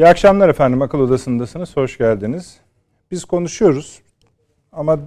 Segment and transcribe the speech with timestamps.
[0.00, 0.82] İyi akşamlar efendim.
[0.82, 1.76] Akıl Odası'ndasınız.
[1.76, 2.60] Hoş geldiniz.
[3.10, 4.02] Biz konuşuyoruz
[4.72, 4.98] ama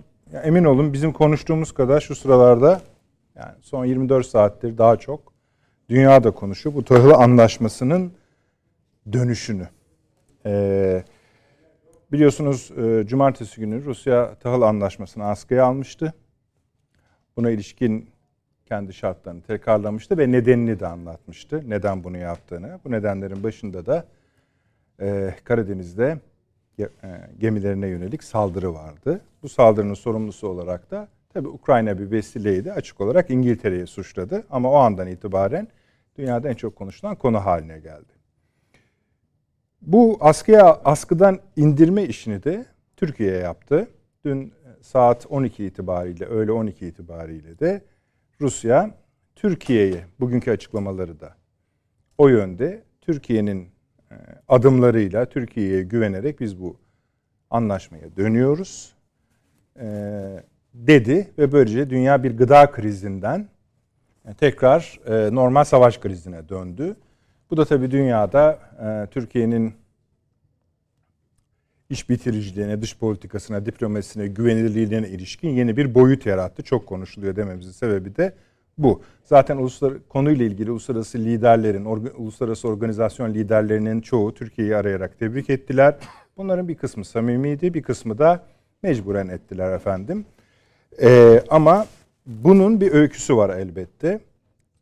[0.43, 2.81] emin olun bizim konuştuğumuz kadar şu sıralarda
[3.35, 5.34] yani son 24 saattir daha çok
[5.89, 6.75] dünya da konuşuyor.
[6.75, 8.13] Bu tahıl anlaşmasının
[9.13, 9.67] dönüşünü.
[10.45, 11.03] Ee,
[12.12, 16.13] biliyorsunuz e, cumartesi günü Rusya tahıl anlaşmasını askıya almıştı.
[17.37, 18.09] Buna ilişkin
[18.65, 21.63] kendi şartlarını tekrarlamıştı ve nedenini de anlatmıştı.
[21.67, 22.79] Neden bunu yaptığını.
[22.85, 24.05] Bu nedenlerin başında da
[25.02, 26.20] e, Karadeniz'de
[26.79, 26.88] e,
[27.39, 29.21] gemilerine yönelik saldırı vardı.
[29.43, 32.71] Bu saldırının sorumlusu olarak da tabi Ukrayna bir vesileydi.
[32.71, 34.43] Açık olarak İngiltere'yi suçladı.
[34.49, 35.68] Ama o andan itibaren
[36.18, 38.13] dünyada en çok konuşulan konu haline geldi.
[39.81, 42.65] Bu askıya askıdan indirme işini de
[42.98, 43.87] Türkiye yaptı.
[44.25, 47.81] Dün saat 12 itibariyle, öğle 12 itibariyle de
[48.41, 48.91] Rusya
[49.35, 51.35] Türkiye'ye bugünkü açıklamaları da
[52.18, 53.73] o yönde Türkiye'nin e,
[54.47, 56.77] adımlarıyla Türkiye'ye güvenerek biz bu
[57.49, 58.93] anlaşmaya dönüyoruz
[59.79, 59.85] e,
[60.73, 63.47] dedi ve böylece dünya bir gıda krizinden
[64.25, 65.00] e, tekrar
[65.31, 66.95] normal savaş krizine döndü.
[67.51, 68.59] Bu da tabii dünyada
[69.11, 69.73] Türkiye'nin
[71.89, 76.63] iş bitiriciliğine, dış politikasına, diplomasisine, güvenilirliğine ilişkin yeni bir boyut yarattı.
[76.63, 78.34] Çok konuşuluyor dememizin sebebi de
[78.78, 79.02] bu.
[79.24, 85.96] Zaten uluslar konuyla ilgili uluslararası liderlerin, or, uluslararası organizasyon liderlerinin çoğu Türkiye'yi arayarak tebrik ettiler.
[86.38, 88.46] Bunların bir kısmı samimiydi, bir kısmı da
[88.84, 90.25] mecburen ettiler efendim.
[91.02, 91.85] Ee, ama
[92.25, 94.20] bunun bir öyküsü var elbette.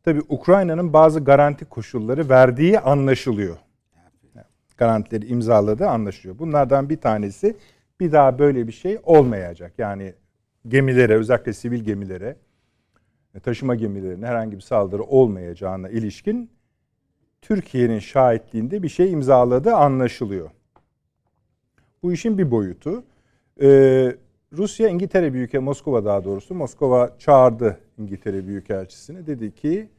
[0.04, 3.58] Tabii Ukrayna'nın bazı garanti koşulları verdiği anlaşılıyor.
[4.78, 6.40] Garantileri imzaladığı anlaşılıyor.
[6.40, 7.58] Bunlardan bir tanesi
[8.00, 9.74] bir daha böyle bir şey olmayacak.
[9.78, 10.14] Yani
[10.68, 12.36] gemilere, özellikle sivil gemilere
[13.40, 16.50] taşıma gemilerine herhangi bir saldırı olmayacağına ilişkin
[17.42, 20.50] Türkiye'nin şahitliğinde bir şey imzaladığı anlaşılıyor.
[22.03, 23.03] Bu işin bir boyutu.
[23.62, 24.16] Ee,
[24.53, 29.28] Rusya İngiltere Büyüke Moskova daha doğrusu Moskova çağırdı İngiltere Büyükelçisini.
[29.28, 29.90] Dedi ki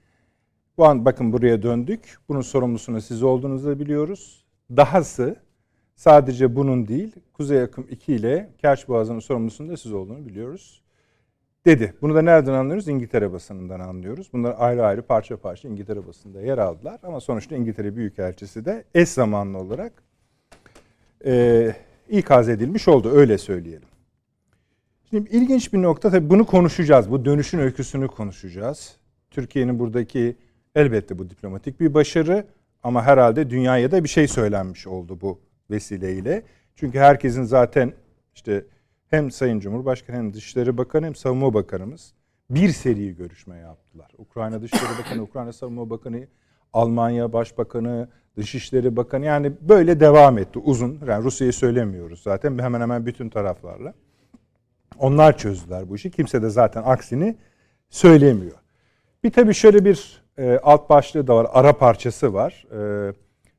[0.78, 2.18] bu an bakın buraya döndük.
[2.28, 4.44] Bunun sorumlusunu siz olduğunuzu da biliyoruz.
[4.76, 5.36] Dahası
[5.94, 10.81] sadece bunun değil Kuzey Akım 2 ile Kerç Boğazı'nın sorumlusunun da siz olduğunu biliyoruz
[11.66, 11.94] dedi.
[12.02, 12.88] Bunu da nereden anlıyoruz?
[12.88, 14.32] İngiltere basınından anlıyoruz.
[14.32, 17.00] Bunlar ayrı ayrı parça parça İngiltere basında yer aldılar.
[17.02, 19.92] Ama sonuçta İngiltere Büyükelçisi de eş zamanlı olarak
[21.26, 21.74] e,
[22.10, 23.10] ikaz edilmiş oldu.
[23.10, 23.88] Öyle söyleyelim.
[25.10, 27.10] Şimdi ilginç bir nokta tabii bunu konuşacağız.
[27.10, 28.96] Bu dönüşün öyküsünü konuşacağız.
[29.30, 30.36] Türkiye'nin buradaki
[30.74, 32.46] elbette bu diplomatik bir başarı
[32.82, 35.40] ama herhalde dünyaya da bir şey söylenmiş oldu bu
[35.70, 36.42] vesileyle.
[36.76, 37.92] Çünkü herkesin zaten
[38.34, 38.64] işte
[39.12, 42.14] hem Sayın Cumhurbaşkanı hem Dışişleri Bakanı hem Savunma Bakanımız
[42.50, 44.10] bir seri görüşme yaptılar.
[44.18, 46.26] Ukrayna Dışişleri Bakanı, Ukrayna Savunma Bakanı,
[46.72, 51.00] Almanya Başbakanı, Dışişleri Bakanı yani böyle devam etti uzun.
[51.06, 53.94] Yani Rusya'yı söylemiyoruz zaten hemen hemen bütün taraflarla.
[54.98, 56.10] Onlar çözdüler bu işi.
[56.10, 57.36] Kimse de zaten aksini
[57.90, 58.56] söylemiyor.
[59.24, 61.46] Bir tabii şöyle bir e, alt başlığı da var.
[61.52, 62.66] Ara parçası var.
[63.08, 63.12] E,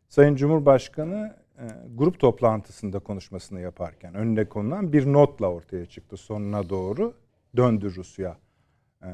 [0.10, 1.43] Sayın Cumhurbaşkanı
[1.96, 7.14] grup toplantısında konuşmasını yaparken önüne konulan bir notla ortaya çıktı sonuna doğru
[7.58, 8.38] döndü Rusya
[9.04, 9.10] e,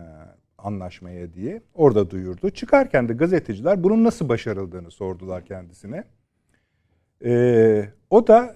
[0.58, 2.50] anlaşmaya diye orada duyurdu.
[2.50, 6.04] Çıkarken de gazeteciler bunun nasıl başarıldığını sordular kendisine.
[7.26, 8.56] E, o da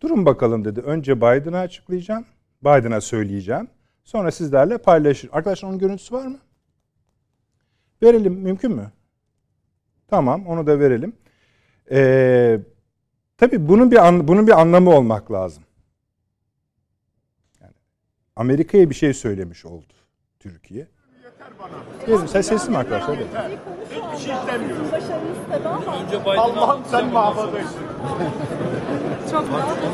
[0.00, 0.80] durun bakalım dedi.
[0.80, 2.24] Önce Biden'a açıklayacağım.
[2.62, 3.68] Biden'a söyleyeceğim.
[4.04, 5.30] Sonra sizlerle paylaşır.
[5.32, 6.38] Arkadaşlar onun görüntüsü var mı?
[8.02, 8.34] Verelim.
[8.34, 8.92] Mümkün mü?
[10.08, 11.12] Tamam onu da verelim.
[11.90, 12.60] Eee
[13.40, 15.62] Tabii bunun bir an, bunun bir anlamı olmak lazım.
[17.60, 17.72] Yani
[18.36, 19.92] Amerika'ya bir şey söylemiş oldu
[20.40, 20.88] Türkiye.
[22.08, 23.16] Yeter Sen sesli mi arkadaşlar?
[23.16, 24.86] Hiçbir şey istemiyorum.
[26.26, 27.80] Allah'ım sen mahvadaysın.
[29.30, 29.52] Çok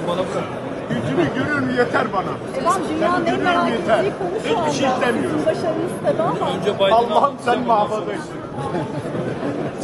[0.09, 0.45] bana bırak.
[0.89, 2.31] Gücünü görüyorum yeter bana.
[2.55, 4.69] Tamam dünyanın en merak ettiği konu şu anda.
[4.69, 5.41] Hiçbir şey istemiyorum.
[5.47, 6.97] Başarılı istedi ama.
[6.97, 8.35] Allah'ım sen mahvadaysın.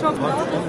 [0.00, 0.22] Çok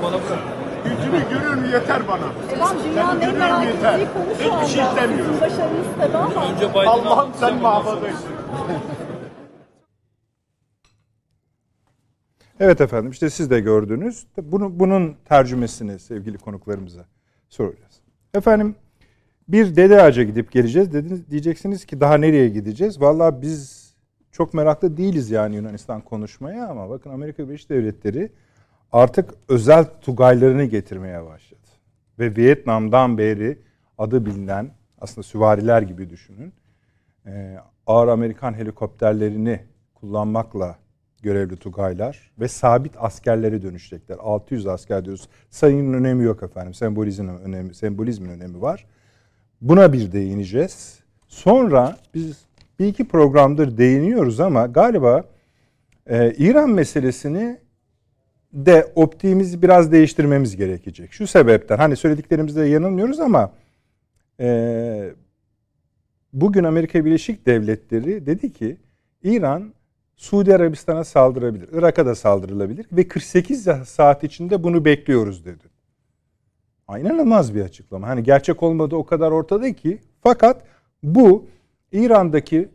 [0.04, 0.63] bana bırak.
[0.84, 2.24] Gücünü görüyorum yeter bana.
[2.50, 4.64] Tamam dünyanın en merak ettiği konu şu anda.
[4.64, 5.36] Hiçbir şey istemiyorum.
[5.42, 6.92] Başarılı istedi ama.
[6.92, 8.30] Allah'ım sen mahvadaysın.
[12.60, 14.26] Evet efendim işte siz de gördünüz.
[14.42, 17.06] Bunu, bunun tercümesini sevgili konuklarımıza
[17.50, 18.02] soracağız.
[18.34, 18.76] Efendim
[19.48, 20.94] Bir dede ağaca gidip geleceğiz.
[20.94, 23.02] Dediniz, diyeceksiniz ki daha nereye gideceğiz?
[23.02, 23.84] Vallahi biz
[24.32, 28.32] çok meraklı değiliz yani Yunanistan konuşmaya ama bakın Amerika Birleşik Devletleri
[28.94, 31.60] artık özel tugaylarını getirmeye başladı.
[32.20, 33.60] Ve Vietnam'dan beri
[33.98, 36.54] adı bilinen aslında süvariler gibi düşünün.
[37.26, 37.58] Ee,
[37.88, 39.60] ağır Amerikan helikopterlerini
[39.94, 40.78] kullanmakla
[41.22, 44.18] görevli tugaylar ve sabit askerlere dönüşecekler.
[44.22, 45.30] 600 asker diyoruz.
[45.50, 46.74] Sayının önemi yok efendim.
[46.74, 48.86] Sembolizmin önemi, sembolizmin önemi var.
[49.62, 51.00] Buna bir değineceğiz.
[51.28, 52.46] Sonra biz
[52.80, 55.24] bir iki programdır değiniyoruz ama galiba
[56.08, 57.60] e, İran meselesini
[58.54, 61.14] de optiğimizi biraz değiştirmemiz gerekecek.
[61.14, 63.52] Şu sebepten hani söylediklerimizde yanılmıyoruz ama
[64.40, 65.10] e,
[66.34, 68.78] bugün Amerika Birleşik Devletleri dedi ki
[69.24, 69.74] İran
[70.16, 75.64] Suudi Arabistan'a saldırabilir, Irak'a da saldırılabilir ve 48 saat içinde bunu bekliyoruz dedi.
[76.90, 78.08] İnanılmaz bir açıklama.
[78.08, 80.64] Hani gerçek olmadığı o kadar ortada ki fakat
[81.04, 81.48] bu
[81.92, 82.70] İran'daki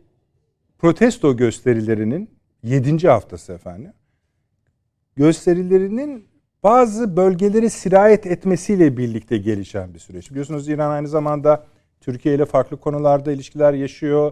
[0.77, 2.29] protesto gösterilerinin
[2.63, 3.07] 7.
[3.07, 3.93] haftası efendim.
[5.19, 6.27] Gösterilerinin
[6.63, 10.31] bazı bölgelere sirayet etmesiyle birlikte gelişen bir süreç.
[10.31, 11.65] Biliyorsunuz İran aynı zamanda
[12.01, 14.31] Türkiye ile farklı konularda ilişkiler yaşıyor.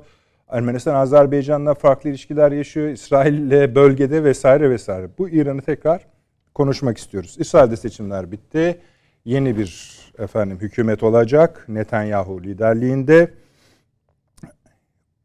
[0.50, 2.88] Ermenistan, Azerbaycan'la farklı ilişkiler yaşıyor.
[2.88, 5.10] İsrail ile bölgede vesaire vesaire.
[5.18, 6.08] Bu İran'ı tekrar
[6.54, 7.36] konuşmak istiyoruz.
[7.40, 8.80] İsrail'de seçimler bitti.
[9.26, 13.34] Yeni bir efendim hükümet olacak Netanyahu liderliğinde.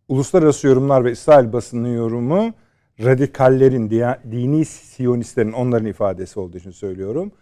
[0.09, 2.55] Uluslararası yorumlar ve İsrail basının yorumu
[3.05, 3.91] radikallerin,
[4.31, 7.33] dini siyonistlerin onların ifadesi olduğu için söylüyorum.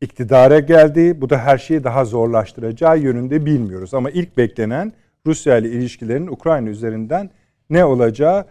[0.00, 1.20] İktidara geldi.
[1.20, 3.94] Bu da her şeyi daha zorlaştıracağı yönünde bilmiyoruz.
[3.94, 4.92] Ama ilk beklenen
[5.26, 7.30] Rusya ile ilişkilerin Ukrayna üzerinden
[7.70, 8.44] ne olacağı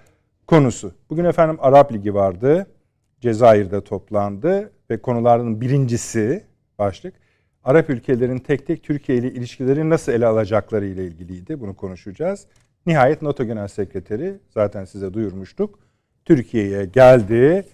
[0.48, 0.92] konusu.
[1.10, 2.68] Bugün efendim Arap Ligi vardı.
[3.22, 6.44] Cezayir'de toplandı ve konulardan birincisi
[6.80, 7.14] başlık
[7.64, 11.60] Arap ülkelerin tek tek Türkiye ile ilişkileri nasıl ele alacakları ile ilgiliydi.
[11.60, 12.48] Bunu konuşacağız.
[12.86, 15.80] Nihayet NATO Genel Sekreteri zaten size duyurmuştuk.
[16.28, 17.66] Türkiye'ye geldi.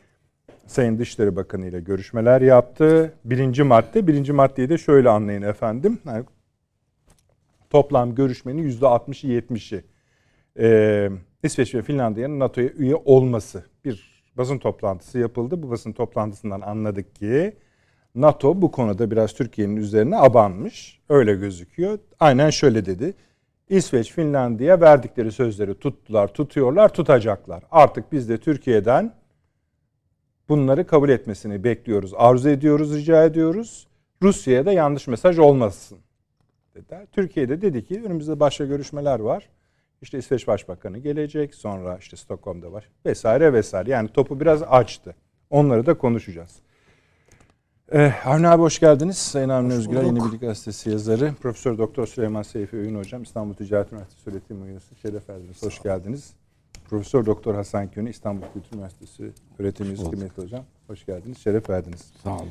[0.67, 3.13] Sayın Dışişleri Bakanı ile görüşmeler yaptı.
[3.25, 5.99] Birinci madde, birinci maddeyi de şöyle anlayın efendim.
[6.05, 6.25] Yani
[7.69, 9.83] toplam görüşmenin yüzde 60'ı 70'i
[10.59, 11.09] ee,
[11.43, 13.63] İsveç ve Finlandiya'nın NATO'ya üye olması.
[13.85, 15.63] Bir basın toplantısı yapıldı.
[15.63, 17.53] Bu basın toplantısından anladık ki
[18.15, 21.01] NATO bu konuda biraz Türkiye'nin üzerine abanmış.
[21.09, 21.99] Öyle gözüküyor.
[22.19, 23.13] Aynen şöyle dedi.
[23.69, 27.63] İsveç, Finlandiya verdikleri sözleri tuttular, tutuyorlar, tutacaklar.
[27.71, 29.13] Artık biz de Türkiye'den
[30.49, 33.87] bunları kabul etmesini bekliyoruz, arzu ediyoruz, rica ediyoruz.
[34.21, 35.97] Rusya'ya da yanlış mesaj olmasın
[36.75, 37.07] dediler.
[37.11, 39.49] Türkiye'de dedi ki önümüzde başka görüşmeler var.
[40.01, 43.89] İşte İsveç Başbakanı gelecek, sonra işte Stockholm'da var vesaire vesaire.
[43.89, 45.15] Yani topu biraz açtı.
[45.49, 46.55] Onları da konuşacağız.
[47.93, 49.17] Ee, Avni abi hoş geldiniz.
[49.17, 51.33] Sayın Avni Özgür, Yeni Bilgi Gazetesi yazarı.
[51.41, 54.95] Profesör Doktor Süleyman Seyfi Öğün Hocam, İstanbul Ticaret Üniversitesi öğretim üyesi.
[55.01, 55.63] Şeref verdiniz.
[55.63, 56.33] Hoş geldiniz.
[56.89, 60.63] Profesör Doktor Hasan Köni, İstanbul Kültür Üniversitesi öğretim üyesi kıymetli hocam.
[60.87, 61.37] Hoş geldiniz.
[61.37, 62.11] Şeref verdiniz.
[62.23, 62.49] Sağ olun.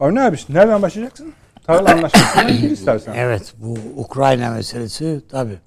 [0.00, 1.32] Avni abi nereden başlayacaksın?
[1.66, 3.14] Tarla anlaşmasından gir istersen.
[3.16, 5.58] Evet bu Ukrayna meselesi tabii.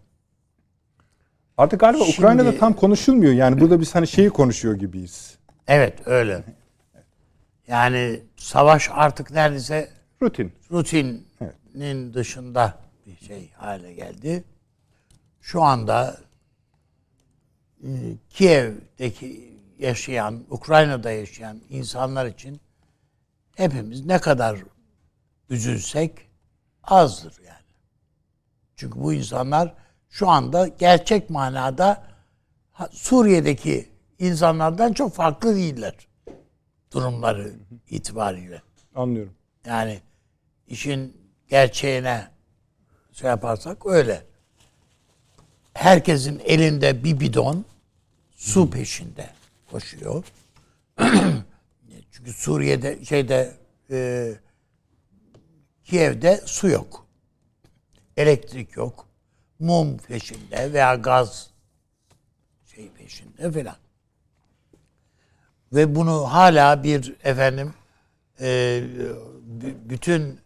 [1.58, 3.34] Artık galiba Şimdi- Ukrayna'da tam konuşulmuyor.
[3.34, 5.38] Yani burada biz hani şeyi konuşuyor gibiyiz.
[5.68, 6.44] Evet öyle.
[7.72, 9.90] Yani savaş artık neredeyse
[10.22, 10.54] Rutin.
[10.72, 14.44] rutinin dışında bir şey hale geldi.
[15.42, 16.18] Şu anda
[17.84, 17.90] e,
[18.30, 22.62] Kiev'deki yaşayan, Ukrayna'da yaşayan insanlar için
[23.56, 24.60] hepimiz ne kadar
[25.50, 26.12] üzülsek
[26.84, 27.72] azdır yani.
[28.76, 29.74] Çünkü bu insanlar
[30.10, 32.04] şu anda gerçek manada
[32.92, 36.11] Suriye'deki insanlardan çok farklı değiller
[36.92, 37.54] durumları
[37.90, 38.62] itibariyle.
[38.96, 39.34] Anlıyorum.
[39.66, 40.02] Yani
[40.68, 41.18] işin
[41.48, 42.28] gerçeğine
[43.12, 44.26] şey yaparsak öyle.
[45.74, 47.66] Herkesin elinde bir bidon
[48.36, 49.30] su peşinde
[49.72, 50.26] koşuyor.
[52.12, 53.54] Çünkü Suriye'de şeyde
[53.92, 54.32] e,
[55.84, 57.08] Kiev'de su yok.
[58.18, 59.08] Elektrik yok.
[59.60, 61.50] Mum peşinde veya gaz
[62.66, 63.76] şey peşinde falan.
[65.74, 67.74] Ve bunu hala bir efendim
[68.42, 68.84] e,
[69.90, 70.38] bütün e,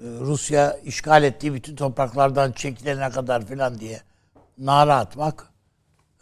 [0.00, 4.00] Rusya işgal ettiği bütün topraklardan çekilene kadar filan diye
[4.58, 5.52] nara atmak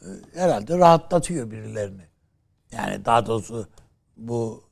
[0.03, 2.03] e, herhalde rahatlatıyor birilerini.
[2.73, 3.69] Yani daha doğrusu
[4.17, 4.65] bu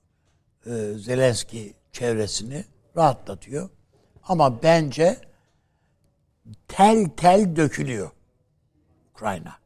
[0.66, 2.64] e, Zelenski çevresini
[2.96, 3.70] rahatlatıyor.
[4.22, 5.20] Ama bence
[6.68, 8.10] tel tel dökülüyor
[9.10, 9.56] Ukrayna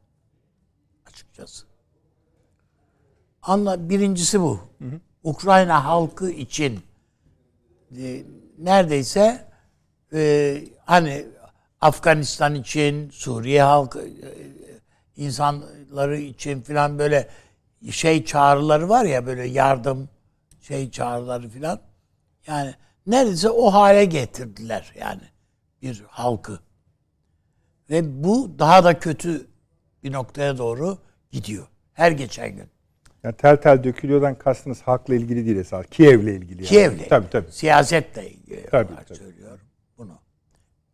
[1.05, 1.72] açıkçası.
[3.43, 4.59] Anla birincisi bu.
[5.23, 6.79] Ukrayna halkı için
[7.97, 8.23] e,
[8.57, 9.47] neredeyse
[10.13, 11.25] e, hani
[11.81, 14.29] Afganistan için, Suriye halkı e,
[15.15, 17.29] insanları için filan böyle
[17.91, 20.09] şey çağrıları var ya böyle yardım
[20.61, 21.81] şey çağrıları filan.
[22.47, 22.75] Yani
[23.07, 25.23] neredeyse o hale getirdiler yani
[25.81, 26.59] bir halkı.
[27.89, 29.47] Ve bu daha da kötü
[30.03, 30.97] bir noktaya doğru
[31.31, 31.67] gidiyor.
[31.93, 32.72] Her geçen gün.
[33.23, 35.85] Yani tel tel dökülüyordan kastınız halkla ilgili değil esas.
[35.91, 36.57] Kiev'le ilgili.
[36.61, 36.67] Yani.
[36.67, 37.09] Kiev'le.
[37.09, 37.51] Tabii tabii.
[37.51, 39.17] Siyasetle ilgili Tabii, tabii.
[39.17, 39.65] söylüyorum
[39.97, 40.19] bunu.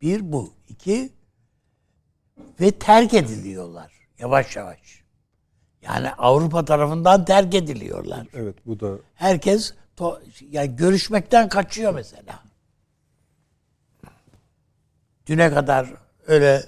[0.01, 0.53] Bir bu.
[0.69, 1.09] iki
[2.61, 3.91] ve terk ediliyorlar.
[4.19, 5.03] Yavaş yavaş.
[5.81, 8.27] Yani Avrupa tarafından terk ediliyorlar.
[8.33, 10.19] Evet bu da Herkes to,
[10.49, 12.43] yani görüşmekten kaçıyor mesela.
[15.25, 15.93] Düne kadar
[16.27, 16.63] öyle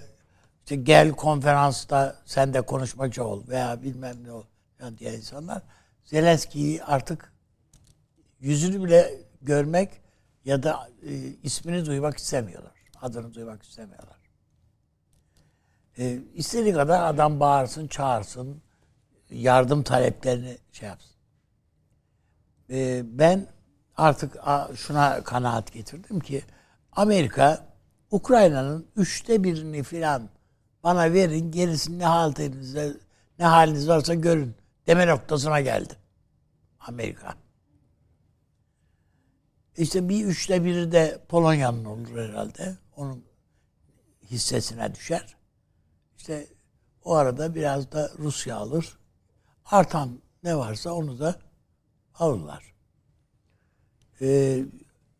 [0.64, 4.44] işte gel konferansta sen de konuşmacı ol veya bilmem ne ol
[4.82, 5.62] falan diye insanlar
[6.04, 7.34] Zelenski'yi artık
[8.40, 9.12] yüzünü bile
[9.42, 10.02] görmek
[10.46, 12.72] ya da e, ismini duymak istemiyorlar.
[13.02, 14.18] Adını duymak istemiyorlar.
[15.98, 18.62] E, istediği kadar adam bağırsın, çağırsın,
[19.32, 21.16] yardım taleplerini şey yapsın.
[22.70, 23.48] E, ben
[23.98, 24.38] artık
[24.76, 26.44] şuna kanaat getirdim ki
[26.92, 27.66] Amerika
[28.12, 30.30] Ukrayna'nın üçte birini filan
[30.84, 32.94] bana verin gerisini ne halinizde
[33.40, 34.56] ne haliniz varsa görün
[34.92, 35.94] deme noktasına geldi.
[36.80, 37.36] Amerika.
[39.78, 42.78] İşte bir üçte biri de Polonya'nın olur herhalde.
[42.96, 43.26] Onun
[44.32, 45.36] hissesine düşer.
[46.18, 46.48] İşte
[47.04, 48.98] o arada biraz da Rusya alır.
[49.66, 51.40] Artan ne varsa onu da
[52.16, 52.74] alırlar.
[54.22, 54.66] Ee,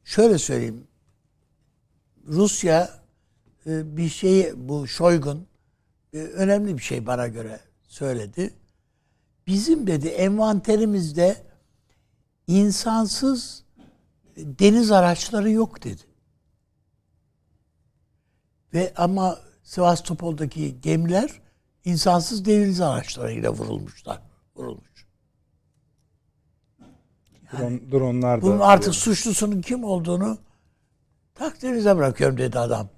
[0.04, 0.88] şöyle söyleyeyim.
[2.28, 3.00] Rusya
[3.66, 5.48] e, bir şeyi bu Şoygun
[6.14, 8.61] e, önemli bir şey bana göre söyledi.
[9.48, 11.38] Bizim dedi envanterimizde
[12.48, 13.64] insansız
[14.38, 16.02] deniz araçları yok dedi.
[18.74, 21.42] Ve ama Sivastopol'daki gemiler
[21.86, 24.22] insansız deniz araçlarıyla vurulmuşlar.
[24.56, 25.08] Vurulmuş.
[27.60, 30.38] drone, dronlar da Bunun artık suçlusunun kim olduğunu
[31.36, 32.90] takdirinize bırakıyorum dedi adam.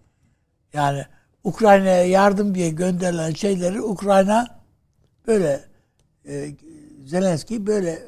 [0.74, 1.06] Yani
[1.44, 4.60] Ukrayna'ya yardım diye gönderilen şeyleri Ukrayna
[5.28, 5.73] böyle
[6.28, 6.56] e,
[7.06, 8.04] Zelenski böyle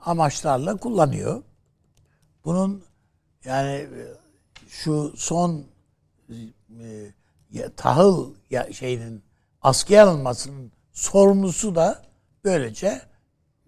[0.00, 1.42] amaçlarla kullanıyor.
[2.44, 2.84] Bunun
[3.44, 3.88] yani e,
[4.68, 5.64] şu son
[7.54, 9.22] e, tahıl ya, şeyinin
[9.62, 12.02] askıya alınmasının sorumlusu da
[12.44, 13.00] böylece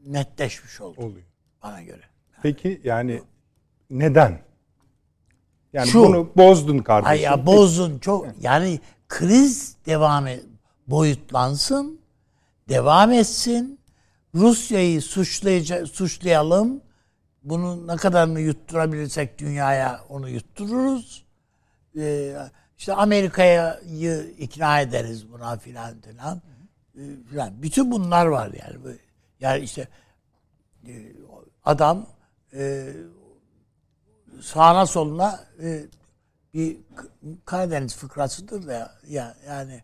[0.06, 1.26] netleşmiş oldu oluyor.
[1.62, 2.02] bana göre.
[2.42, 3.22] Peki yani
[3.90, 4.40] neden?
[5.72, 6.00] Yani Şu.
[6.04, 7.10] bunu bozdun kardeşim.
[7.10, 10.44] Ay ya bozdun çok yani kriz devam et,
[10.86, 11.99] boyutlansın,
[12.70, 13.80] devam etsin.
[14.34, 15.02] Rusya'yı
[15.86, 16.82] suçlayalım.
[17.42, 21.26] Bunu ne kadarını yutturabilirsek dünyaya onu yuttururuz.
[21.96, 22.36] Ee,
[22.78, 26.42] işte Amerika'yı ikna ederiz buna filan filan.
[26.96, 27.00] Ee,
[27.30, 27.62] filan.
[27.62, 28.96] Bütün bunlar var yani.
[29.40, 29.88] Yani işte
[30.86, 30.92] e,
[31.64, 32.06] adam
[32.54, 32.92] e,
[34.40, 35.84] sağına soluna e,
[36.54, 36.76] bir
[37.44, 39.82] Karadeniz fıkrasıdır da ya yani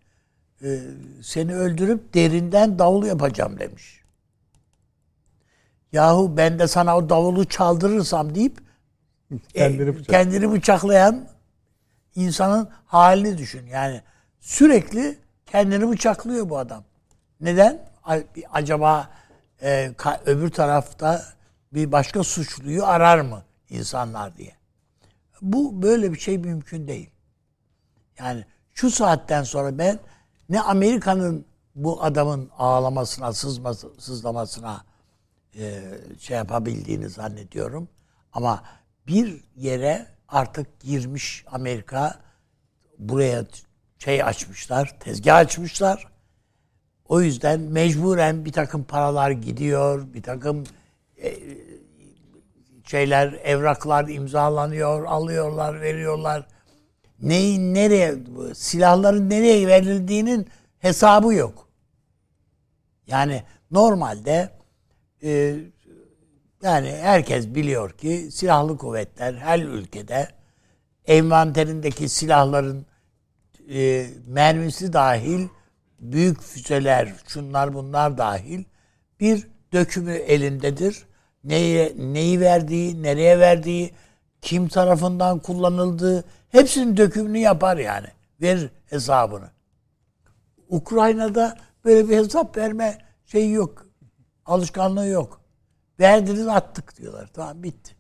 [0.62, 0.80] e,
[1.22, 4.00] seni öldürüp derinden davul yapacağım demiş.
[5.92, 8.58] Yahu ben de sana o davulu çaldırırsam deyip
[9.54, 11.28] Kendini e, bıçak- kendini bıçaklayan
[12.14, 13.66] insanın halini düşün.
[13.66, 14.02] Yani
[14.40, 16.84] sürekli kendini bıçaklıyor bu adam.
[17.40, 17.88] Neden?
[18.52, 19.10] Acaba
[19.62, 21.22] e, ka- öbür tarafta
[21.72, 24.52] bir başka suçluyu arar mı insanlar diye.
[25.42, 27.10] Bu böyle bir şey mümkün değil.
[28.18, 28.44] Yani
[28.74, 29.98] şu saatten sonra ben
[30.48, 33.32] ne Amerika'nın bu adamın ağlamasına,
[33.98, 34.84] sızlamasına
[35.58, 35.82] e,
[36.18, 37.88] şey yapabildiğini zannediyorum.
[38.32, 38.62] Ama
[39.06, 42.20] bir yere artık girmiş Amerika
[42.98, 43.44] buraya
[43.98, 46.08] şey açmışlar, tezgah açmışlar.
[47.08, 50.64] O yüzden mecburen bir takım paralar gidiyor, bir takım
[51.22, 51.34] e,
[52.84, 56.46] şeyler, evraklar imzalanıyor, alıyorlar, veriyorlar.
[57.22, 58.14] Neyin nereye,
[58.54, 61.68] silahların nereye verildiğinin hesabı yok.
[63.06, 64.50] Yani normalde
[65.22, 65.56] e,
[66.62, 70.28] yani herkes biliyor ki silahlı kuvvetler her ülkede
[71.06, 72.86] envanterindeki silahların
[73.70, 75.48] e, mermisi dahil
[76.00, 78.64] büyük füzeler, şunlar bunlar dahil
[79.20, 81.06] bir dökümü elindedir.
[81.44, 83.94] Neye, neyi verdiği, nereye verdiği,
[84.42, 86.24] kim tarafından kullanıldığı
[86.56, 88.06] hepsinin dökümünü yapar yani.
[88.40, 89.50] Verir hesabını.
[90.68, 93.86] Ukrayna'da böyle bir hesap verme şeyi yok.
[94.46, 95.40] Alışkanlığı yok.
[96.00, 97.30] Verdiniz attık diyorlar.
[97.34, 97.96] Tamam bitti.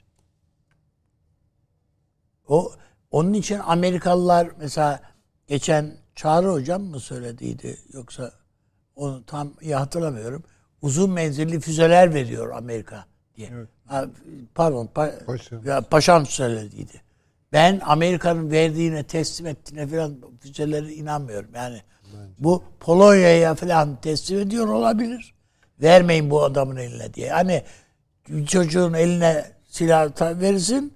[2.48, 2.72] O
[3.10, 5.00] onun için Amerikalılar mesela
[5.46, 8.32] geçen Çağrı hocam mı söylediydi yoksa
[8.94, 10.44] onu tam iyi hatırlamıyorum.
[10.82, 13.50] Uzun menzilli füzeler veriyor Amerika diye.
[13.86, 14.04] Ha,
[14.54, 15.64] Pardon pa- Paşam.
[15.66, 17.02] ya, paşam söylediydi.
[17.52, 21.50] Ben Amerika'nın verdiğine teslim ettiğine falan füzelere inanmıyorum.
[21.54, 21.80] Yani
[22.38, 25.34] bu Polonya'ya falan teslim ediyor olabilir.
[25.82, 27.30] Vermeyin bu adamın eline diye.
[27.30, 27.62] Hani
[28.46, 30.92] çocuğun eline silah verirsin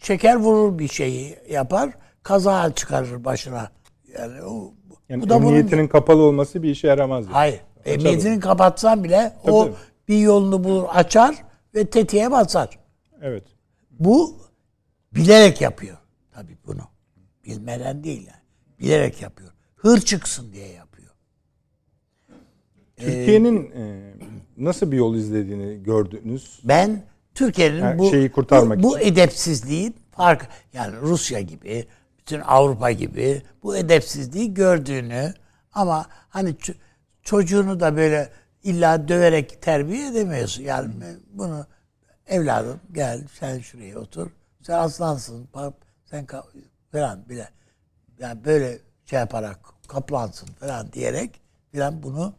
[0.00, 1.90] çeker vurur bir şeyi yapar
[2.22, 3.70] kaza çıkarır başına.
[4.18, 4.74] Yani o,
[5.08, 7.24] Yani bu da bunun emniyetinin kapalı olması bir işe yaramaz.
[7.24, 7.32] yani.
[7.32, 7.60] Hayır.
[7.84, 9.70] Emniyetini kapatsan bile Tabii, o
[10.08, 11.34] bir yolunu bulur, açar
[11.74, 12.78] ve tetiğe basar.
[13.22, 13.44] Evet.
[13.90, 14.36] Bu
[15.14, 15.96] bilerek yapıyor.
[16.32, 16.82] Tabii bunu.
[17.44, 18.42] Bilmeden değil yani.
[18.80, 19.50] Bilerek yapıyor.
[19.76, 21.10] Hır çıksın diye yapıyor.
[22.96, 24.14] Türkiye'nin e,
[24.56, 26.60] nasıl bir yol izlediğini gördünüz.
[26.64, 27.02] Ben
[27.34, 29.12] Türkiye'nin bu şeyi kurtarmak bu, bu için.
[29.12, 31.86] edepsizliğin fark yani Rusya gibi
[32.18, 35.34] bütün Avrupa gibi bu edepsizliği gördüğünü
[35.72, 36.56] ama hani
[37.22, 38.28] çocuğunu da böyle
[38.62, 40.62] illa döverek terbiye edemiyorsun.
[40.62, 40.94] Yani
[41.32, 41.66] bunu
[42.26, 44.30] evladım gel sen şuraya otur.
[44.66, 45.48] Sen aslansın.
[46.04, 46.26] Sen
[46.92, 47.50] falan bile
[48.18, 51.40] yani böyle şey yaparak kaplansın falan diyerek
[51.72, 52.34] falan bunu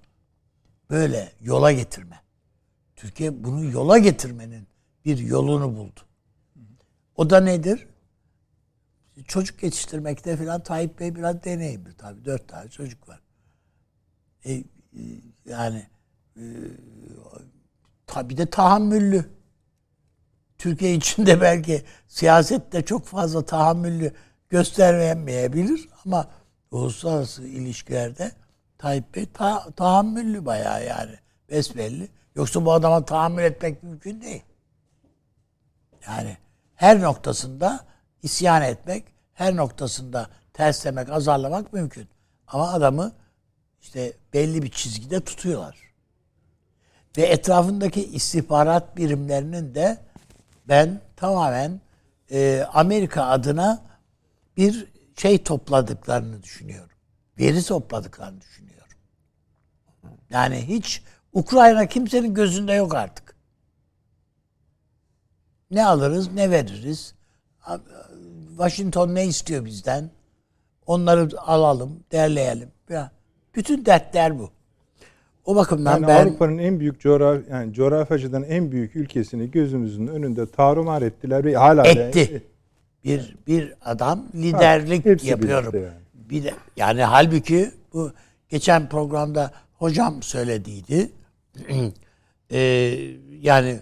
[0.90, 2.22] böyle yola getirme.
[2.96, 4.68] Türkiye bunu yola getirmenin
[5.06, 6.00] bir yolunu buldu.
[7.16, 7.88] O da nedir?
[9.28, 12.26] Çocuk yetiştirmekte falan Tayyip Bey biraz deneyimli tabii.
[12.26, 13.22] Dört tane çocuk var.
[14.46, 14.64] E, e,
[15.46, 15.88] yani
[16.38, 16.44] e,
[18.08, 19.35] tabii de tahammüllü.
[20.66, 24.14] Türkiye içinde belki siyasette çok fazla tahammüllü
[24.50, 26.28] göstermeyebilir ama
[26.72, 28.32] uluslararası ilişkilerde
[28.78, 31.12] Tayyip Bey ta- tahammüllü bayağı yani
[31.50, 32.10] besbelli.
[32.36, 34.42] Yoksa bu adama tahammül etmek mümkün değil.
[36.08, 36.38] Yani
[36.76, 37.86] her noktasında
[38.24, 39.04] isyan etmek,
[39.34, 42.08] her noktasında terslemek, azarlamak mümkün.
[42.48, 43.12] Ama adamı
[43.82, 45.78] işte belli bir çizgide tutuyorlar.
[47.18, 50.06] Ve etrafındaki istihbarat birimlerinin de
[50.68, 51.82] ben tamamen
[52.32, 53.86] e, Amerika adına
[54.58, 56.96] bir şey topladıklarını düşünüyorum.
[57.40, 58.98] Veri topladıklarını düşünüyorum.
[60.30, 63.36] Yani hiç Ukrayna kimsenin gözünde yok artık.
[65.72, 67.16] Ne alırız, ne veririz.
[68.50, 70.12] Washington ne istiyor bizden?
[70.86, 72.72] Onları alalım, derleyelim.
[73.56, 74.52] Bütün dertler bu.
[75.46, 80.52] O bakımdan Yani ben Avrupa'nın en büyük coğraf yani coğrafyacıdan en büyük ülkesini gözümüzün önünde
[80.52, 82.44] tarumar ettiler ve hala etti.
[83.04, 85.76] Bir bir adam liderlik hepsi yapıyorum.
[85.76, 85.94] yani.
[86.14, 88.12] Bir de yani halbuki bu
[88.50, 91.10] geçen programda hocam söylediydi.
[92.52, 92.98] Ee,
[93.42, 93.80] yani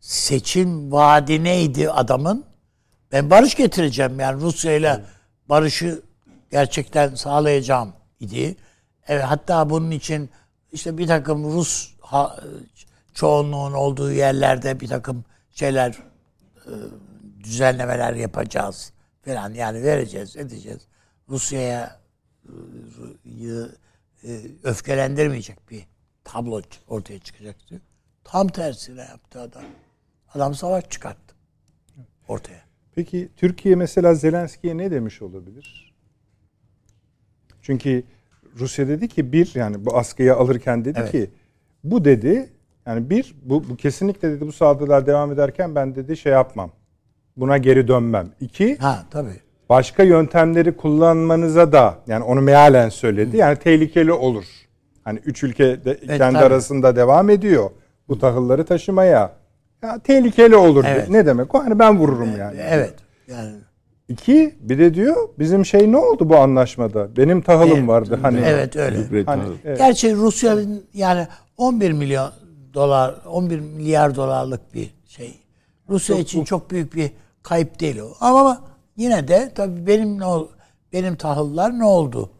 [0.00, 2.44] seçim vaadi neydi adamın?
[3.12, 5.00] Ben barış getireceğim yani Rusya ile
[5.48, 6.02] barışı
[6.50, 8.56] gerçekten sağlayacağım idi.
[9.08, 10.30] Evet, hatta bunun için
[10.76, 12.40] işte bir takım Rus ha-
[13.14, 15.98] çoğunluğun olduğu yerlerde bir takım şeyler
[16.66, 16.72] e,
[17.44, 18.92] düzenlemeler yapacağız
[19.24, 20.88] falan yani vereceğiz edeceğiz.
[21.28, 22.00] Rusya'ya
[23.24, 23.48] e,
[24.24, 25.86] e, öfkelendirmeyecek bir
[26.24, 27.80] tablo ortaya çıkacaktı.
[28.24, 29.64] Tam tersine yaptı adam.
[30.34, 31.34] Adam savaş çıkarttı
[32.28, 32.64] ortaya.
[32.94, 35.94] Peki Türkiye mesela Zelenski'ye ne demiş olabilir?
[37.62, 38.04] Çünkü
[38.60, 41.12] Rusya dedi ki bir yani bu askıya alırken dedi Evet.
[41.12, 41.30] ki
[41.84, 42.48] bu dedi
[42.86, 46.70] yani bir bu, bu kesinlikle dedi bu saldırılar devam ederken ben dedi şey yapmam.
[47.36, 48.28] Buna geri dönmem.
[48.40, 49.40] İki Ha tabii.
[49.68, 53.36] başka yöntemleri kullanmanıza da yani onu mealen söyledi.
[53.36, 54.44] Yani tehlikeli olur.
[55.04, 56.38] Hani üç ülke de kendi tabii.
[56.44, 57.70] arasında devam ediyor
[58.08, 59.32] bu tahılları taşımaya.
[59.82, 60.84] Ya tehlikeli olur.
[60.88, 61.08] Evet.
[61.08, 61.64] Ne demek o?
[61.64, 62.58] Hani ben vururum yani.
[62.68, 62.94] Evet.
[63.28, 63.52] Yani
[64.08, 67.16] İki bir de diyor bizim şey ne oldu bu anlaşmada?
[67.16, 67.88] Benim tahılım Evet.
[67.88, 68.40] vardı hani.
[68.40, 69.24] evet öyle.
[69.24, 69.78] Hani, evet.
[69.78, 72.30] Gerçi Rusya'nın yani 11 milyon
[72.74, 75.34] dolar, 11 milyar dolarlık bir şey.
[75.88, 77.10] Rusya için çok büyük bir
[77.42, 78.14] kayıp değil o.
[78.20, 78.60] Ama
[78.96, 80.48] yine de tabii benim ne ol,
[80.92, 82.30] benim tahıllar ne oldu?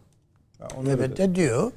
[0.88, 1.72] Evet de diyor.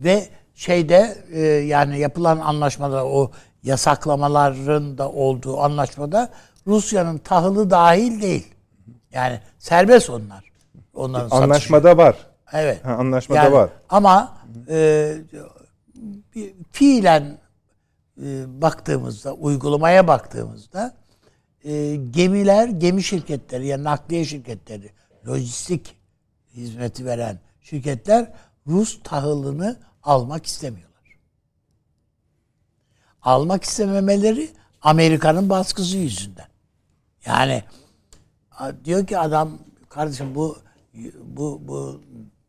[0.00, 3.30] Ve şeyde e, yani yapılan anlaşmada o
[3.62, 6.30] yasaklamaların da olduğu anlaşmada
[6.66, 8.53] Rusya'nın tahılı dahil değil.
[9.14, 10.44] Yani serbest onlar.
[10.94, 11.44] Onların satışı.
[11.44, 12.16] Anlaşmada var.
[12.52, 12.84] Evet.
[12.84, 13.70] Ha, anlaşmada Yani var.
[13.88, 14.36] Ama
[14.68, 15.14] e,
[16.72, 17.38] fiilen
[18.22, 20.94] e, baktığımızda, uygulamaya baktığımızda
[21.64, 24.90] e, gemiler, gemi şirketleri yani nakliye şirketleri,
[25.28, 25.96] lojistik
[26.54, 28.32] hizmeti veren şirketler
[28.66, 31.18] Rus tahılını almak istemiyorlar.
[33.22, 34.50] Almak istememeleri
[34.82, 36.48] Amerika'nın baskısı yüzünden.
[37.26, 37.64] Yani
[38.84, 40.58] diyor ki adam kardeşim bu
[41.22, 42.00] bu bu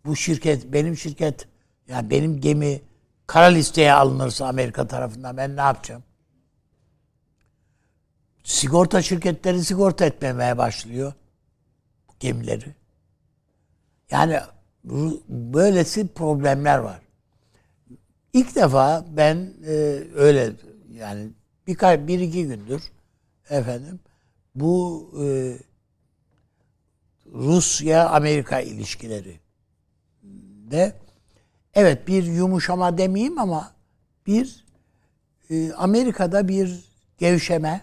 [0.05, 1.47] bu şirket benim şirket
[1.87, 2.81] yani benim gemi
[3.27, 6.03] kara listeye alınırsa Amerika tarafından ben ne yapacağım?
[8.43, 11.13] Sigorta şirketleri sigorta etmemeye başlıyor
[12.19, 12.75] gemileri.
[14.11, 14.39] Yani
[15.29, 17.01] böylesi problemler var.
[18.33, 19.71] İlk defa ben e,
[20.15, 20.53] öyle
[20.93, 21.29] yani
[21.67, 22.91] birkaç bir iki gündür
[23.49, 23.99] efendim
[24.55, 25.57] bu e,
[27.35, 29.39] Rusya Amerika ilişkileri
[30.71, 30.93] de
[31.73, 33.71] evet bir yumuşama demeyeyim ama
[34.27, 34.65] bir
[35.49, 36.85] e, Amerika'da bir
[37.17, 37.81] gevşeme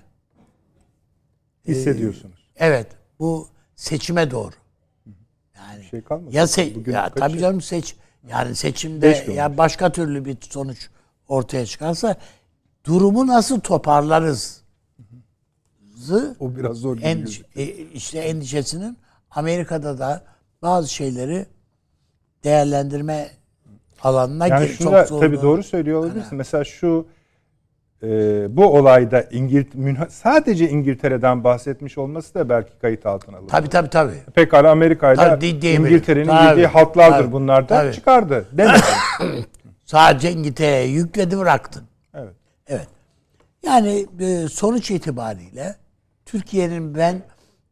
[1.68, 2.50] Hissediyorsunuz.
[2.56, 2.86] evet
[3.18, 4.54] bu seçime doğru.
[5.56, 6.36] Yani şey kalmadı.
[6.36, 7.96] ya se Bugün ya tabii canım seç
[8.28, 10.88] yani seçimde ya başka türlü bir sonuç
[11.28, 12.16] ortaya çıkarsa
[12.84, 14.62] durumu nasıl toparlarız?
[15.96, 18.98] Zı O biraz zor endişe, e, işte endişesinin
[19.34, 20.22] Amerika'da da
[20.62, 21.46] bazı şeyleri
[22.44, 23.30] değerlendirme
[24.02, 26.38] alanına Yani gir- şunda zor- tabii doğru söylüyor olabilirsin.
[26.38, 27.06] Mesela şu
[28.02, 28.06] e,
[28.56, 29.66] bu olayda İngilt
[30.10, 33.48] sadece İngiltere'den bahsetmiş olması da belki kayıt altına alınır.
[33.48, 34.22] Tabii tabii tabii.
[34.34, 35.88] Pekala Amerika ile Tabii, di- diyebilir.
[35.90, 37.92] İngiltere'nin yediği haltlardır tabii, bunlar da tabii.
[37.94, 38.46] çıkardı.
[39.84, 41.82] Sadece İngiltere'ye yükledi bıraktın.
[42.14, 42.34] evet.
[42.66, 42.88] Evet.
[43.62, 45.76] Yani e, sonuç itibariyle
[46.26, 47.22] Türkiye'nin ben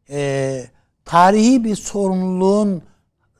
[0.09, 0.63] e,
[1.05, 2.83] tarihi bir sorumluluğun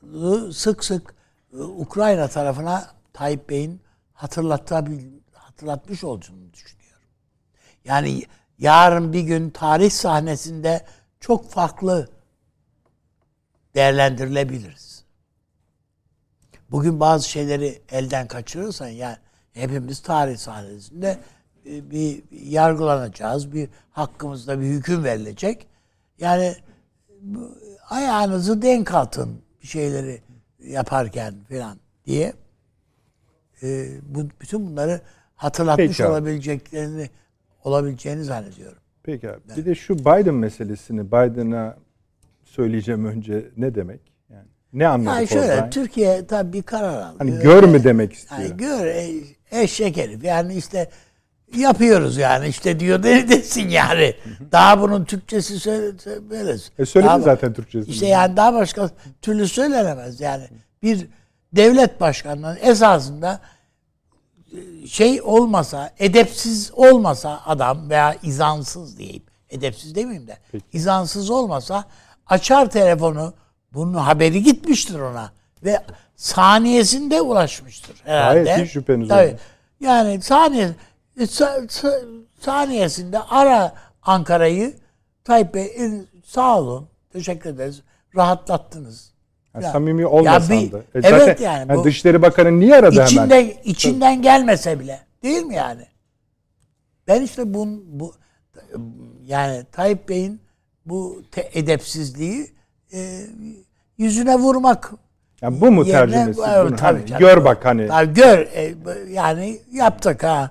[0.02, 1.14] e, sık sık
[1.52, 3.80] e, Ukrayna tarafına Tayyip Bey'in
[5.32, 7.08] hatırlatmış olduğunu düşünüyorum.
[7.84, 8.22] Yani
[8.58, 10.84] yarın bir gün tarih sahnesinde
[11.20, 12.08] çok farklı
[13.74, 15.04] değerlendirilebiliriz.
[16.70, 19.16] Bugün bazı şeyleri elden kaçırırsan yani
[19.52, 21.18] hepimiz tarih sahnesinde
[21.66, 23.52] e, bir yargılanacağız.
[23.52, 25.66] Bir hakkımızda bir hüküm verilecek.
[26.18, 26.56] Yani
[27.90, 29.30] ayağınızı denk atın
[29.62, 30.20] şeyleri
[30.58, 32.32] yaparken falan diye
[33.62, 35.00] e, bu bütün bunları
[35.36, 36.12] hatırlatmış Peki abi.
[36.12, 37.10] olabileceklerini
[37.64, 38.78] olabileceğini zannediyorum.
[39.02, 39.40] Peki abi.
[39.56, 41.76] Bir de şu Biden meselesini Biden'a
[42.44, 44.00] söyleyeceğim önce ne demek?
[44.30, 45.70] Yani ne anladık Yani şöyle oradan?
[45.70, 47.16] Türkiye tabii bir karar aldı.
[47.18, 48.40] Hani gör mü demek istiyor?
[48.40, 49.10] Yani gör e,
[49.50, 50.24] eşek herif.
[50.24, 50.88] Yani işte
[51.60, 54.14] yapıyoruz yani işte diyor ne desin yani.
[54.52, 56.70] Daha bunun Türkçesi söyle, söyleriz.
[56.78, 57.92] E söyledi Daha- zaten Türkçesini.
[57.94, 58.90] İşte yani daha başka
[59.22, 60.44] türlü söylenemez yani.
[60.82, 61.06] Bir
[61.52, 63.40] devlet başkanının esasında
[64.52, 69.22] e, şey olmasa, edepsiz olmasa adam veya izansız diyeyim.
[69.50, 70.38] Edepsiz demeyeyim de.
[70.72, 71.84] izansız olmasa
[72.26, 73.34] açar telefonu
[73.74, 75.32] bunun haberi gitmiştir ona
[75.64, 75.80] ve
[76.16, 78.42] saniyesinde ulaşmıştır herhalde.
[78.44, 79.26] Gayet hiç şüpheniz Tabii.
[79.26, 79.40] olmaz.
[79.80, 80.74] Yani saniye sa- sa-
[82.40, 83.72] saniyesinde ara
[84.02, 84.74] Ankara'yı
[85.24, 85.90] Tayyip Bey e,
[86.24, 86.88] sağ olun.
[87.12, 87.82] Teşekkür ederiz.
[88.16, 89.12] Rahatlattınız.
[89.54, 90.78] Yani Ya- samimi olmasan Ya bir- da.
[90.78, 93.06] E evet zaten, yani bu- Dışişleri Bakanı niye aradı hemen?
[93.06, 95.00] İçinde içinden gelmese bile.
[95.22, 95.86] Değil mi yani?
[97.08, 98.14] Ben işte bun, bu
[99.26, 100.40] yani Tayyip Bey'in
[100.86, 102.52] bu te- edepsizliği
[102.94, 103.20] e,
[103.98, 104.92] yüzüne vurmak
[105.40, 106.40] Yani bu mu yerine- tercümesi?
[106.48, 106.76] Evet, Bunun?
[106.76, 107.20] tabii Hani canım.
[107.20, 107.88] gör bak hani.
[107.88, 108.74] Tabii gör e,
[109.10, 110.50] yani yaptık ha.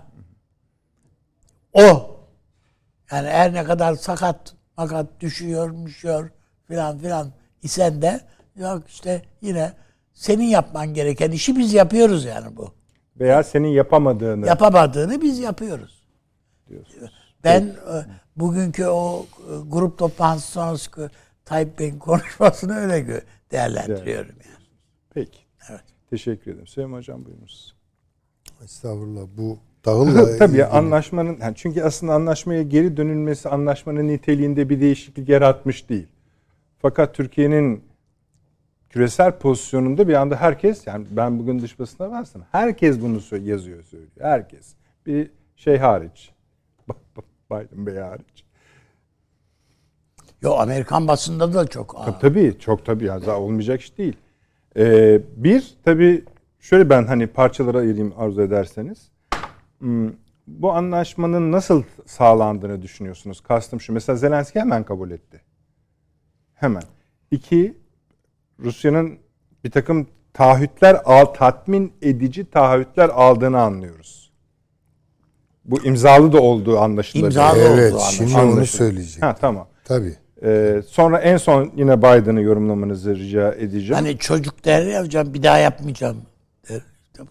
[1.74, 2.18] O.
[3.12, 6.30] Yani her ne kadar sakat fakat düşüyor, düşüyor
[6.68, 7.32] filan filan
[7.64, 8.22] isen de
[8.56, 9.74] yok işte yine
[10.14, 12.74] senin yapman gereken işi biz yapıyoruz yani bu.
[13.20, 14.48] Veya senin yapamadığını.
[14.48, 16.04] Yapamadığını biz yapıyoruz.
[16.70, 17.10] diyorsun.
[17.44, 18.06] Ben e,
[18.36, 21.10] bugünkü o e, grup toplantısı sonrası
[21.46, 24.66] Tayyip Bey'in konuşmasını öyle değerlendiriyorum yani.
[25.14, 25.40] Peki.
[25.70, 25.84] Evet.
[26.10, 26.68] Teşekkür ederim.
[26.68, 27.76] Süleyman Hocam buyurunuz.
[28.64, 34.82] Estağfurullah bu tahılla Tabii ilgili- anlaşmanın yani çünkü aslında anlaşmaya geri dönülmesi anlaşmanın niteliğinde bir
[34.82, 36.08] değişiklik yaratmış değil.
[36.80, 37.84] Fakat Türkiye'nin
[38.90, 44.12] küresel pozisyonunda bir anda herkes yani ben bugün dış basına varsam herkes bunu yazıyor söylüyor.
[44.20, 44.74] Herkes.
[45.06, 46.32] Bir şey hariç.
[47.52, 48.44] Biden Bey hariç.
[50.42, 51.96] Yo Amerikan basında da çok.
[52.06, 54.16] Tabii, tabii çok tabii ya olmayacak iş değil.
[54.78, 56.24] Ee, bir tabii
[56.60, 59.11] şöyle ben hani parçalara ayırayım arzu ederseniz.
[59.82, 60.10] Hmm,
[60.48, 63.42] Bu anlaşmanın nasıl sağlandığını düşünüyorsunuz?
[63.42, 65.42] Kastım şu mesela Zelenski hemen kabul etti.
[66.54, 66.84] Hemen.
[67.32, 67.78] İki
[68.60, 69.18] Rusya'nın
[69.64, 74.32] bir takım taahhütler al, tatmin edici taahhütler aldığını anlıyoruz.
[75.66, 77.28] Bu imzalı da olduğu anlaşılıyor.
[77.28, 78.78] İmzalı Evet olduğu şimdi onu Anlaşıldı.
[78.78, 79.22] söyleyeceğim.
[79.22, 79.68] Ha tamam.
[79.86, 80.16] Tabii.
[80.44, 83.94] Ee, sonra en son yine Biden'ı yorumlamanızı rica edeceğim.
[83.94, 86.18] Hani çocuk der ya hocam bir daha yapmayacağım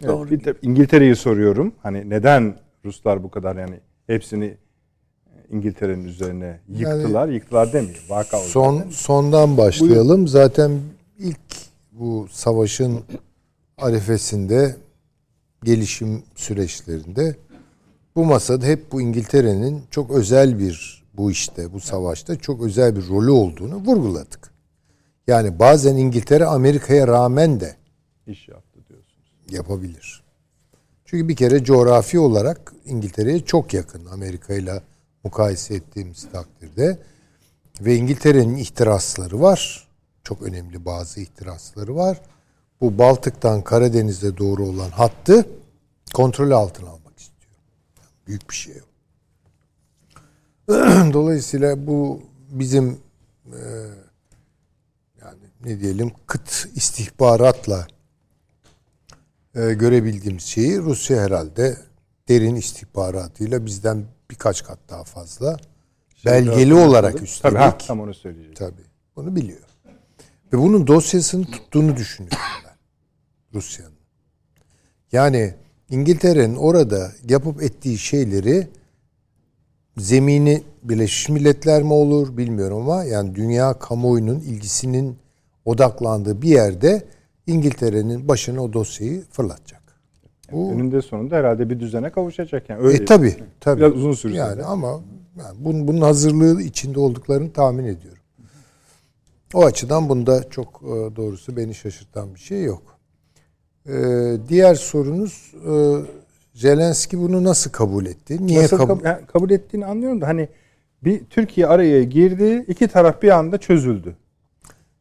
[0.01, 0.31] Evet, doğru.
[0.31, 1.73] bir de İngiltere'yi soruyorum.
[1.83, 4.57] Hani neden Ruslar bu kadar yani hepsini
[5.51, 7.29] İngiltere'nin üzerine yıktılar.
[7.29, 8.05] yıktılar demiyor.
[8.09, 8.91] Vaka oldu Son zaten.
[8.91, 10.29] sondan başlayalım.
[10.29, 10.81] Zaten
[11.19, 11.41] ilk
[12.31, 13.01] savaşın
[13.79, 14.77] arifesinde
[15.65, 17.37] gelişim süreçlerinde
[18.17, 23.09] bu masada hep bu İngiltere'nin çok özel bir bu işte bu savaşta çok özel bir
[23.09, 24.51] rolü olduğunu vurguladık.
[25.27, 27.77] Yani bazen İngiltere Amerika'ya rağmen de
[28.27, 28.70] İş yaptı.
[29.53, 30.23] Yapabilir.
[31.05, 34.83] Çünkü bir kere coğrafi olarak İngiltere'ye çok yakın Amerika ile
[35.25, 36.99] mukayese ettiğimiz takdirde
[37.81, 39.89] ve İngiltere'nin ihtirasları var.
[40.25, 42.21] Çok önemli bazı ihtirasları var.
[42.81, 45.47] Bu Baltık'tan Karadeniz'e doğru olan hattı
[46.15, 47.53] kontrol altına almak istiyor.
[48.27, 48.75] Büyük bir şey.
[51.13, 52.99] Dolayısıyla bu bizim
[53.47, 53.61] e,
[55.21, 57.87] yani ne diyelim kıt istihbaratla
[59.55, 61.77] e, görebildiğimiz şeyi Rusya herhalde
[62.29, 65.57] derin istihbaratıyla bizden birkaç kat daha fazla
[66.27, 68.55] belgeli olarak üstelik Tabii ha, tam onu söyleyeceğim.
[68.55, 68.83] tabii
[69.17, 69.61] bunu biliyor.
[70.53, 72.77] Ve bunun dosyasını tuttuğunu düşünüyorum ben
[73.55, 73.93] Rusya'nın.
[75.13, 75.55] Yani
[75.91, 78.69] İngiltere'nin orada yapıp ettiği şeyleri
[79.97, 85.19] zemini Birleşmiş Milletler mi olur bilmiyorum ama yani dünya kamuoyunun ilgisinin
[85.65, 87.05] odaklandığı bir yerde
[87.51, 89.81] İngiltere'nin başına o dosyayı fırlatacak.
[90.53, 92.83] Bu Önünde sonunda herhalde bir düzene kavuşacak yani.
[92.83, 93.81] Öyle e tabi tabi.
[93.81, 94.65] Biraz uzun sürse Yani de.
[94.65, 95.01] ama
[95.39, 98.23] yani bunun, bunun hazırlığı içinde olduklarını tahmin ediyorum.
[99.55, 102.83] O açıdan bunda çok e, doğrusu beni şaşırtan bir şey yok.
[103.87, 103.93] E,
[104.49, 105.73] diğer sorunuz e,
[106.55, 108.47] Zelenski bunu nasıl kabul etti?
[108.47, 108.93] Niye Nasıl kabul?
[109.03, 110.49] kab- yani kabul ettiğini anlıyorum da hani
[111.05, 114.17] bir Türkiye araya girdi, iki taraf bir anda çözüldü.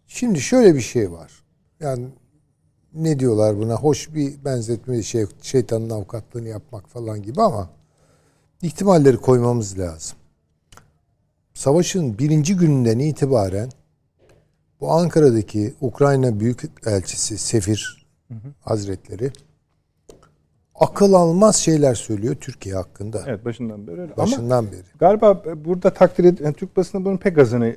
[0.08, 1.32] Şimdi şöyle bir şey var.
[1.80, 2.06] Yani
[2.94, 3.76] ne diyorlar buna?
[3.76, 7.70] Hoş bir benzetme şey şeytanın avukatlığını yapmak falan gibi ama
[8.62, 10.18] ihtimalleri koymamız lazım.
[11.54, 13.70] Savaşın birinci gününden itibaren
[14.82, 18.08] bu Ankara'daki Ukrayna Büyükelçisi Sefir
[18.62, 19.32] Hazretleri
[20.76, 23.24] akıl almaz şeyler söylüyor Türkiye hakkında.
[23.28, 24.14] Evet başından beri öyle.
[24.14, 24.84] Ama Başından beri.
[25.00, 27.76] galiba burada takdir ed- yani Türk basını bunun pek azını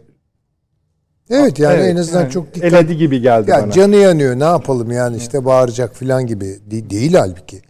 [1.31, 3.73] Evet yani Evet, en azından yani çok dikkat eledi gibi geldi Ya bana.
[3.73, 7.63] canı yanıyor ne yapalım yani işte bağıracak falan gibi De- değil halbuki.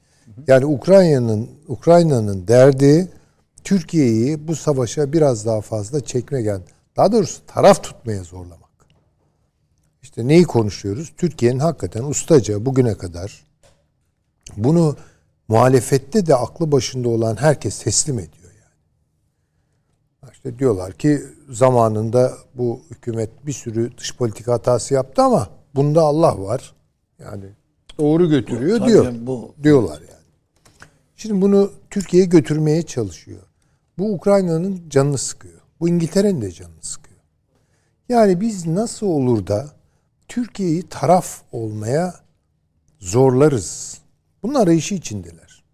[0.46, 3.08] Yani Ukrayna'nın Ukrayna'nın derdi
[3.64, 6.62] Türkiye'yi bu savaşa biraz daha fazla çekmek yani
[6.96, 8.62] daha doğrusu taraf tutmaya zorlamak.
[10.02, 11.12] İşte neyi konuşuyoruz?
[11.16, 13.44] Türkiye'nin hakikaten ustaca bugüne kadar
[14.56, 14.96] bunu
[15.48, 18.41] muhalefette de aklı başında olan herkes teslim ediyor yani.
[20.44, 26.42] İşte diyorlar ki zamanında bu hükümet bir sürü dış politika hatası yaptı ama bunda Allah
[26.42, 26.74] var.
[27.18, 27.44] Yani
[27.98, 29.12] doğru götürüyor Tabii diyor.
[29.20, 30.22] bu- Diyorlar yani.
[31.16, 33.42] Şimdi bunu Türkiye'ye götürmeye çalışıyor.
[33.98, 35.60] Bu Ukrayna'nın canını sıkıyor.
[35.80, 37.20] Bu İngiltere'nin de canını sıkıyor.
[38.08, 39.70] Yani biz nasıl olur da
[40.28, 42.14] Türkiye'yi taraf olmaya
[42.98, 43.98] zorlarız?
[44.42, 45.64] Bunun arayışı içindeler.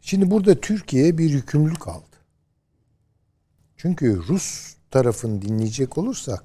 [0.00, 2.07] Şimdi burada Türkiye bir yükümlülük aldı.
[3.82, 6.44] Çünkü Rus tarafını dinleyecek olursak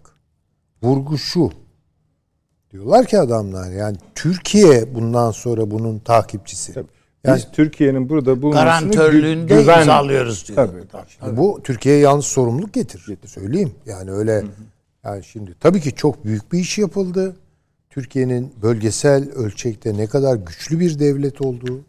[0.84, 1.52] vurgu şu.
[2.72, 6.74] Diyorlar ki adamlar yani Türkiye bundan sonra bunun takipçisi.
[6.74, 6.88] Tabii.
[7.24, 10.56] Yani- Biz Türkiye'nin burada bulunmasını Garantörlüğünde gü- güven- imzalıyoruz diyor.
[10.56, 11.04] Tabii.
[11.20, 13.18] Şimdi Bu Türkiye'ye yalnız sorumluluk getirir.
[13.28, 13.72] Söyleyeyim.
[13.86, 14.44] Yani öyle
[15.04, 17.36] yani şimdi tabii ki çok büyük bir iş yapıldı.
[17.90, 21.82] Türkiye'nin bölgesel ölçekte ne kadar güçlü bir devlet olduğu,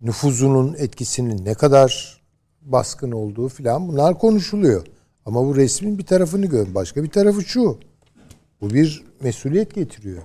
[0.00, 2.19] nüfuzunun etkisinin ne kadar
[2.62, 4.86] baskın olduğu filan bunlar konuşuluyor.
[5.26, 6.74] Ama bu resmin bir tarafını gör.
[6.74, 7.78] Başka bir tarafı şu.
[8.60, 10.22] Bu bir mesuliyet getiriyor.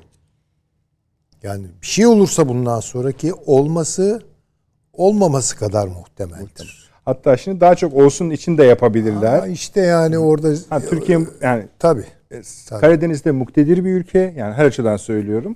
[1.44, 4.22] Yani bir şey olursa bundan sonraki olması
[4.94, 6.92] olmaması kadar muhtemeldir.
[7.06, 9.38] Hatta şimdi daha çok olsun için de yapabilirler.
[9.38, 12.06] Ama işte yani orada Ha, Türkiye yani tabii.
[12.30, 12.82] Tabii.
[12.82, 14.34] Karadeniz'de muktedir bir ülke.
[14.38, 15.56] Yani her açıdan söylüyorum.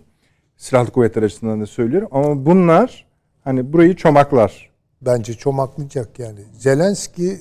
[0.57, 2.09] Silahlı kuvvetler açısından da söylüyorum.
[2.11, 3.05] Ama bunlar
[3.43, 4.68] hani burayı çomaklar.
[5.01, 6.39] Bence çomaklayacak yani.
[6.57, 7.39] Zelenski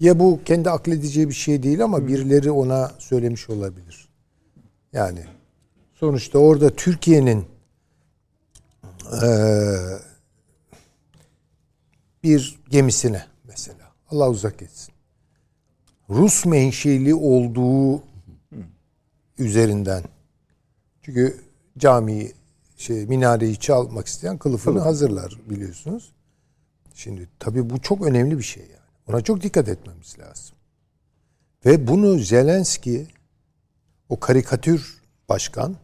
[0.00, 4.08] ya bu kendi akledeceği bir şey değil ama birileri ona söylemiş olabilir.
[4.92, 5.24] Yani
[5.94, 7.44] sonuçta orada Türkiye'nin
[9.22, 9.98] eee,
[12.22, 14.94] bir gemisine mesela Allah uzak etsin.
[16.10, 18.02] Rus menşeli olduğu
[19.38, 20.02] üzerinden
[21.02, 21.40] çünkü
[21.78, 22.32] camiyi
[22.76, 26.12] şey minareyi çalmak isteyen kılıfını hazırlar biliyorsunuz.
[27.02, 28.88] Şimdi tabii bu çok önemli bir şey yani.
[29.08, 30.56] Ona çok dikkat etmemiz lazım.
[31.66, 33.06] Ve bunu Zelenski
[34.08, 35.76] o karikatür başkan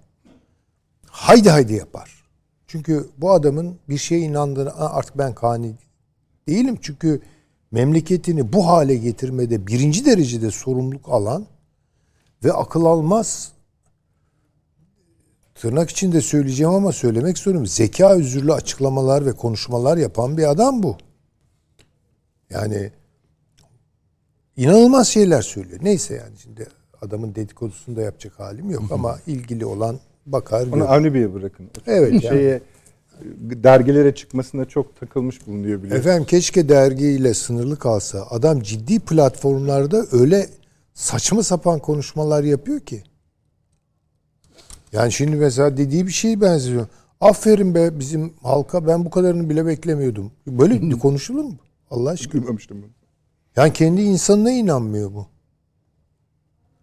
[1.07, 2.25] haydi haydi yapar.
[2.67, 5.75] Çünkü bu adamın bir şeye inandığını "Aa, artık ben kani
[6.49, 6.79] değilim.
[6.83, 7.21] Çünkü
[7.71, 11.47] memleketini bu hale getirmede birinci derecede sorumluluk alan
[12.45, 13.53] ve akıl almaz
[15.55, 17.67] tırnak içinde söyleyeceğim ama söylemek zorundayım.
[17.67, 20.97] Zeka özürlü açıklamalar ve konuşmalar yapan bir adam bu.
[22.51, 22.91] Yani
[24.57, 25.81] inanılmaz şeyler söylüyor.
[25.83, 26.67] Neyse yani şimdi
[27.03, 30.63] adamın dedikodusunu da yapacak halim yok ama ilgili olan bakar.
[30.63, 30.85] Onu görür.
[30.85, 31.71] Avni bırakın.
[31.87, 32.23] Evet, yani.
[32.23, 32.61] Şeye,
[33.41, 36.07] dergilere çıkmasına çok takılmış bulunuyor biliyorsunuz.
[36.07, 38.27] Efendim keşke dergiyle sınırlı kalsa.
[38.31, 40.49] Adam ciddi platformlarda öyle
[40.95, 43.03] saçma sapan konuşmalar yapıyor ki.
[44.93, 46.87] Yani şimdi mesela dediği bir şey benziyor.
[47.21, 50.33] Aferin be bizim halka ben bu kadarını bile beklemiyordum.
[50.47, 51.57] Böyle konuşulur mu?
[51.91, 52.43] Allah aşkına.
[52.43, 52.91] Duymamıştım bunu.
[53.57, 55.27] Yani kendi insanına inanmıyor bu.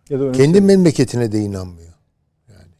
[0.09, 1.93] Ya da Kendi memleketine de inanmıyor.
[2.49, 2.71] Yani.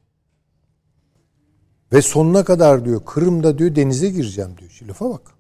[1.94, 4.70] Ve sonuna kadar diyor Kırım'da diyor denize gireceğim diyor.
[4.70, 5.32] Şu lafa bak.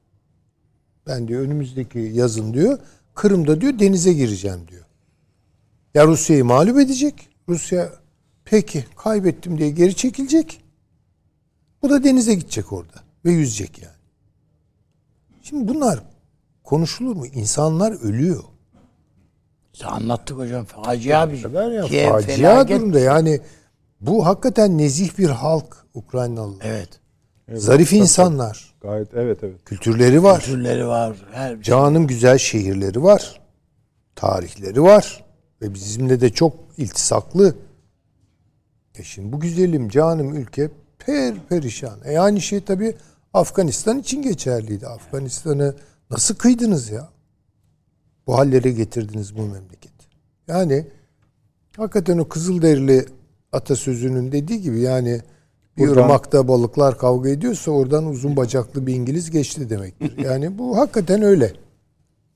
[1.07, 2.79] Ben diyor önümüzdeki yazın diyor
[3.15, 4.85] Kırım'da diyor denize gireceğim diyor.
[5.93, 7.29] Ya Rusya'yı mağlup edecek.
[7.49, 7.89] Rusya
[8.45, 10.61] peki kaybettim diye geri çekilecek.
[11.81, 13.95] Bu da denize gidecek orada ve yüzecek yani.
[15.41, 16.03] Şimdi bunlar
[16.65, 17.25] konuşulur mu?
[17.25, 18.43] İnsanlar ölüyor.
[19.73, 20.65] İşte anlattık hocam.
[20.65, 21.41] Facia bir
[21.87, 22.79] Kiev facia felaket.
[22.79, 23.39] durumda yani
[24.01, 26.55] bu hakikaten nezih bir halk Ukraynalı.
[26.61, 26.89] Evet.
[27.53, 28.75] Zarif insanlar.
[28.81, 29.65] Gayet evet evet.
[29.65, 30.41] Kültürleri var.
[30.41, 31.17] Türleri var.
[31.31, 31.61] Her şey.
[31.61, 33.41] Canım güzel şehirleri var.
[34.15, 35.23] Tarihleri var.
[35.61, 37.55] Ve bizimle de çok iltisaklı.
[38.95, 41.99] E şimdi bu güzelim canım ülke per perişan.
[42.05, 42.95] E aynı şey tabii
[43.33, 44.87] Afganistan için geçerliydi.
[44.87, 45.75] Afganistan'ı
[46.11, 47.09] nasıl kıydınız ya?
[48.27, 50.05] Bu hallere getirdiniz bu memleketi.
[50.47, 50.87] Yani
[51.77, 53.05] hakikaten o Kızılderili
[53.51, 55.21] atasözünün dediği gibi yani
[55.77, 60.17] bir Buradan- ırmakta balıklar kavga ediyorsa oradan uzun bacaklı bir İngiliz geçti demektir.
[60.25, 61.53] Yani bu hakikaten öyle.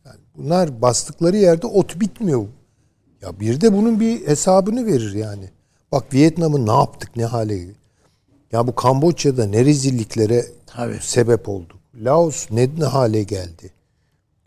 [0.05, 2.45] Yani bunlar bastıkları yerde ot bitmiyor.
[3.21, 5.49] Ya bir de bunun bir hesabını verir yani.
[5.91, 7.67] Bak Vietnam'ı ne yaptık ne hale
[8.51, 10.97] Ya bu Kamboçya'da ne rezilliklere Tabii.
[11.01, 11.78] sebep olduk.
[11.99, 13.71] Laos ne, hale geldi.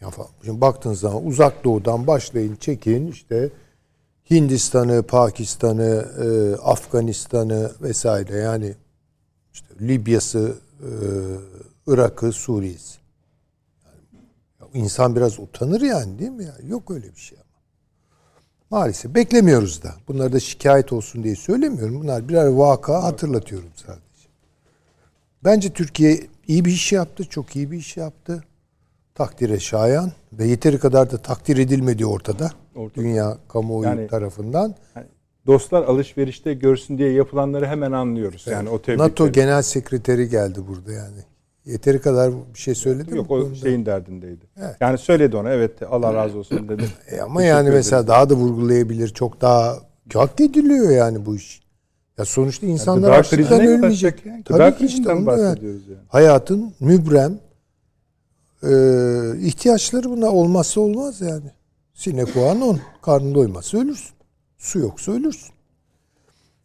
[0.00, 0.28] Ya falan.
[0.44, 3.50] Şimdi baktığınız zaman uzak doğudan başlayın çekin işte
[4.30, 8.74] Hindistan'ı, Pakistan'ı, e, Afganistan'ı vesaire yani
[9.52, 10.90] işte Libya'sı, e,
[11.86, 12.98] Irak'ı, Suriye'si.
[13.84, 14.24] Yani,
[14.60, 16.44] ya insan biraz utanır yani değil mi?
[16.44, 16.54] ya?
[16.68, 17.52] Yok öyle bir şey ama.
[18.70, 19.94] Maalesef beklemiyoruz da.
[20.08, 22.00] Bunları da şikayet olsun diye söylemiyorum.
[22.00, 24.28] Bunlar birer vaka hatırlatıyorum sadece.
[25.44, 28.44] Bence Türkiye iyi bir iş yaptı, çok iyi bir iş yaptı.
[29.14, 32.50] Takdire şayan ve yeteri kadar da takdir edilmediği ortada.
[32.74, 32.94] Ortada.
[33.04, 34.74] Dünya kamuoyu Yani- tarafından.
[34.96, 35.06] Yani
[35.46, 38.46] dostlar alışverişte görsün diye yapılanları hemen anlıyoruz.
[38.50, 39.08] Yani o tebrikleri.
[39.08, 41.18] NATO Genel Sekreteri geldi burada yani.
[41.64, 43.16] Yeteri kadar bir şey söyledi mi?
[43.16, 43.54] Yok o konuda?
[43.54, 44.44] şeyin derdindeydi.
[44.60, 44.76] Evet.
[44.80, 46.82] Yani söyledi ona evet Allah razı olsun dedi.
[47.10, 47.74] E ama Teşekkür yani ederim.
[47.76, 49.08] mesela daha da vurgulayabilir.
[49.08, 49.76] Çok daha
[50.14, 51.61] hak ediliyor yani bu iş.
[52.18, 54.16] Ya sonuçta insanlar Gıda açlıktan mi ölmeyecek.
[54.16, 54.42] taşacak ya?
[54.58, 55.98] Tabii ki işte bahsediyoruz yani.
[56.08, 57.38] Hayatın mübrem
[58.62, 58.70] e,
[59.40, 61.50] ihtiyaçları buna olmazsa olmaz yani.
[61.94, 62.80] Sine qua non.
[63.02, 64.10] Karnın doymazsa ölürsün.
[64.58, 65.52] Su yoksa ölürsün.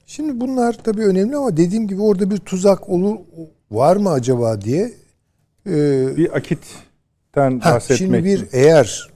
[0.06, 3.16] Şimdi bunlar tabii önemli ama dediğim gibi orada bir tuzak olur
[3.72, 4.94] var mı acaba diye
[5.68, 5.72] e,
[6.18, 7.98] Bir akitten Ha, bahsetmek.
[7.98, 8.50] şimdi bir için.
[8.52, 9.10] eğer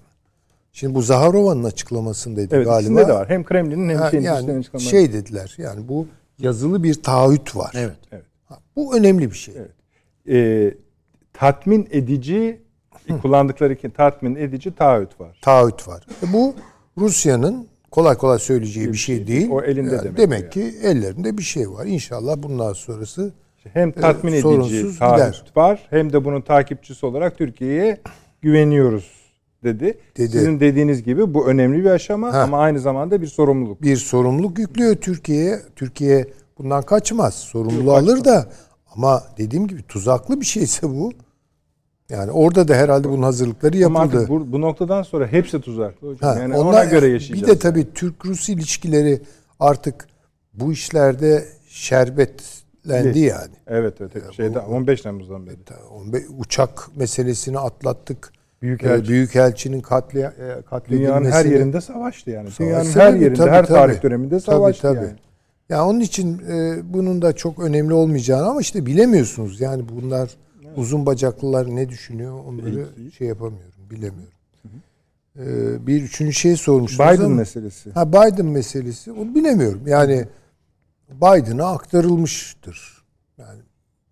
[0.72, 2.80] şimdi bu Zaharova'nın açıklamasındaydı evet, galiba.
[2.80, 3.30] ikisinde de var.
[3.30, 6.08] Hem Kremlin'in hem Ha, yani şey dediler yani bu
[6.42, 7.72] yazılı bir taahhüt var.
[7.76, 7.96] Evet.
[8.46, 9.56] Ha, bu önemli bir şey.
[9.58, 9.72] Evet.
[10.30, 10.78] Ee,
[11.34, 12.62] tatmin edici
[13.22, 15.38] kullandıkları ki tatmin edici taahhüt var.
[15.42, 16.06] Taahhüt var.
[16.30, 16.56] E bu
[16.98, 19.50] Rusya'nın kolay kolay söyleyeceği bir şey değil.
[19.52, 20.50] O elinde Yani demek demek yani.
[20.72, 21.86] ki ellerinde bir şey var.
[21.86, 23.34] İnşallah bundan sonrası
[23.74, 25.52] Hem tatmin edici sorunsuz taahhüt gider.
[25.56, 28.02] var hem de bunun takipçisi olarak Türkiye'ye
[28.42, 29.21] güveniyoruz
[29.64, 29.98] dedi.
[30.18, 30.32] Dedi.
[30.32, 32.42] Sizin dediğiniz gibi bu önemli bir aşama Ha.
[32.42, 33.82] ama aynı zamanda bir sorumluluk.
[33.82, 35.60] bir sorumluluk yüklüyor Türkiye'ye.
[35.76, 37.34] Türkiye bundan kaçmaz.
[37.34, 38.46] Sorumluluğu alır da
[38.96, 41.12] ama dediğim gibi tuzaklı bir şeyse bu.
[42.10, 44.26] Yani orada da herhalde bunun hazırlıkları yapıldı.
[44.30, 46.34] bu, bu noktadan sonra hepsi tuzaklı hocam.
[46.36, 47.42] Ha, yani onlar- ona göre yaşayacağız.
[47.52, 49.22] Bir de tabii Türk-Rus ilişkileri
[49.60, 50.08] artık
[50.54, 53.52] bu işlerde şerbetlendi yani.
[53.68, 54.34] Evet evet.
[54.34, 55.56] Şeyde 15 Temmuz'dan beri.
[55.92, 58.32] On be- Uçak meselesini atlattık.
[58.62, 59.06] Büyükelçi.
[59.06, 60.90] Ee, Büyükelçinin katle, e, katledilmesi.
[61.04, 62.50] Dünyanın her yerinde savaştı yani.
[62.60, 64.04] Dünyanın Savaş her sebebi, yerinde, tabii, her tarih tabii.
[64.04, 64.98] döneminde Tabii, savaştı tabii.
[64.98, 65.16] yani.
[65.70, 69.62] Ya onun için e, bunun da çok önemli olmayacağını ama işte bilemiyorsunuz.
[69.62, 70.30] Yani bunlar
[70.76, 72.86] uzun bacaklılar ne düşünüyor onları
[73.18, 74.34] şey yapamıyorum, bilemiyorum.
[75.40, 77.92] Ee, bir üçüncü şey sormuştunuz Biden ama- meselesi.
[77.92, 79.82] Ha Biden meselesi onu bilemiyorum.
[79.88, 80.26] Yani
[81.12, 83.01] Biden'a aktarılmıştır.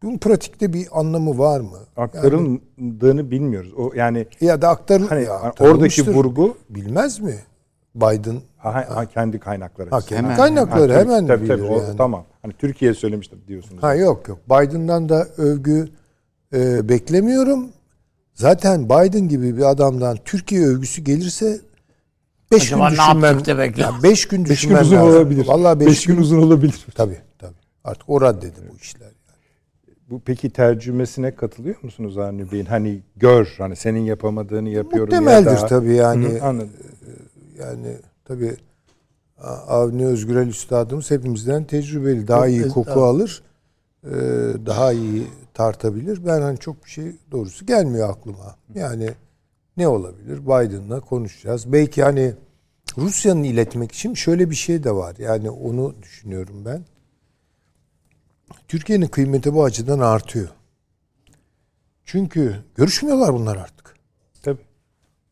[0.03, 1.77] Yani bunun pratikte bir anlamı var mı?
[1.97, 3.73] Aktarıldığını bilmiyoruz.
[3.77, 7.35] O yani Ya da aktarıl hani ya oradaki vurgu bilmez mi?
[7.95, 9.89] Biden Ha, ha, kendi kaynakları.
[9.89, 11.97] ha, kendi kaynakları Ha, hemen tabii, bilir tabii, o- yani.
[11.97, 12.25] Tamam.
[12.41, 13.83] Hani Türkiye söylemiştir diyorsunuz.
[13.83, 14.39] Ha yok yok.
[14.49, 15.89] Biden'dan da övgü
[16.53, 17.67] e, beklemiyorum.
[18.33, 21.59] Zaten Biden gibi bir adamdan Türkiye övgüsü gelirse
[22.51, 23.23] 5 gün düşünmem.
[23.23, 24.03] yaptık demek Ya lazım.
[24.03, 25.09] beş gün gün düşünmem uzun lazım.
[25.09, 25.47] olabilir.
[25.47, 26.85] Vallahi 5 Beş gün uzun olabilir.
[26.95, 27.53] Tabii tabii.
[27.83, 29.08] Artık o raddede bu işler.
[30.09, 32.65] Bu peki tercümesine katılıyor musunuz Avni Bey'in?
[32.65, 36.25] Hani gör, hani senin yapamadığını yapıyorum ya Muhtemeldir da- tabii yani.
[36.39, 36.69] Hı, anladım.
[37.59, 38.55] Yani tabii
[39.67, 42.27] Avni Özgürel Üstadımız hepimizden tecrübeli.
[42.27, 43.43] Daha iyi koku alır.
[44.03, 44.09] e,
[44.65, 46.25] Daha iyi tartabilir.
[46.25, 48.55] Ben hani çok bir şey doğrusu gelmiyor aklıma.
[48.75, 49.09] Yani
[49.77, 50.39] ne olabilir?
[50.45, 51.73] Biden'la konuşacağız.
[51.73, 52.33] Belki hani
[52.97, 55.15] Rusya'nın iletmek için şöyle bir şey de var.
[55.19, 56.81] Yani onu düşünüyorum ben.
[58.67, 60.47] Türkiye'nin kıymeti bu açıdan artıyor.
[62.05, 63.95] Çünkü görüşmüyorlar bunlar artık.
[64.43, 64.61] Tabii.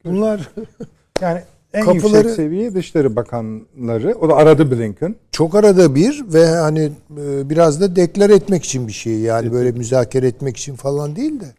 [0.05, 0.49] Bunlar
[1.22, 1.43] Yani
[1.74, 5.15] en Kapıları- yüksek seviye Dışişleri Bakanları, o da aradı Blinken.
[5.32, 9.20] çok arada bir ve hani e, biraz da deklar etmek için bir şey.
[9.20, 11.53] Yani böyle müzakere etmek için falan değil de.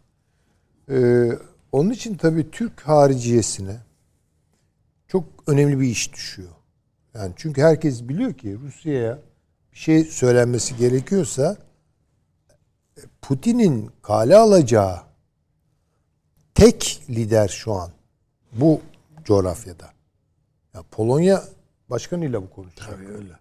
[0.91, 0.99] E,
[1.73, 3.77] onun için tabii Türk hariciyesine
[5.09, 6.49] çok önemli bir iş düşüyor.
[7.15, 9.19] Yani çünkü herkes biliyor ki Rusya'ya
[9.79, 11.57] şey söylenmesi gerekiyorsa
[12.97, 15.01] e, Putin'in kale alacağı
[16.55, 17.91] tek lider şu an
[18.53, 18.81] bu
[19.25, 19.91] coğrafyada.
[20.75, 21.45] Ya Polonya
[21.91, 22.89] başkanıyla mı konuşacak?
[22.91, 23.33] Tabii öyle.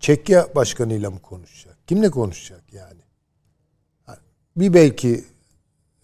[0.00, 1.76] Çekya başkanıyla mı konuşacak?
[1.86, 3.00] Kimle konuşacak yani?
[4.56, 5.24] Bir belki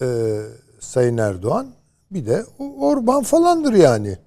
[0.02, 0.40] e,
[0.80, 1.74] Sayın Erdoğan
[2.10, 4.18] bir de Orban falandır yani.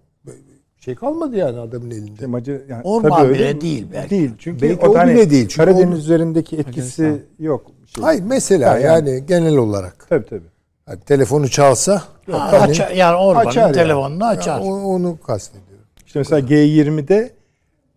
[0.87, 2.25] Şey kalmadı yani adamın elinde.
[2.25, 3.61] Macar, yani Orban tabii öyle bile mi?
[3.61, 4.09] değil belki.
[4.09, 5.47] Değil çünkü Belki o, o hani bile değil.
[5.47, 7.65] Çünkü Karadeniz onun- üzerindeki etkisi yok.
[7.95, 8.03] Şey.
[8.03, 10.05] Hayır mesela Yani- yani, genel olarak.
[10.09, 10.41] Tabii tabii.
[10.85, 13.73] Hani telefonu çalsa Ha, hani açar- yani Orban'ın açar yani.
[13.73, 14.59] telefonunu Ya açar.
[14.59, 15.85] o- onu kastediyorum.
[16.05, 17.31] İşte mesela G20'de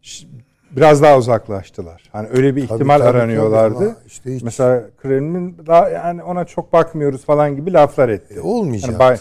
[0.02, 0.26] ş-
[0.70, 2.08] biraz daha uzaklaştılar.
[2.12, 3.78] Hani öyle bir Tabii, ihtimal tabii, aranıyorlardı.
[3.78, 8.34] tabii işte hiç- Mesela Kremlin daha yani ona çok bakmıyoruz falan gibi laflar etti.
[8.34, 8.98] E, olmayacaktır.
[8.98, 9.16] Bay-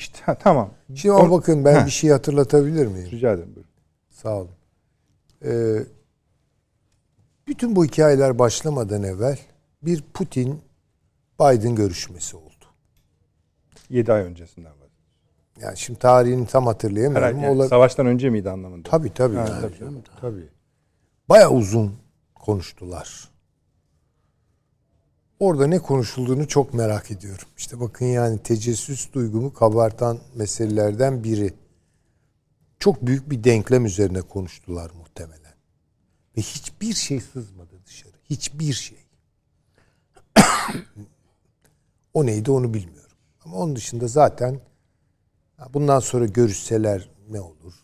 [0.00, 0.70] işte ha, tamam.
[0.94, 1.86] Şimdi ama O- bakın ben Heh.
[1.86, 3.10] bir şey hatırlatabilir miyim?
[3.10, 3.52] Rica ederim.
[3.54, 3.70] buyurun.
[4.10, 4.50] Sağ olun.
[5.44, 5.76] Ee,
[7.48, 9.38] bütün bu hikayeler başlamadan evvel
[9.82, 10.60] bir Putin
[11.40, 12.64] Biden görüşmesi oldu.
[13.90, 14.88] 7 ay öncesinden var.
[15.60, 17.26] Yani şimdi tarihini tam hatırlayamıyorum.
[17.28, 18.90] Herhalde yani Ola- savaştan önce miydi anlamında?
[18.90, 19.36] Tabii tabii.
[19.36, 19.60] Ha, yani.
[19.60, 20.02] tabii.
[20.20, 20.48] tabii.
[21.28, 21.92] Bayağı uzun
[22.34, 23.29] konuştular.
[25.40, 27.48] Orada ne konuşulduğunu çok merak ediyorum.
[27.56, 31.54] İşte bakın yani tecessüs duygumu kabartan meselelerden biri.
[32.78, 35.54] Çok büyük bir denklem üzerine konuştular muhtemelen.
[36.36, 38.12] Ve hiçbir şey sızmadı dışarı.
[38.30, 38.98] Hiçbir şey.
[42.14, 43.16] o neydi onu bilmiyorum.
[43.44, 44.60] Ama onun dışında zaten
[45.74, 47.74] bundan sonra görüşseler ne olur?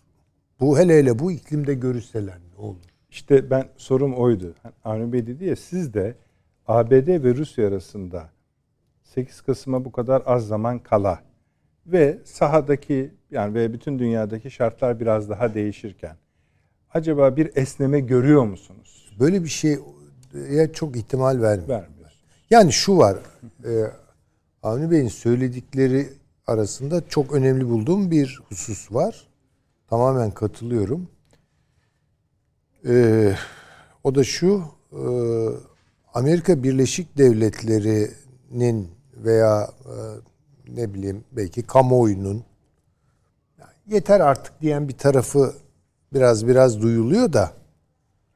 [0.61, 2.85] Bu hele hele bu iklimde görüşseler ne olur?
[3.11, 4.55] İşte ben sorum oydu.
[4.85, 6.17] Avni Bey dedi ya siz de
[6.67, 8.31] ABD ve Rusya arasında
[9.05, 11.21] 8 Kasım'a bu kadar az zaman kala
[11.87, 16.17] ve sahadaki yani ve bütün dünyadaki şartlar biraz daha değişirken
[16.95, 19.17] acaba bir esneme görüyor musunuz?
[19.21, 21.69] Böyle bir şeye çok ihtimal vermiyor.
[21.69, 22.25] Vermiyorsunuz.
[22.51, 23.19] Yani şu var.
[23.65, 23.71] E,
[24.63, 26.09] Avni Bey'in söyledikleri
[26.47, 29.27] arasında çok önemli bulduğum bir husus var.
[29.89, 31.09] Tamamen katılıyorum.
[32.89, 33.35] E,
[34.05, 34.63] o da şu.
[34.93, 35.01] e,
[36.21, 39.95] Amerika Birleşik Devletleri'nin veya e,
[40.77, 42.45] ne bileyim belki kamuoyunun
[43.87, 45.53] yeter artık diyen bir tarafı
[46.15, 47.51] biraz biraz duyuluyor da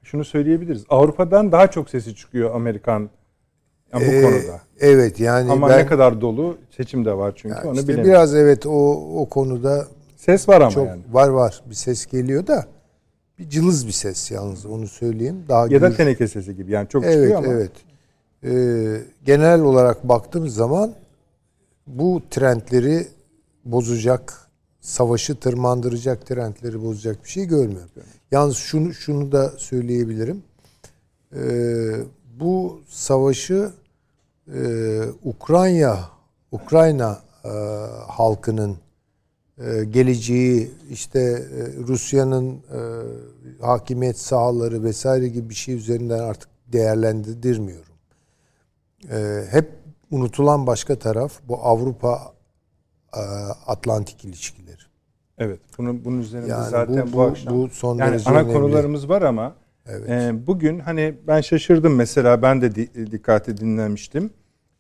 [0.02, 0.84] Şunu söyleyebiliriz.
[0.88, 3.10] Avrupa'dan daha çok sesi çıkıyor Amerikan
[3.92, 4.60] yani bu Ee, konuda.
[4.80, 8.12] Evet yani Ama ben ne kadar dolu seçim de var çünkü yani onu işte bilemiyorum.
[8.12, 11.02] biraz evet o o konuda Ses var ama çok yani.
[11.10, 12.66] var var bir ses geliyor da
[13.40, 15.44] bir cılız bir ses yalnız onu söyleyeyim.
[15.48, 17.52] Daha Ya da gür- teneke sesi gibi yani çok Evet çıkıyor ama.
[17.52, 17.72] evet.
[18.44, 20.92] Ee, genel olarak baktığımız zaman
[21.86, 23.08] bu trendleri
[23.64, 24.48] bozacak,
[24.80, 27.90] savaşı tırmandıracak trendleri bozacak bir şey görmüyorum.
[28.30, 30.42] Yalnız şunu şunu da söyleyebilirim.
[31.36, 31.40] Ee,
[32.40, 33.70] bu savaşı
[34.54, 34.60] e,
[35.24, 35.98] Ukrayna
[36.52, 37.48] Ukrayna e,
[38.08, 38.76] halkının
[39.60, 42.80] e, geleceği işte e, Rusya'nın e,
[43.60, 47.94] hakimiyet sahaları vesaire gibi bir şey üzerinden artık değerlendirmiyorum.
[49.10, 49.70] E, hep
[50.10, 52.32] unutulan başka taraf bu Avrupa
[53.16, 53.20] e,
[53.66, 54.76] Atlantik ilişkileri.
[55.38, 55.60] Evet.
[55.78, 57.54] Bunun bunun üzerinde Yani zaten bu, bu- bu- akşam.
[57.56, 58.52] bu son yani derece ana önemli.
[58.52, 59.54] konularımız var ama
[59.86, 60.10] Evet.
[60.10, 64.30] e, bugün hani ben şaşırdım mesela ben de di- dikkatli dinlemiştim.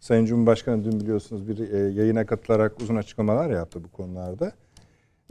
[0.00, 1.58] Sayın Cumhurbaşkanı dün biliyorsunuz bir
[1.94, 4.52] yayına katılarak uzun açıklamalar yaptı bu konularda.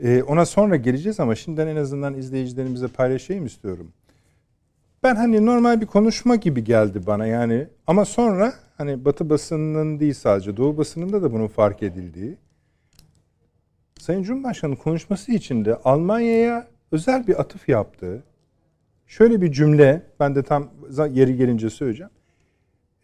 [0.02, 3.92] Ee, ona sonra geleceğiz ama şimdiden en azından izleyicilerimize paylaşayım istiyorum.
[5.02, 10.14] Ben hani normal bir konuşma gibi geldi bana yani ama sonra hani Batı basınının değil
[10.14, 12.36] sadece Doğu basınında da bunun fark edildiği.
[13.98, 18.22] Sayın Cumhurbaşkanı konuşması içinde Almanya'ya özel bir atıf yaptı.
[19.06, 20.70] Şöyle bir cümle ben de tam
[21.10, 22.10] yeri gelince söyleyeceğim.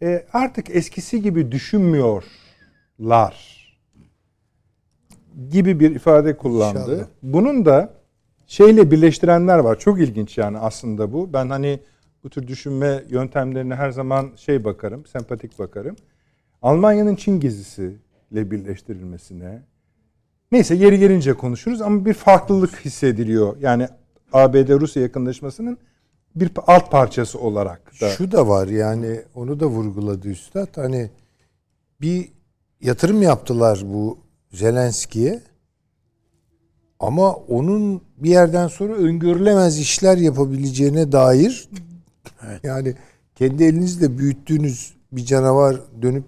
[0.01, 3.56] E, artık eskisi gibi düşünmüyorlar
[5.49, 6.79] gibi bir ifade kullandı.
[6.79, 7.07] İnşallah.
[7.23, 7.93] Bunun da
[8.47, 9.79] şeyle birleştirenler var.
[9.79, 11.33] Çok ilginç yani aslında bu.
[11.33, 11.79] Ben hani
[12.23, 15.95] bu tür düşünme yöntemlerine her zaman şey bakarım, sempatik bakarım.
[16.61, 19.61] Almanya'nın Çin gezisiyle birleştirilmesine.
[20.51, 23.57] Neyse yeri gelince konuşuruz ama bir farklılık hissediliyor.
[23.61, 23.87] Yani
[24.33, 25.77] ABD-Rusya yakınlaşmasının
[26.35, 28.09] bir alt parçası olarak da.
[28.09, 30.77] Şu da var yani onu da vurguladı üstad.
[30.77, 31.09] Hani
[32.01, 32.29] bir
[32.81, 34.17] yatırım yaptılar bu
[34.51, 35.41] Zelenski'ye.
[36.99, 41.69] Ama onun bir yerden sonra öngörülemez işler yapabileceğine dair
[42.63, 42.95] yani
[43.35, 46.23] kendi elinizle büyüttüğünüz bir canavar dönüp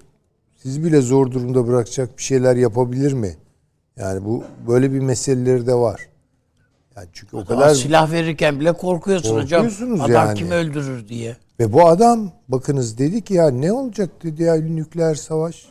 [0.56, 3.36] sizi bile zor durumda bırakacak bir şeyler yapabilir mi?
[3.98, 6.10] Yani bu böyle bir meseleleri de var.
[6.96, 9.68] Yani çünkü o Kadar kadar silah verirken bile korkuyorsun hocam.
[10.00, 10.38] Adam yani.
[10.38, 11.38] kimi öldürür diye.
[11.60, 15.66] Ve bu adam bakınız dedi ki ya ne olacak dedi ya nükleer savaş.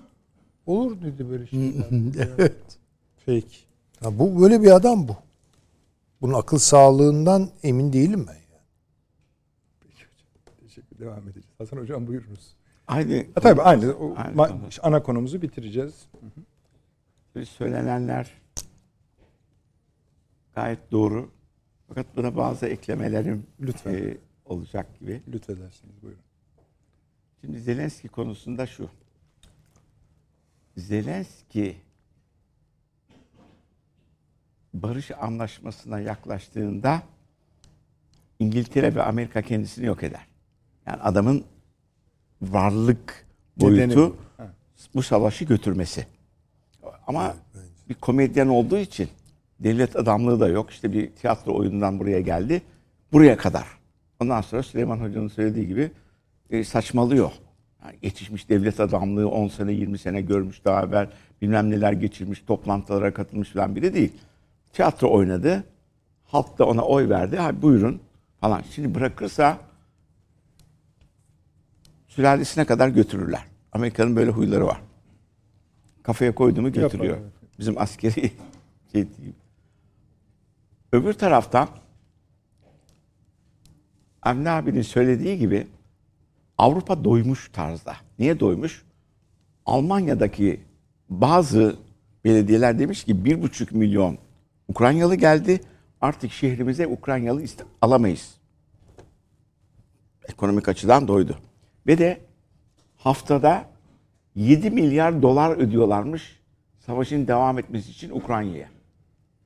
[0.69, 1.87] Olur dedi böyle şeyler.
[2.39, 2.55] Evet.
[3.27, 3.57] Fake.
[4.05, 5.17] Ya bu böyle bir adam bu.
[6.21, 8.33] Bunun akıl sağlığından emin değilim ben.
[8.35, 8.63] Yani.
[10.61, 11.47] Teşekkür devam edeceğiz.
[11.59, 12.55] Hasan hocam buyurunuz.
[12.87, 13.93] Aynı Ha, tabii aynı.
[13.97, 14.61] O, Aynı ma- konu.
[14.83, 16.07] ana konumuzu bitireceğiz.
[17.45, 18.33] söylenenler
[20.55, 21.31] gayet doğru.
[21.89, 23.95] Fakat buna bazı eklemelerim Lütfen.
[23.95, 25.23] e, olacak gibi.
[25.29, 26.21] Lütfedersiniz buyurun.
[27.41, 28.89] Şimdi Zelenski konusunda şu.
[30.79, 31.77] Zelenski
[34.75, 37.03] barış anlaşmasına yaklaştığında
[38.39, 40.27] İngiltere ve Amerika kendisini yok eder.
[40.87, 41.45] Yani adamın
[42.43, 43.27] varlık
[43.57, 44.17] boyutu
[44.95, 46.07] bu savaşı götürmesi.
[47.07, 47.37] Ama
[47.89, 49.09] bir komedyen olduğu için
[49.61, 50.71] devlet adamlığı da yok.
[50.71, 52.63] İşte bir tiyatro oyunundan buraya geldi.
[53.13, 53.67] Buraya kadar.
[54.21, 55.91] Ondan sonra Süleyman Hoca'nın söylediği gibi
[56.51, 57.33] e, saçmalıyor.
[58.03, 61.11] Yetişmiş devlet adamlığı 10 sene 20 sene görmüş daha evvel
[61.43, 64.13] bilmem neler geçirmiş toplantılara katılmış falan biri değil.
[64.73, 65.65] Tiyatro oynadı.
[66.25, 67.37] Halk da ona oy verdi.
[67.37, 68.01] Ha buyurun
[68.41, 68.63] falan.
[68.71, 69.59] Şimdi bırakırsa
[72.09, 73.45] sülalesine kadar götürürler.
[73.73, 74.81] Amerika'nın böyle huyları var.
[76.03, 77.19] Kafaya koydu mu götürüyor.
[77.59, 78.15] Bizim askeri
[78.93, 79.35] şey değil.
[80.93, 81.69] Öbür taraftan
[84.23, 85.67] Avni abinin söylediği gibi
[86.59, 87.97] Avrupa doymuş tarzda.
[88.19, 88.85] Niye doymuş?
[89.67, 90.61] Almanya'daki
[91.11, 91.77] bazı
[92.25, 94.19] belediyeler demiş ki bir buçuk milyon
[94.69, 95.61] Ukraynalı geldi.
[96.01, 97.45] Artık şehrimize Ukraynalı
[97.83, 98.35] alamayız.
[100.29, 101.39] Ekonomik açıdan doydu.
[101.87, 102.21] Ve de
[102.97, 103.65] haftada
[104.35, 106.41] 7 milyar dolar ödüyorlarmış
[106.79, 108.69] savaşın devam etmesi için Ukrayna'ya.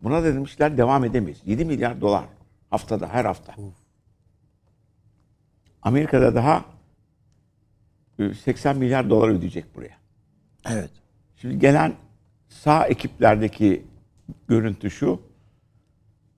[0.02, 1.40] Buna da demişler devam edemeyiz.
[1.46, 2.24] 7 milyar dolar
[2.70, 3.54] haftada her hafta.
[5.82, 6.71] Amerika'da daha
[8.30, 9.96] 80 milyar dolar ödeyecek buraya.
[10.70, 10.90] Evet.
[11.36, 11.94] Şimdi gelen
[12.48, 13.82] sağ ekiplerdeki
[14.48, 15.20] görüntü şu.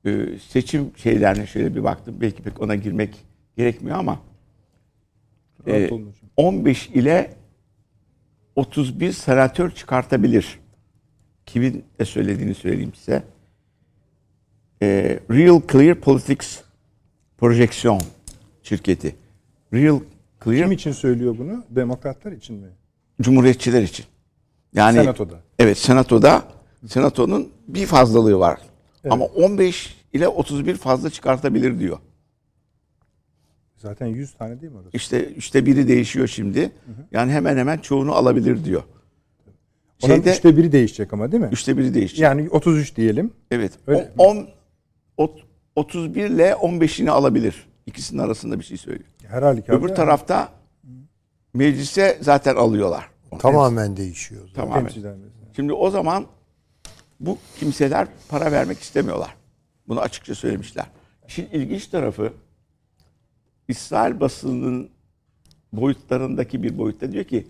[0.04, 2.16] e, Seçim şeylerine şöyle bir baktım.
[2.20, 3.24] Belki pek ona girmek
[3.56, 4.20] gerekmiyor ama
[5.66, 6.30] e, olun hocam.
[6.36, 7.34] 15 ile
[8.56, 10.58] 31 senatör çıkartabilir.
[11.46, 13.22] Kimin de söylediğini söyleyeyim size.
[14.82, 16.60] E, Real Clear Politics
[17.38, 18.00] Projection
[18.62, 19.16] şirketi.
[19.72, 20.00] Real
[20.44, 21.64] Kim için söylüyor bunu?
[21.70, 22.68] Demokratlar için mi?
[23.22, 24.06] Cumhuriyetçiler için.
[24.74, 25.40] Yani Senatoda.
[25.58, 26.42] Evet, senatoda
[26.86, 28.60] senatonun bir fazlalığı var.
[29.10, 31.98] Ama 15 ile 31 fazla çıkartabilir diyor.
[33.76, 34.90] Zaten 100 tane değil mi orası?
[34.96, 36.70] İşte işte biri değişiyor şimdi.
[37.12, 38.82] Yani hemen hemen çoğunu alabilir diyor.
[40.02, 41.48] Onun Şeyde üçte biri değişecek ama değil mi?
[41.52, 42.20] üçte biri değişecek.
[42.22, 43.32] Yani 33 diyelim.
[43.50, 43.72] evet.
[43.86, 44.48] Öyle O- on-
[45.16, 45.44] ot-
[45.76, 47.66] 31 ile 15'ini alabilir.
[47.86, 49.10] İkisinin arasında bir şey söylüyor.
[49.26, 49.78] Her halükarda.
[49.78, 50.52] Öbür tarafta
[51.54, 53.10] meclise zaten alıyorlar.
[53.38, 54.48] Tamamen değişiyor.
[54.54, 54.80] Tamamen.
[54.80, 55.34] Temsilciler Meclisi.
[55.56, 56.26] Şimdi o zaman
[57.20, 59.36] bu kimseler para vermek istemiyorlar.
[59.88, 60.86] Bunu açıkça söylemişler.
[61.28, 62.32] İşin ilginç tarafı
[63.68, 64.90] İsrail basınının
[65.72, 67.46] boyutlarındaki bir boyutta diyor ki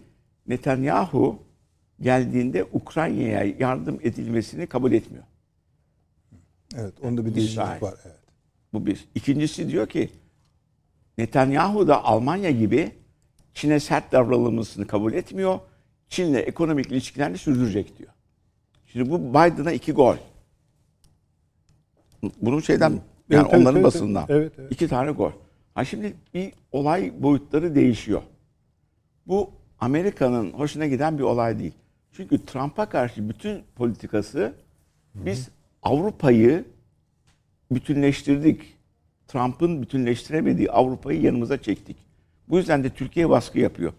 [0.47, 1.43] Netanyahu
[2.01, 5.25] geldiğinde Ukrayna'ya yardım edilmesini kabul etmiyor.
[6.77, 7.95] Evet, onda bir değişiklik var.
[8.05, 8.17] Evet.
[8.73, 9.09] Bu bir.
[9.15, 10.11] İkincisi diyor ki
[11.19, 12.93] Netanyahu da Almanya gibi
[13.55, 15.59] Çin'e sert davranılmasını kabul etmiyor.
[16.09, 18.11] Çin'le ekonomik ilişkilerini sürdürecek diyor.
[18.87, 20.17] Şimdi bu Biden'a iki gol.
[22.43, 23.01] Bunun şeyden yani
[23.31, 24.27] Evet, onların evet, basından.
[24.29, 24.73] evet, evet.
[24.73, 25.31] İki tane gol.
[25.75, 28.23] Ha şimdi bir olay boyutları değişiyor.
[29.27, 29.51] Bu
[29.81, 31.73] Amerika'nın hoşuna giden bir olay değil.
[32.13, 34.55] Çünkü Trump'a karşı bütün politikası
[35.15, 35.49] biz
[35.83, 36.65] Avrupa'yı
[37.71, 38.74] bütünleştirdik.
[39.35, 41.97] Trump'ın bütünleştiremediği Avrupa'yı yanımıza çektik.
[42.49, 43.93] Bu yüzden de Türkiye baskı yapıyor.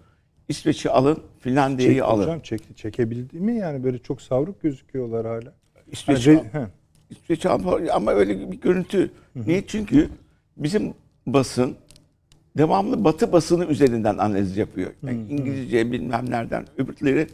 [0.49, 2.23] İsveç'i alın, Finlandiya'yı alın.
[2.23, 5.53] hocam çekti, çekebildi mi yani böyle çok savruk gözüküyorlar hala.
[5.91, 6.35] İsveç'i al.
[6.35, 6.67] re- he.
[7.09, 7.45] İsveç
[7.93, 9.11] ama öyle bir görüntü.
[9.35, 9.67] Niye?
[9.67, 10.09] Çünkü
[10.57, 10.93] bizim
[11.27, 11.75] basın
[12.57, 14.91] devamlı Batı basını üzerinden analiz yapıyor.
[15.03, 17.27] Yani İngilizce bilmem nereden öbürleri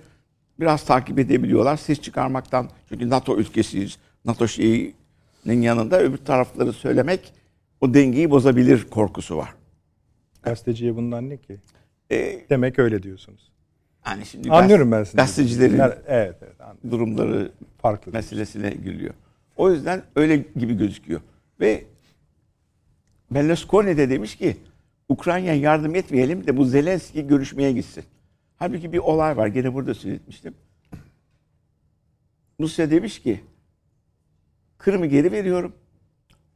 [0.60, 1.78] biraz takip edebiliyorlar.
[1.78, 3.98] Ses çıkarmaktan çünkü NATO ülkesiyiz.
[4.26, 7.41] NATO şeyinin yanında öbür tarafları söylemek
[7.82, 9.56] o dengeyi bozabilir korkusu var.
[10.44, 11.58] Gazeteciye bundan ne ki?
[12.12, 13.52] Ee, Demek öyle diyorsunuz.
[14.06, 15.18] yani şimdi Anlıyorum ben sizi.
[15.18, 16.36] Gazetecilerin Evet evet
[16.92, 18.12] durumları farklı.
[18.12, 19.14] meselesine gülüyor.
[19.56, 21.22] O yüzden öyle gibi gözüküyor.
[21.60, 21.84] Ve
[23.32, 24.58] Berlusconi de demiş ki
[25.10, 28.04] Ukrayna'ya yardım etmeyelim de bu Zelenski görüşmeye gitsin.
[28.58, 29.48] Halbuki bir olay var.
[29.48, 30.54] Gene burada söylemiştim.
[32.60, 33.42] Rusya demiş ki
[34.78, 35.74] Kırım'ı geri veriyorum.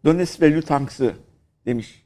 [0.05, 1.13] Donetsk ve Luhansk'ı
[1.65, 2.05] demiş.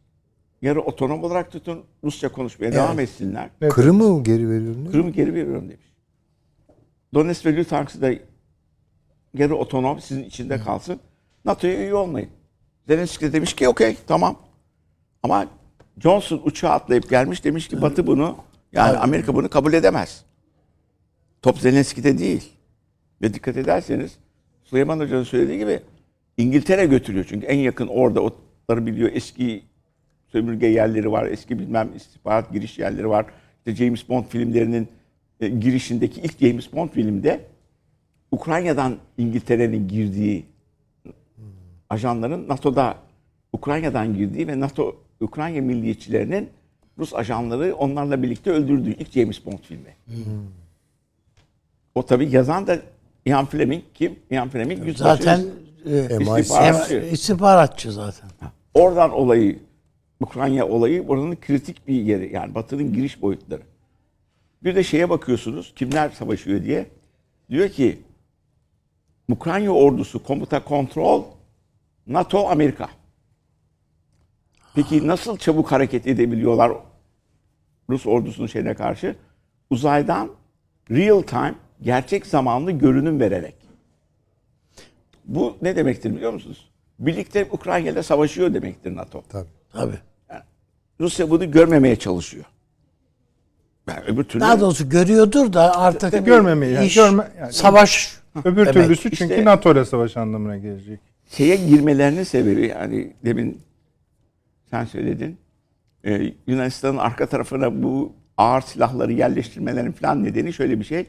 [0.61, 1.83] Yarı otonom olarak tutun.
[2.03, 3.49] Rusça konuşmaya devam etsinler.
[3.61, 3.73] Evet.
[3.73, 4.91] Kırım'ı mı geri veriyorum?
[4.91, 5.93] Kırım'ı geri veriyorum demiş.
[7.13, 8.11] Donetsk ve Luhansk'ı da
[9.35, 10.99] geri otonom sizin içinde kalsın.
[11.45, 12.29] NATO'ya üye olmayın.
[12.87, 14.35] Zelenski de demiş ki okey tamam.
[15.23, 15.47] Ama
[15.97, 18.37] Johnson uçağa atlayıp gelmiş demiş ki Batı bunu
[18.71, 20.25] yani Amerika bunu kabul edemez.
[21.41, 22.51] Top Zelenski'de değil.
[23.21, 24.17] Ve dikkat ederseniz
[24.63, 25.81] Süleyman Hoca'nın söylediği gibi
[26.39, 27.25] İngiltere götürüyor.
[27.29, 29.09] Çünkü en yakın orada otları biliyor.
[29.13, 29.63] Eski
[30.27, 31.25] sömürge yerleri var.
[31.25, 33.25] Eski bilmem istihbarat giriş yerleri var.
[33.57, 34.87] İşte James Bond filmlerinin
[35.39, 37.45] e, girişindeki ilk James Bond filmde
[38.31, 40.45] Ukrayna'dan İngiltere'nin girdiği
[41.89, 42.97] ajanların NATO'da
[43.53, 46.49] Ukrayna'dan girdiği ve NATO Ukrayna milliyetçilerinin
[46.97, 49.95] Rus ajanları onlarla birlikte öldürdüğü ilk James Bond filmi.
[51.95, 52.79] O tabii yazan da
[53.25, 54.19] Ian Fleming kim?
[54.31, 55.23] Ian Fleming yüzbaşı.
[55.23, 55.45] Zaten
[55.86, 56.39] e, MI6.
[56.39, 57.09] İstihbaratçı.
[57.11, 58.30] istihbaratçı zaten.
[58.73, 59.59] Oradan olayı,
[60.19, 62.34] Ukrayna olayı oranın kritik bir yeri.
[62.34, 63.61] Yani Batı'nın giriş boyutları.
[64.63, 66.86] Bir de şeye bakıyorsunuz, kimler savaşıyor diye.
[67.49, 67.99] Diyor ki,
[69.30, 71.23] Ukrayna ordusu komuta kontrol,
[72.07, 72.89] NATO, Amerika.
[74.75, 76.71] Peki nasıl çabuk hareket edebiliyorlar
[77.89, 79.15] Rus ordusunun şeyine karşı?
[79.69, 80.30] Uzaydan
[80.91, 83.55] real time, gerçek zamanlı görünüm vererek.
[85.30, 86.69] Bu ne demektir biliyor musunuz?
[86.99, 89.23] Birlikte Ukrayna'da savaşıyor demektir NATO.
[89.30, 89.47] Tabii.
[89.73, 89.97] Tabii.
[90.99, 92.45] Rusya bunu görmemeye çalışıyor.
[93.88, 98.19] Yani öbür türlü Daha doğrusu görüyordur da artık Tabii görmemeyi, yani iş, görme- yani- savaş
[98.45, 98.73] Öbür demek.
[98.73, 100.99] türlüsü çünkü İşte- NATO ile savaş anlamına gelecek.
[101.30, 103.61] şeye girmelerinin sebebi yani demin
[104.69, 105.38] sen söyledin.
[106.05, 111.07] Ee, Yunanistan'ın arka tarafına bu ağır silahları yerleştirmelerin falan nedeni şöyle bir şey.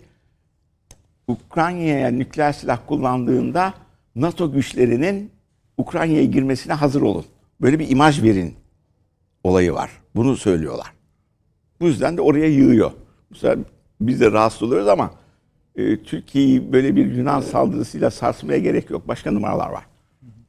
[1.29, 3.75] Ukrayna'ya nükleer silah kullandığında
[4.17, 5.31] NATO güçlerinin
[5.77, 7.25] Ukrayna'ya girmesine hazır olun.
[7.61, 8.55] Böyle bir imaj verin
[9.45, 9.91] olayı var.
[10.17, 10.93] Bunu söylüyorlar.
[11.81, 12.93] Bu yüzden de oraya yığıyor.
[13.35, 13.59] Sefer
[14.01, 15.11] biz de rahatsız oluyoruz ama
[15.77, 19.09] e, Türkiye'yi böyle bir Yunan saldırısıyla sarsmaya gerek yok.
[19.09, 19.87] Başka numaralar var.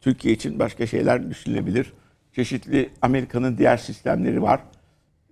[0.02, 1.94] Türkiye için başka şeyler düşünülebilir.
[2.36, 4.62] Çeşitli Amerika'nın diğer sistemleri var.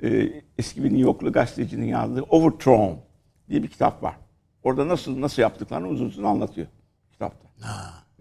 [0.04, 2.94] E, eski bir New Yorklu gazetecinin yazdığı Overthrown
[3.50, 4.16] diye bir kitap var.
[4.64, 6.68] Orada nasıl nasıl yaptıklarını uzun uzun anlatıyor
[7.12, 7.50] kitapta.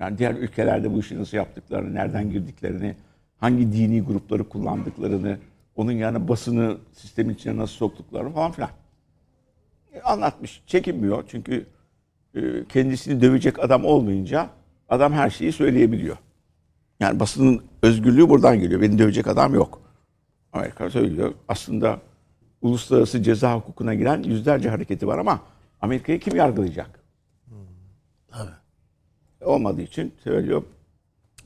[0.01, 2.97] Yani diğer ülkelerde bu işi nasıl yaptıklarını, nereden girdiklerini,
[3.37, 5.39] hangi dini grupları kullandıklarını,
[5.77, 8.71] onun yani basını sistemin içine nasıl soktuklarını falan filan.
[9.93, 10.63] E, Anlatmış.
[10.67, 11.67] Çekinmiyor çünkü
[12.35, 14.51] e, kendisini dövecek adam olmayınca
[14.89, 16.17] adam her şeyi söyleyebiliyor.
[17.01, 18.81] Yani basının özgürlüğü buradan geliyor.
[18.81, 19.83] Beni dövecek adam yok.
[20.53, 21.35] Amerika söylüyor.
[21.49, 22.01] Aslında
[22.63, 25.41] uluslararası ceza hukukuna giren yüzlerce hareketi var ama
[25.81, 27.01] Amerika'yı kim yargılayacak?
[29.41, 30.63] Olmadığı için söylüyor.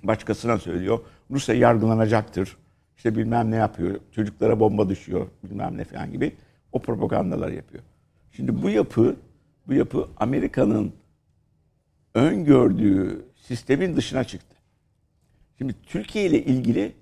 [0.02, 1.00] Başkasına söylüyor.
[1.30, 2.56] Rusya yargılanacaktır.
[2.96, 4.00] İşte bilmem ne yapıyor.
[4.12, 5.26] Çocuklara bomba düşüyor.
[5.44, 6.32] Bilmem ne falan gibi.
[6.72, 7.82] O propagandaları yapıyor.
[8.32, 9.16] Şimdi bu yapı
[9.66, 10.92] bu yapı Amerika'nın
[12.14, 14.56] öngördüğü sistemin dışına çıktı.
[15.58, 16.92] Şimdi Türkiye ile ilgili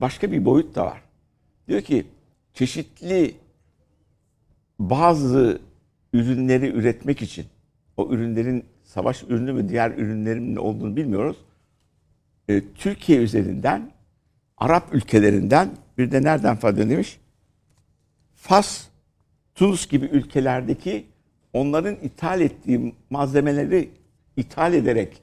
[0.00, 1.02] başka bir boyut da var.
[1.68, 2.06] Diyor ki
[2.54, 3.34] çeşitli
[4.78, 5.60] bazı
[6.12, 7.46] ürünleri üretmek için
[7.96, 8.64] o ürünlerin
[8.94, 11.36] savaş ürünü mü diğer ürünlerin olduğunu bilmiyoruz.
[12.48, 13.90] E, Türkiye üzerinden
[14.56, 17.20] Arap ülkelerinden bir de nereden faydalanıyor demiş?
[18.34, 18.86] Fas,
[19.54, 21.06] Tunus gibi ülkelerdeki
[21.52, 23.90] onların ithal ettiği malzemeleri
[24.36, 25.22] ithal ederek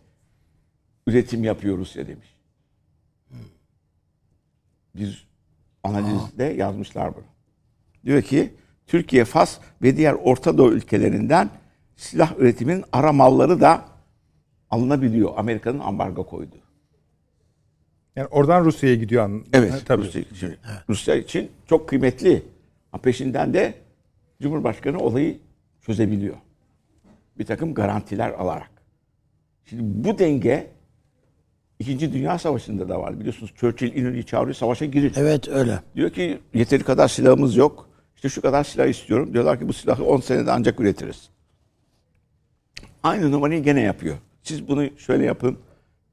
[1.07, 2.27] üretim yapıyor Rusya demiş.
[4.95, 5.27] bir
[5.83, 7.23] analizde yazmışlar bunu.
[8.05, 8.53] Diyor ki
[8.87, 11.49] Türkiye, Fas ve diğer Orta Doğu ülkelerinden
[11.99, 13.85] silah üretiminin ara malları da
[14.69, 15.31] alınabiliyor.
[15.37, 16.59] Amerika'nın ambargo koyduğu.
[18.15, 19.23] Yani oradan Rusya'ya gidiyor.
[19.23, 20.01] an- Evet, Ha, tabii.
[20.05, 20.55] Rusya için,
[20.89, 22.43] Rusya için çok kıymetli.
[23.03, 23.73] Peşinden de
[24.41, 25.39] Cumhurbaşkanı olayı
[25.81, 26.35] çözebiliyor.
[27.37, 28.71] Bir takım garantiler alarak.
[29.65, 30.67] Şimdi bu denge
[31.79, 33.19] İkinci Dünya Savaşı'nda da var.
[33.19, 35.13] Biliyorsunuz Churchill İnönü'yü çağırıyor, savaşa girin.
[35.15, 35.79] Evet öyle.
[35.95, 37.89] Diyor ki yeteri kadar silahımız yok.
[38.15, 39.33] İşte şu kadar silah istiyorum.
[39.33, 41.29] Diyorlar ki bu silahı 10 senede ancak üretiriz.
[43.03, 44.17] Aynı numarayı gene yapıyor.
[44.43, 45.57] Siz bunu şöyle yapın.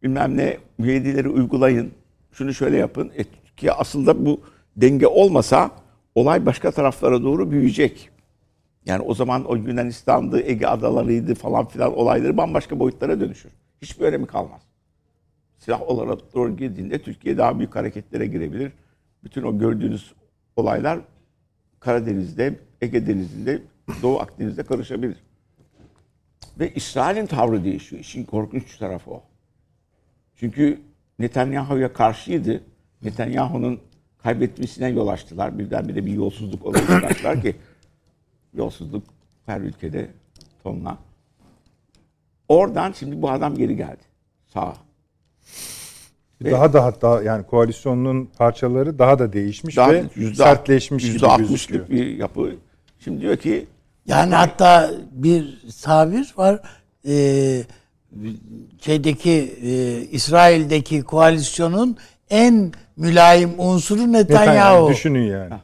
[0.02, 1.92] Bilmem ne müeyyideleri uygulayın.
[2.32, 3.12] Şunu şöyle yapın.
[3.16, 3.24] E,
[3.56, 4.40] ki aslında bu
[4.76, 5.70] denge olmasa
[6.14, 8.10] olay başka taraflara doğru büyüyecek.
[8.86, 13.50] Yani o zaman o Yunanistan'dı, Ege adalarıydı falan filan olayları bambaşka boyutlara dönüşür.
[13.82, 14.60] Hiçbir önemi kalmaz.
[15.58, 18.72] Silah olarak doğru girdiğinde Türkiye daha büyük hareketlere girebilir.
[19.24, 20.14] Bütün o gördüğünüz
[20.56, 20.98] olaylar
[21.80, 23.62] Karadeniz'de, Ege Denizi'nde,
[24.02, 25.16] Doğu Akdeniz'de karışabilir.
[26.60, 28.00] Ve İsrail'in tavrı değişiyor.
[28.00, 29.22] İşin korkunç tarafı o.
[30.36, 30.80] Çünkü
[31.18, 32.62] Netanyahu'ya karşıydı.
[33.02, 33.80] Netanyahu'nun
[34.22, 35.58] kaybetmesine yol açtılar.
[35.58, 36.86] Birdenbire bir yolsuzluk olayı
[37.42, 37.56] ki
[38.54, 39.02] yolsuzluk
[39.46, 40.10] her ülkede
[40.62, 40.98] tonla.
[42.48, 44.02] Oradan şimdi bu adam geri geldi.
[44.46, 44.76] Sağa.
[46.44, 51.48] Daha da hatta yani koalisyonun parçaları daha da değişmiş Daha ve yüzde- sertleşmiş yüzde gibi
[51.48, 51.88] gözüküyor.
[51.88, 52.54] bir yapı.
[52.98, 53.66] Şimdi diyor ki
[54.06, 56.60] Yani hatta bir tabir var.
[57.08, 57.62] Ee,
[58.80, 59.30] şeydeki
[59.62, 61.96] e, İsrail'deki koalisyonun
[62.30, 65.54] en mülayim unsuru Netanyahu Netanyahu düşünün yani.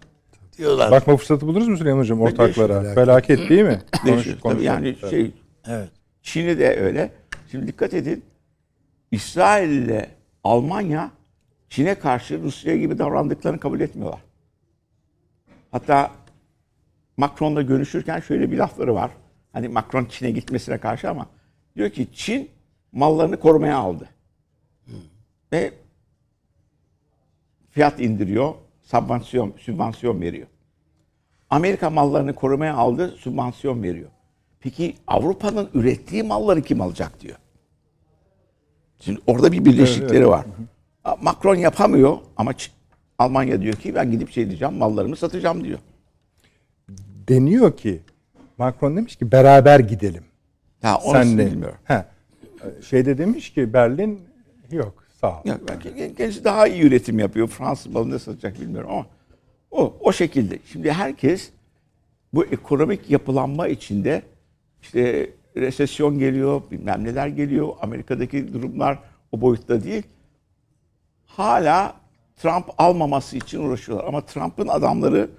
[0.59, 0.90] diyorlar.
[0.90, 2.80] Bakma fırsatı buluruz mu Süleyman Hocam ortaklara?
[2.82, 2.95] Felaket.
[2.95, 3.82] Felaket değil mi?
[4.07, 4.40] değişiyor.
[4.40, 5.30] Konuş- Tabii yani şey
[5.68, 5.88] Evet.
[6.22, 7.11] Çin'i de öyle.
[7.51, 8.24] Şimdi dikkat edin.
[9.11, 10.11] İsrail ile
[10.45, 11.11] Almanya
[11.68, 14.20] Çin'e karşı Rusya gibi davrandıklarını kabul etmiyorlar.
[15.70, 16.11] Hatta
[17.16, 19.10] Macron'la görüşürken şöyle bir lafları var.
[19.52, 21.26] Hani Macron Çin'e gitmesine karşı ama
[21.76, 22.50] diyor ki Çin
[22.92, 24.08] mallarını korumaya aldı.
[25.52, 25.72] Ve
[27.70, 30.46] fiyat indiriyor, sübvansiyon, sübvansiyon veriyor.
[31.50, 34.10] Amerika mallarını korumaya aldı, sübvansiyon veriyor.
[34.60, 37.36] Peki Avrupa'nın ürettiği malları kim alacak diyor.
[39.00, 40.46] Şimdi orada bir birleşikleri var.
[41.22, 42.52] Macron yapamıyor ama
[43.18, 45.78] Almanya diyor ki ben gidip şey diyeceğim mallarımı satacağım diyor.
[47.33, 48.01] Deniyor ki
[48.59, 50.24] Macron demiş ki beraber gidelim.
[50.83, 51.47] Ha, onu Senle.
[51.47, 51.78] bilmiyorum.
[51.85, 52.07] Ha.
[52.89, 54.20] Şeyde demiş ki Berlin
[54.70, 55.45] yok sağ ol.
[55.45, 57.49] Yok, belki kendisi daha iyi üretim yapıyor.
[57.49, 59.07] Fransız malını satacak bilmiyorum ama
[59.70, 60.59] o, o şekilde.
[60.66, 61.51] Şimdi herkes
[62.35, 64.22] bu ekonomik yapılanma içinde
[64.83, 67.68] işte resesyon geliyor, bilmem neler geliyor.
[67.80, 68.99] Amerika'daki durumlar
[69.33, 70.03] o boyutta değil.
[71.26, 71.95] Hala
[72.37, 74.09] Trump almaması için uğraşıyorlar.
[74.09, 75.30] Ama Trump'ın adamları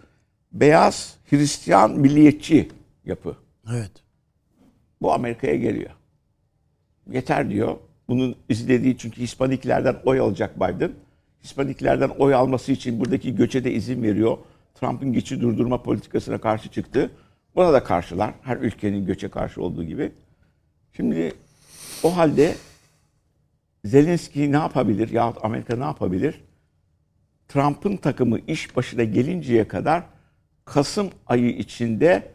[0.54, 2.70] beyaz, Hristiyan, milliyetçi
[3.06, 3.36] yapı.
[3.72, 3.92] Evet.
[5.02, 5.92] Bu Amerika'ya geliyor.
[7.12, 7.78] Yeter diyor.
[8.08, 10.92] Bunun izlediği çünkü Hispaniklerden oy alacak Biden.
[11.44, 14.38] Hispaniklerden oy alması için buradaki göçe de izin veriyor.
[14.76, 17.12] Trump'ın geçi durdurma politikasına karşı çıktı.
[17.56, 18.34] Buna da karşılar.
[18.42, 20.12] Her ülkenin göçe karşı olduğu gibi.
[20.94, 21.34] Şimdi
[22.04, 22.56] o halde
[23.86, 26.42] Zelenski ne yapabilir yahut Amerika ne yapabilir?
[27.48, 30.04] Trump'ın takımı iş başına gelinceye kadar
[30.66, 32.32] Kasım ayı içinde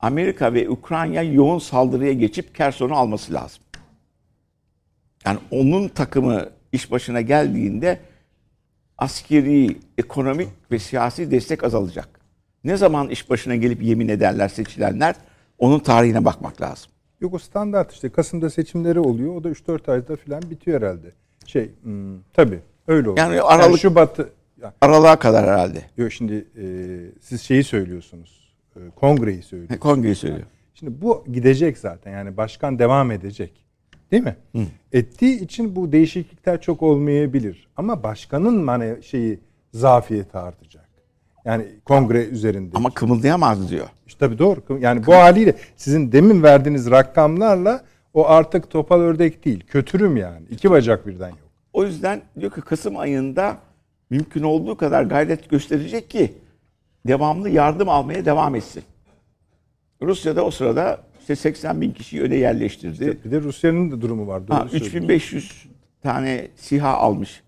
[0.00, 3.62] Amerika ve Ukrayna yoğun saldırıya geçip Kerson'u alması lazım.
[5.26, 8.00] Yani onun takımı iş başına geldiğinde
[8.98, 12.08] askeri, ekonomik ve siyasi destek azalacak.
[12.64, 15.14] Ne zaman iş başına gelip yemin ederler seçilenler
[15.58, 16.90] onun tarihine bakmak lazım.
[17.20, 19.36] Yok o standart işte Kasım'da seçimleri oluyor.
[19.36, 21.12] O da 3-4 ayda falan bitiyor herhalde.
[21.46, 23.26] Şey hmm, tabii öyle oluyor.
[23.26, 24.28] Yani Aralık- Şubat'ı
[24.80, 25.82] Aralığa kadar herhalde.
[25.96, 26.64] yok şimdi e,
[27.20, 28.54] siz şeyi söylüyorsunuz.
[28.76, 29.80] E, kongreyi söylüyorsunuz.
[29.80, 30.46] Kongreyi söylüyor.
[30.74, 32.12] Şimdi bu gidecek zaten.
[32.12, 33.52] Yani başkan devam edecek.
[34.10, 34.36] Değil mi?
[34.92, 37.68] Ettiği için bu değişiklikler çok olmayabilir.
[37.76, 39.40] Ama başkanın hani şeyi
[39.72, 40.88] zafiyeti artacak.
[41.44, 42.76] Yani kongre üzerinde.
[42.76, 43.86] Ama kımıldayamaz diyor.
[44.06, 44.78] İşte tabii doğru.
[44.80, 47.84] Yani bu haliyle sizin demin verdiğiniz rakamlarla
[48.14, 49.64] o artık topal ördek değil.
[49.66, 50.46] Kötürüm yani.
[50.50, 51.38] İki bacak birden yok.
[51.72, 53.56] O yüzden diyor ki Kasım ayında
[54.10, 56.32] mümkün olduğu kadar gayret gösterecek ki
[57.06, 58.82] devamlı yardım almaya devam etsin.
[60.02, 63.18] Rusya da o sırada işte 80 bin kişiyi öne yerleştirdi.
[63.24, 64.42] Bir de Rusya'nın da durumu var.
[64.48, 64.86] Ha, söylüyorsun.
[64.98, 65.66] 3500
[66.02, 67.42] tane SİHA almış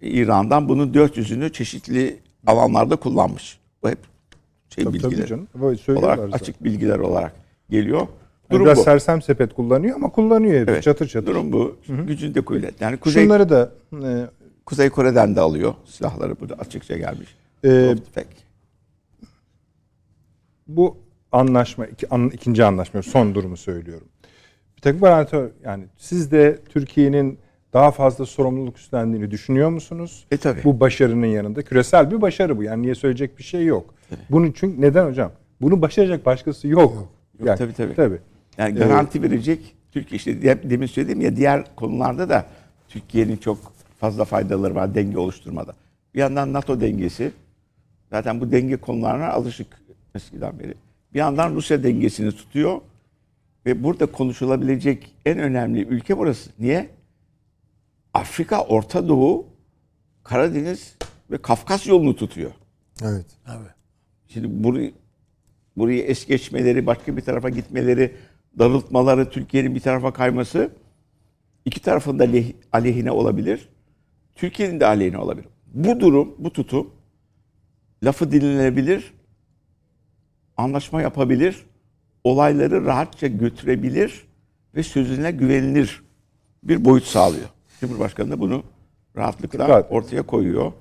[0.00, 0.68] İran'dan.
[0.68, 2.16] Bunun 400'ünü çeşitli
[2.46, 3.58] alanlarda kullanmış.
[3.82, 3.98] Bu hep
[4.68, 5.48] şey Tabii, tabii bilgiler canım.
[5.54, 6.44] Böyle söylüyorlar olarak zaten.
[6.44, 7.32] açık bilgiler olarak
[7.70, 8.06] geliyor.
[8.50, 8.82] Durum biraz bu.
[8.82, 10.68] sersem sepet kullanıyor ama kullanıyor hep.
[10.68, 10.82] Evet.
[10.82, 11.26] Çatır çatır.
[11.26, 11.76] Durum bu.
[11.88, 12.80] Gücünde kuvvet.
[12.80, 14.26] Yani Kuzey Şunları da e,
[14.66, 17.28] Kuzey Kore'den de alıyor silahları burada açıkça gelmiş.
[17.64, 18.26] Ee, tüfek.
[20.66, 20.96] bu
[21.32, 24.08] anlaşma iki, an- ikinci anlaşma son durumu söylüyorum.
[24.76, 27.38] Bir takım garanti yani siz de Türkiye'nin
[27.72, 30.26] daha fazla sorumluluk üstlendiğini düşünüyor musunuz?
[30.30, 30.64] E tabii.
[30.64, 32.62] Bu başarının yanında küresel bir başarı bu.
[32.62, 33.94] Yani niye söyleyecek bir şey yok.
[34.30, 35.32] Bunun çünkü neden hocam?
[35.60, 37.08] Bunu başaracak başkası yok.
[37.44, 37.94] Yok, tabii, tabii.
[37.94, 38.18] Tabii.
[38.58, 42.46] Yani garanti verecek Türkiye işte de- demin söyledim ya diğer konularda da
[42.88, 43.58] Türkiye'nin çok
[44.04, 45.74] fazla faydaları var denge oluşturmada.
[46.14, 47.32] Bir yandan NATO dengesi
[48.10, 49.66] zaten bu denge konularına alışık
[50.14, 50.74] eskiden beri.
[51.14, 52.80] Bir yandan Rusya dengesini tutuyor
[53.66, 56.50] ve burada konuşulabilecek en önemli ülke burası.
[56.58, 56.90] Niye?
[58.14, 59.46] Afrika, Orta Doğu,
[60.22, 60.96] Karadeniz
[61.30, 62.50] ve Kafkas yolunu tutuyor.
[63.02, 63.26] Evet.
[63.46, 63.72] Tabii.
[64.28, 64.92] Şimdi burayı,
[65.76, 68.14] burayı es geçmeleri, başka bir tarafa gitmeleri,
[68.58, 70.70] darıltmaları, Türkiye'nin bir tarafa kayması
[71.64, 72.28] iki tarafın da
[72.72, 73.68] aleyhine olabilir.
[74.34, 75.48] Türkiye'nin de aleyhine olabilir.
[75.66, 76.90] Bu durum, bu tutum
[78.02, 79.14] lafı dinlenebilir,
[80.56, 81.66] anlaşma yapabilir,
[82.24, 84.26] olayları rahatça götürebilir
[84.74, 86.02] ve sözüne güvenilir
[86.62, 87.48] bir boyut sağlıyor.
[87.80, 88.62] Cumhurbaşkanı da bunu
[89.16, 89.92] rahatlıkla Dikkat.
[89.92, 90.72] ortaya koyuyor.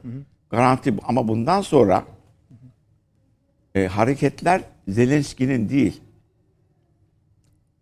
[0.50, 2.06] Garanti ama bundan sonra
[3.76, 6.02] e, hareketler Zelenski'nin değil.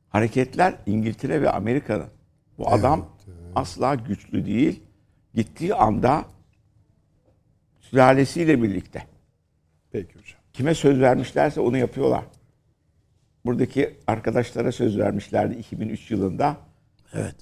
[0.09, 2.07] Hareketler İngiltere ve Amerika'nın.
[2.57, 3.05] Bu adam
[3.55, 4.83] asla güçlü değil.
[5.33, 6.25] Gittiği anda
[7.79, 9.03] sülalesiyle birlikte
[9.91, 10.39] Peki hocam.
[10.53, 12.23] kime söz vermişlerse onu yapıyorlar.
[13.45, 16.57] Buradaki arkadaşlara söz vermişlerdi 2003 yılında.
[17.13, 17.35] Evet.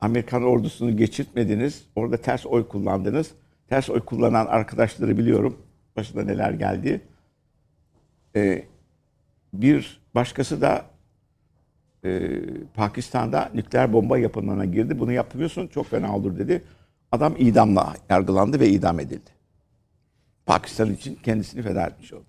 [0.00, 1.86] Amerikan ordusunu geçirtmediniz.
[1.96, 3.30] Orada ters oy kullandınız.
[3.68, 5.58] Ters oy kullanan arkadaşları biliyorum.
[5.96, 7.00] Başına neler geldi.
[8.36, 8.64] Ee,
[9.52, 10.84] bir başkası da
[12.04, 12.30] e,
[12.74, 14.98] Pakistan'da nükleer bomba yapımına girdi.
[14.98, 16.62] Bunu yapmıyorsun çok fena olur dedi.
[17.16, 19.30] Adam idamla yargılandı ve idam edildi.
[20.46, 22.24] Pakistan için kendisini feda etmiş oldu.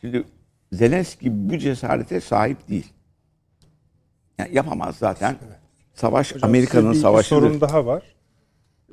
[0.00, 0.24] Şimdi
[0.72, 2.92] Zelenski bu cesarete sahip değil.
[4.38, 5.36] Yani yapamaz zaten.
[5.94, 7.40] Savaş Hocam, Amerika'nın size bir savaşıdır.
[7.40, 8.02] sorun daha var.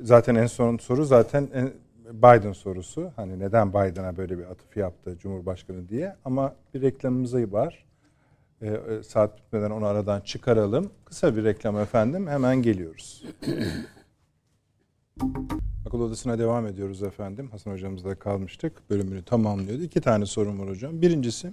[0.00, 1.72] Zaten en son soru zaten en-
[2.12, 3.12] Biden sorusu.
[3.16, 6.16] Hani neden Biden'a böyle bir atıf yaptı Cumhurbaşkanı diye.
[6.24, 7.84] Ama bir reklamımız var.
[8.62, 10.90] Ee, e, saat bitmeden onu aradan çıkaralım.
[11.04, 12.26] Kısa bir reklam efendim.
[12.26, 13.24] Hemen geliyoruz.
[15.86, 17.48] Akıl odasına devam ediyoruz efendim.
[17.50, 18.90] Hasan hocamızda kalmıştık.
[18.90, 19.82] Bölümünü tamamlıyordu.
[19.82, 21.02] İki tane sorun var hocam.
[21.02, 21.52] Birincisi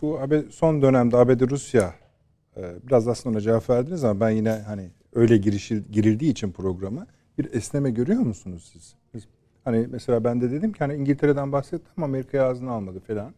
[0.00, 0.20] bu
[0.50, 1.94] son dönemde ABD Rusya
[2.56, 7.06] e, biraz aslında ona cevap verdiniz ama ben yine hani öyle girişil, girildiği için programa
[7.38, 8.94] bir esneme görüyor musunuz siz?
[9.64, 13.34] Hani mesela ben de dedim ki hani İngiltere'den bahsettim ama Amerika'ya ağzına almadı falan.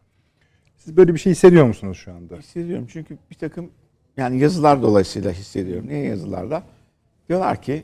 [0.77, 2.37] Siz böyle bir şey hissediyor musunuz şu anda?
[2.37, 3.71] Hissediyorum çünkü bir takım
[4.17, 5.87] yani yazılar dolayısıyla hissediyorum.
[5.87, 6.63] Niye yazılarda?
[7.29, 7.83] Diyorlar ki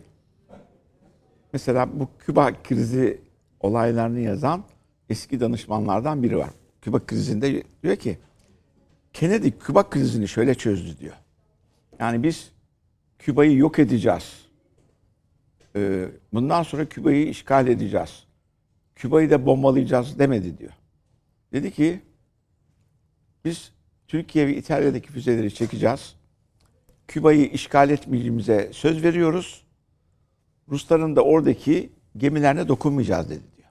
[1.54, 3.22] mesela bu Küba krizi
[3.60, 4.64] olaylarını yazan
[5.10, 6.50] eski danışmanlardan biri var.
[6.82, 8.18] Küba krizinde diyor ki
[9.14, 11.16] Kennedy Küba krizini şöyle çözdü diyor.
[12.00, 12.52] Yani biz
[13.20, 14.46] Küba'yı yok edeceğiz.
[15.76, 18.24] Ee, bundan sonra Küba'yı işgal edeceğiz.
[18.96, 20.72] Küba'yı da bombalayacağız demedi diyor.
[21.54, 22.02] Dedi ki
[23.46, 23.72] biz
[24.08, 26.16] Türkiye ve İtalya'daki füzeleri çekeceğiz.
[27.08, 29.64] Küba'yı işgal etmeyeceğimize söz veriyoruz.
[30.72, 33.70] Rusların da oradaki gemilerine dokunmayacağız dedi diyor.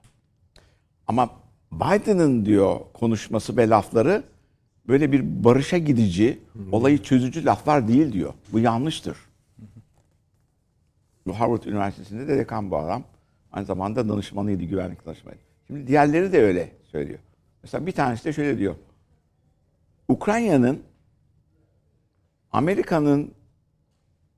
[1.07, 1.29] Ama
[1.71, 4.23] Biden'ın diyor konuşması ve lafları
[4.87, 6.39] böyle bir barışa gidici,
[6.71, 8.33] olayı çözücü laflar değil diyor.
[8.51, 9.17] Bu yanlıştır.
[11.27, 13.03] Bu Harvard Üniversitesi'nde de dekan bu adam.
[13.51, 15.41] Aynı zamanda danışmanıydı, güvenlik danışmanıydı.
[15.67, 17.19] Şimdi diğerleri de öyle söylüyor.
[17.63, 18.75] Mesela bir tanesi de şöyle diyor.
[20.07, 20.83] Ukrayna'nın
[22.51, 23.31] Amerika'nın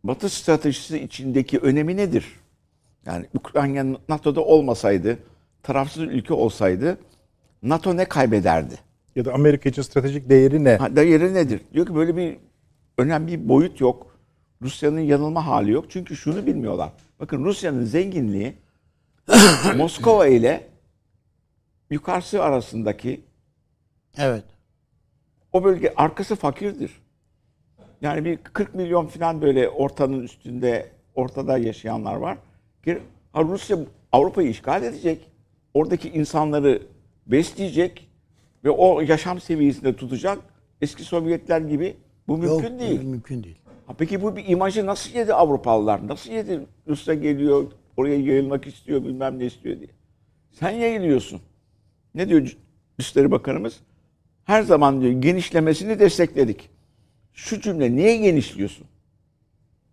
[0.04, 2.43] Batı stratejisi içindeki önemi nedir?
[3.06, 5.20] Yani Ukrayna NATO'da olmasaydı,
[5.64, 6.98] tarafsız ülke olsaydı
[7.64, 8.76] NATO ne kaybederdi?
[9.16, 10.76] Ya da Amerika için stratejik değeri ne?
[10.76, 11.62] Ha, Değeri nedir?
[11.74, 12.38] Diyor ki böyle bir
[12.98, 14.18] önemli bir boyut yok.
[14.62, 15.86] Rusya'nın yanılma hali yok.
[15.90, 16.90] Çünkü şunu bilmiyorlar.
[17.20, 18.54] Bakın Rusya'nın zenginliği
[19.78, 20.68] Moskova ile
[21.90, 23.22] yukarısı arasındaki
[24.18, 24.44] Evet.
[25.54, 27.02] o bölge arkası fakirdir.
[28.02, 32.38] Yani bir 40 milyon falan böyle ortanın üstünde ortada yaşayanlar var.
[33.36, 33.78] Rusya
[34.12, 35.32] Avrupa'yı işgal edecek.
[35.74, 36.82] Oradaki insanları
[37.28, 38.10] besleyecek
[38.64, 40.40] ve o yaşam seviyesinde tutacak.
[40.82, 43.04] Eski Sovyetler gibi bu mümkün Yok, değil.
[43.04, 43.58] Mümkün değil.
[43.88, 46.08] Ha peki bu bir imajı nasıl yedi Avrupalılar?
[46.08, 46.66] Nasıl yedi?
[46.88, 49.90] Rusya geliyor, oraya yayılmak istiyor, bilmem ne istiyor diye.
[50.52, 51.42] Sen yayılıyorsun.
[52.16, 52.58] Ne diyor
[53.00, 53.80] Dışişleri Bakanımız?
[54.44, 56.70] Her zaman diyor genişlemesini destekledik.
[57.34, 58.88] Şu cümle niye genişliyorsun?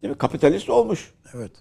[0.03, 0.18] Değil mi?
[0.18, 1.14] Kapitalist olmuş.
[1.34, 1.53] Evet.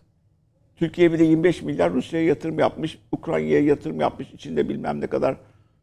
[0.79, 4.31] Türkiye bir de 25 milyar Rusya'ya yatırım yapmış, Ukrayna'ya yatırım yapmış.
[4.33, 5.37] İçinde bilmem ne kadar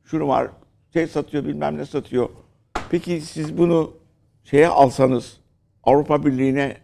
[0.04, 0.50] şunu var,
[0.92, 2.28] şey satıyor, bilmem ne satıyor.
[2.90, 3.92] Peki siz bunu
[4.44, 5.40] şeye alsanız,
[5.84, 6.76] Avrupa Birliği'ne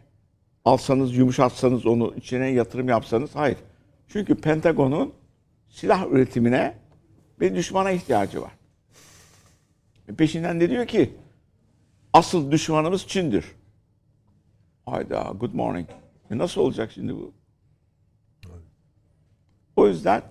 [0.64, 3.58] alsanız, yumuşatsanız onu, içine yatırım yapsanız hayır.
[4.08, 5.12] Çünkü Pentagon'un
[5.68, 6.74] silah üretimine
[7.40, 8.52] bir düşmana ihtiyacı var.
[10.08, 11.10] E Peşinden de diyor ki
[12.12, 13.44] asıl düşmanımız Çin'dir.
[14.86, 15.88] Hayda good morning.
[16.30, 17.41] E nasıl olacak şimdi bu?
[19.76, 20.22] O yüzden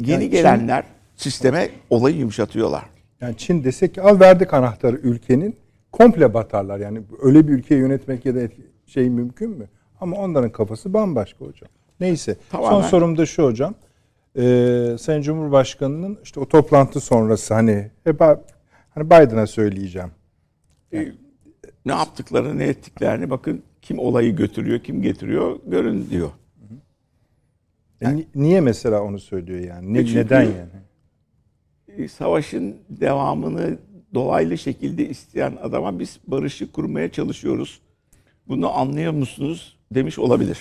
[0.00, 0.84] yeni Yani Çin- gelenler
[1.16, 2.84] sisteme olayı yumuşatıyorlar.
[3.20, 5.56] Yani Çin desek ki al verdik anahtarı ülkenin
[5.92, 6.78] komple batarlar.
[6.78, 8.40] Yani öyle bir ülkeyi yönetmek ya da
[8.86, 9.68] şey mümkün mü?
[10.00, 11.68] Ama onların kafası bambaşka hocam.
[12.00, 12.36] Neyse.
[12.50, 12.70] Tamamen.
[12.80, 13.74] Son sorum da şu hocam.
[14.36, 18.20] Ee, Sayın Cumhurbaşkanı'nın işte o toplantı sonrası hani hep
[18.90, 20.10] hani Biden'a söyleyeceğim.
[21.86, 26.30] Ne yaptıklarını, ne ettiklerini bakın kim olayı götürüyor, kim getiriyor görün diyor.
[28.00, 29.94] E, ni- niye mesela onu söylüyor yani?
[29.94, 30.70] Ne, E çünkü- neden yani?
[31.88, 33.78] E, Savaşın devamını
[34.14, 37.80] dolaylı şekilde isteyen adama biz barışı kurmaya çalışıyoruz.
[38.48, 40.58] Bunu anlıyor musunuz demiş olabilir.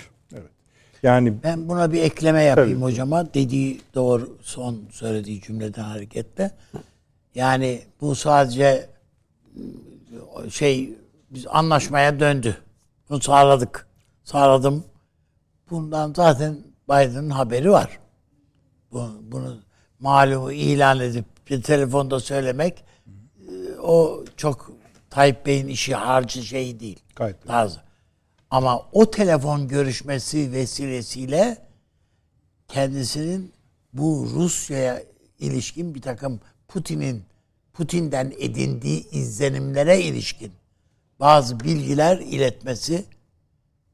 [1.04, 2.84] Yani Ben buna bir ekleme yapayım Tabii.
[2.92, 3.34] hocama.
[3.34, 6.52] Dediği doğru son söylediği cümleden hareketle.
[7.36, 8.90] Yani bu sadece
[10.44, 10.94] ıı, şey
[11.32, 12.58] biz anlaşmaya döndü.
[13.10, 13.88] Bunu sağladık.
[14.24, 14.84] Sağladım.
[15.70, 16.58] Bundan zaten
[16.90, 18.00] Biden'ın haberi var.
[18.92, 19.60] Bu, bunu
[20.00, 22.84] malumu ilan edip bir telefonda söylemek
[23.52, 24.72] ıı, o çok
[25.10, 27.00] Tayyip Bey'in işi harcı şey değil.
[27.16, 27.50] Gayet.
[27.50, 27.82] Lazım.
[28.52, 31.58] Ama o telefon görüşmesi vesilesiyle
[32.68, 33.54] kendisinin
[33.94, 35.04] bu Rusya'ya
[35.40, 37.24] ilişkin bir takım Putin'in
[37.74, 40.52] Putin'den edindiği izlenimlere ilişkin
[41.20, 43.06] bazı bilgiler iletmesi,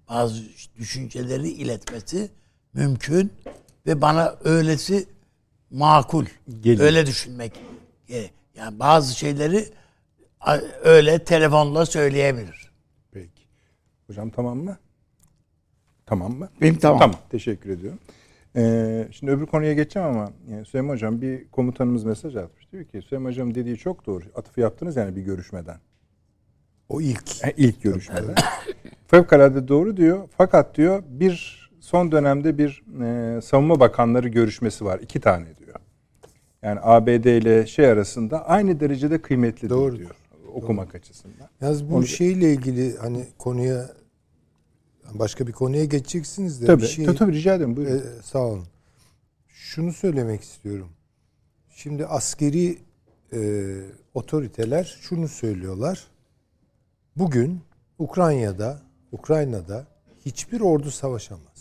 [0.10, 0.44] bazı
[0.78, 2.30] düşünceleri iletmesi
[2.76, 3.34] mümkün
[3.88, 5.08] ve bana öylesi
[5.72, 6.26] makul.
[6.60, 6.86] Geliyor.
[6.86, 7.54] Öyle düşünmek.
[8.56, 9.66] Yani bazı şeyleri
[10.84, 12.72] öyle telefonla söyleyebilir.
[13.12, 13.44] peki.
[14.08, 14.78] Hocam tamam mı?
[16.06, 16.50] Tamam mı?
[16.62, 17.00] Benim tamam.
[17.00, 17.16] Tamam.
[17.30, 18.00] Teşekkür ediyorum.
[18.56, 22.72] Ee, şimdi öbür konuya geçeceğim ama yani Süleyman Hocam bir komutanımız mesaj atmış.
[22.72, 24.24] Diyor ki Süleyman Hocam dediği çok doğru.
[24.36, 25.80] Atıfı yaptınız yani bir görüşmeden.
[26.90, 27.44] O ilk.
[27.44, 28.36] Yani ilk görüşmeden.
[29.08, 30.28] Fevkalade doğru diyor.
[30.38, 35.00] Fakat diyor bir son dönemde bir e, savunma bakanları görüşmesi var.
[35.00, 35.76] iki tane diyor.
[36.62, 39.98] Yani ABD ile şey arasında aynı derecede kıymetli Doğru.
[39.98, 40.16] diyor.
[40.54, 41.50] Okumak açısından.
[41.62, 43.90] Yalnız bu Onu- şeyle ilgili hani konuya
[45.14, 47.76] başka bir konuya geçeceksiniz de Tabii, bir şey tabii, tabii rica ederim.
[47.76, 47.98] Buyurun.
[47.98, 48.66] Ee, sağ olun.
[49.48, 50.90] Şunu söylemek istiyorum.
[51.70, 52.78] Şimdi askeri
[53.34, 53.40] e,
[54.14, 56.08] otoriteler şunu söylüyorlar.
[57.16, 57.62] Bugün
[58.00, 58.82] Ukrayna'da
[59.12, 59.88] Ukrayna'da
[60.26, 61.55] hiçbir ordu savaşamaz.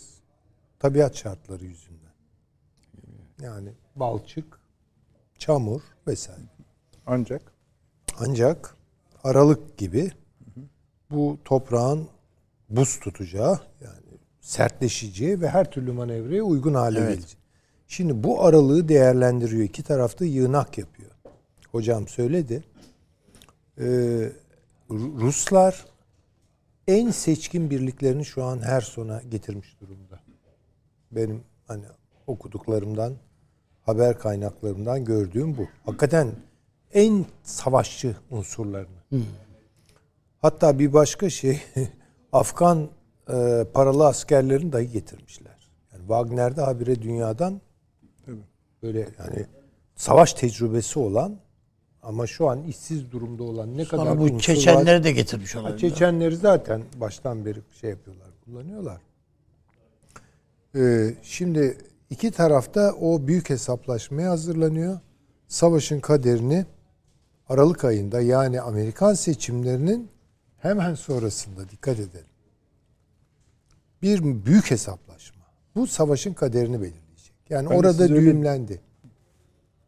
[0.79, 2.13] Tabiat şartları yüzünden.
[3.41, 4.59] Yani balçık,
[5.37, 6.41] çamur vesaire.
[7.05, 7.41] Ancak
[8.19, 8.75] Ancak
[9.23, 10.11] Aralık gibi
[11.11, 12.07] bu toprağın
[12.69, 17.37] buz tutacağı yani sertleşeceği ve her türlü manevraya uygun hale gelecek.
[17.87, 19.63] Şimdi bu aralığı değerlendiriyor.
[19.63, 21.11] İki tarafta yığınak yapıyor.
[21.71, 22.63] Hocam söyledi.
[23.77, 23.83] Ee,
[24.89, 25.85] Ru- Ruslar
[26.87, 30.14] en seçkin birliklerini şu an her sona getirmiş durumda.
[31.11, 31.83] Benim hani
[32.27, 33.13] okuduklarımdan,
[33.85, 35.67] haber kaynaklarımdan gördüğüm bu.
[35.85, 36.31] Hakikaten
[36.93, 39.23] en savaşçı unsurlarını.
[40.41, 41.61] Hatta bir başka şey
[42.31, 42.89] Afgan
[43.29, 45.69] e, paralı askerlerini dahi getirmişler.
[45.93, 47.61] Yani Wagner'de habire dünyadan
[48.83, 49.45] böyle yani
[49.95, 51.35] savaş tecrübesi olan
[52.03, 55.55] ama şu an işsiz durumda olan ne kadar Sonra bu unsur var- Çeçenleri de getirmiş
[55.55, 55.77] olabilir.
[55.77, 59.01] Çeçenleri zaten baştan beri şey yapıyorlar, kullanıyorlar.
[60.75, 61.77] Ee, şimdi
[62.09, 64.99] iki tarafta o büyük hesaplaşmaya hazırlanıyor.
[65.47, 66.65] Savaşın kaderini
[67.49, 70.09] Aralık ayında yani Amerikan seçimlerinin
[70.57, 72.25] hemen sonrasında dikkat edelim.
[74.01, 75.41] Bir büyük hesaplaşma.
[75.75, 77.33] Bu savaşın kaderini belirleyecek.
[77.49, 78.81] Yani Ben orada öyle- düğümlendi.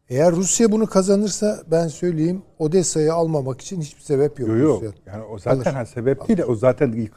[0.09, 4.49] Eğer Rusya bunu kazanırsa ben söyleyeyim Odessa'yı almamak için hiçbir sebep yok.
[4.49, 4.93] Yok yok.
[5.05, 5.65] Yani o zaten Alır.
[5.65, 6.37] ha, sebep değil.
[6.39, 7.09] de O zaten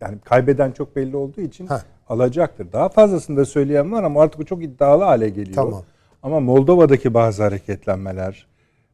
[0.00, 1.82] yani kaybeden çok belli olduğu için Ha.
[2.08, 2.72] Alacaktır.
[2.72, 5.54] Daha fazlasını da söyleyen var ama artık bu çok iddialı hale geliyor.
[5.54, 5.82] Tamam.
[6.22, 8.46] Ama Moldova'daki bazı hareketlenmeler,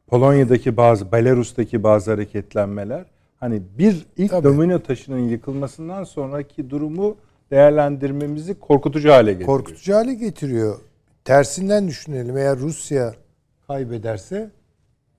[0.07, 3.05] Polonya'daki bazı, Belarus'taki bazı hareketlenmeler
[3.41, 4.45] hani bir ilk Tabii.
[4.45, 7.17] domino taşının yıkılmasından sonraki durumu
[7.51, 9.47] değerlendirmemizi korkutucu hale getiriyor.
[9.47, 10.79] korkutucu hale getiriyor.
[11.25, 12.37] Tersinden düşünelim.
[12.37, 13.15] Eğer Rusya
[13.67, 14.51] kaybederse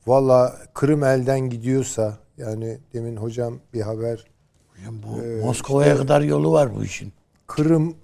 [0.07, 4.25] valla Kırım elden gidiyorsa yani demin hocam bir haber
[4.89, 7.13] Bu Moskova'ya kadar yolu var bu işin.
[7.47, 7.95] Kırım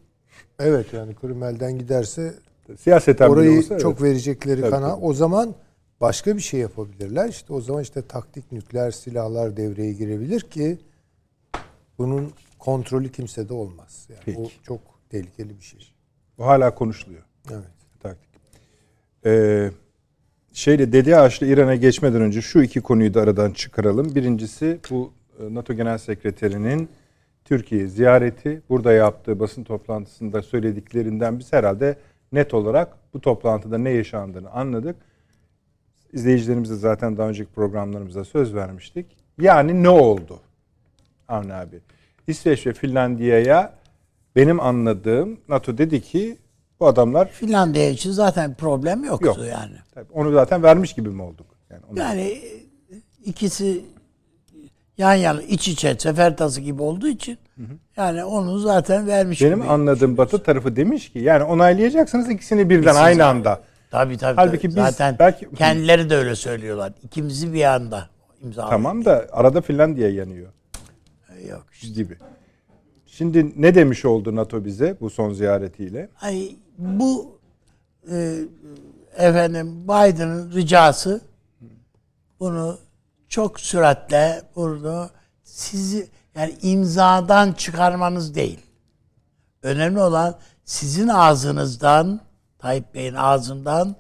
[0.59, 2.33] Evet yani Kırım elden giderse
[2.79, 3.81] Siyaseten orayı olsa evet.
[3.81, 5.05] çok verecekleri Tabii, kana tabii.
[5.05, 5.55] o zaman
[6.01, 7.29] başka bir şey yapabilirler.
[7.29, 10.77] İşte o zaman işte taktik nükleer silahlar devreye girebilir ki
[11.97, 14.07] bunun kontrolü kimsede olmaz.
[14.09, 14.39] Yani Peki.
[14.39, 15.93] o çok tehlikeli bir şey.
[16.37, 17.23] Bu hala konuşuluyor.
[17.51, 17.63] Evet.
[17.99, 18.29] taktik.
[19.25, 19.71] Ee,
[20.53, 24.15] şeyle Dedi Ağaç'la İran'a geçmeden önce şu iki konuyu da aradan çıkaralım.
[24.15, 26.89] Birincisi bu e, NATO Genel Sekreterinin
[27.45, 28.61] Türkiye ziyareti.
[28.69, 31.95] Burada yaptığı basın toplantısında söylediklerinden biz herhalde
[32.31, 34.95] net olarak bu toplantıda ne yaşandığını anladık.
[36.13, 39.05] İzleyicilerimize zaten daha önceki programlarımızda söz vermiştik.
[39.41, 40.39] Yani ne oldu?
[41.27, 41.79] Avni abi.
[42.27, 43.73] İsveç ve Finlandiya'ya
[44.35, 46.37] benim anladığım NATO dedi ki
[46.79, 49.37] bu adamlar Finlandiya için zaten problem yoktu Yok.
[49.37, 49.75] yani.
[49.93, 51.45] Tabii onu zaten vermiş gibi mi olduk?
[51.69, 52.41] Yani onu- Yani
[53.25, 53.81] ikisi
[54.99, 57.37] yan yana iç içe sefertası gibi olduğu için
[57.97, 59.67] yani onu zaten vermiş benim gibi.
[59.69, 63.61] anladığım Batı tarafı demiş ki yani onaylayacaksınız ikisini birden aynı anda.
[63.91, 64.35] Tabii tabii.
[64.35, 64.75] Halbuki tabii.
[64.75, 66.93] biz zaten belki- kendileri de öyle söylüyorlar.
[67.03, 68.09] İkimizi bir anda
[68.41, 68.69] imza.
[68.69, 70.47] Tamam da arada Finlandiya yanıyor
[71.49, 71.87] Yok işte.
[71.87, 72.17] gibi.
[73.05, 76.09] Şimdi ne demiş oldu NATO bize bu son ziyaretiyle?
[76.21, 77.39] Ay bu
[78.11, 78.35] e,
[79.17, 81.21] efendim Biden'ın ricası
[82.39, 82.77] bunu
[83.29, 85.09] çok süratle bunu
[85.43, 88.59] sizi yani imzadan çıkarmanız değil.
[89.63, 92.21] Önemli olan sizin ağzınızdan
[92.59, 93.95] Tayyip Bey'in ağzından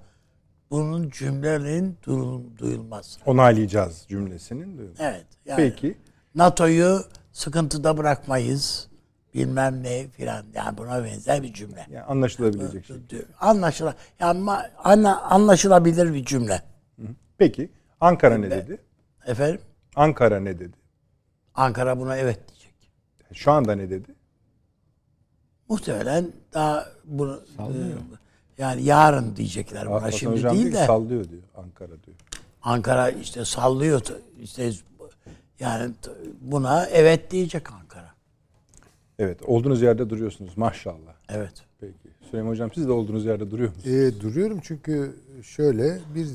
[0.71, 3.19] bunun cümlenin duyul- duyulması.
[3.25, 4.91] Onaylayacağız cümlesinin.
[4.99, 5.25] Evet.
[5.45, 5.97] Yani Peki.
[6.35, 7.01] NATO'yu
[7.31, 8.89] sıkıntıda bırakmayız.
[9.33, 10.45] Bilmem ne filan.
[10.53, 11.85] Yani buna benzer bir cümle.
[11.89, 12.95] Yani anlaşılabilecek şey.
[13.39, 14.51] Anlaşıla, yani
[14.83, 16.61] anla- anlaşılabilir bir cümle.
[17.37, 17.71] Peki
[18.01, 18.77] Ankara ne dedi?
[19.25, 19.61] Efendim?
[19.95, 20.77] Ankara ne dedi?
[21.55, 22.73] Ankara buna evet diyecek.
[23.33, 24.15] Şu anda ne dedi?
[25.69, 27.65] Muhtemelen daha bunu e,
[28.57, 32.17] yani yarın diyecekler buna Hasan şimdi Hocam değil de sallıyor diyor Ankara diyor.
[32.61, 34.01] Ankara işte sallıyor
[34.41, 34.71] işte
[35.59, 35.93] yani
[36.41, 38.13] buna evet diyecek Ankara.
[39.19, 41.13] Evet olduğunuz yerde duruyorsunuz maşallah.
[41.29, 41.53] Evet.
[41.79, 41.93] Peki.
[42.31, 43.95] Süleyman Hocam siz de olduğunuz yerde duruyor musunuz?
[43.95, 46.27] E, duruyorum çünkü şöyle bir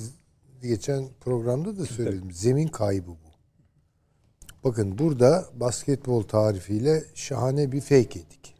[0.68, 2.32] geçen programda da söyledim.
[2.32, 3.34] Zemin kaybı bu.
[4.64, 8.54] Bakın burada basketbol tarifiyle şahane bir fake edik.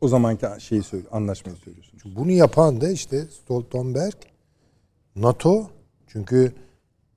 [0.00, 2.16] O zamanki şeyi söyle, anlaşmayı söylüyorsunuz.
[2.16, 4.14] Bunu yapan da işte Stoltenberg,
[5.16, 5.70] NATO.
[6.06, 6.52] Çünkü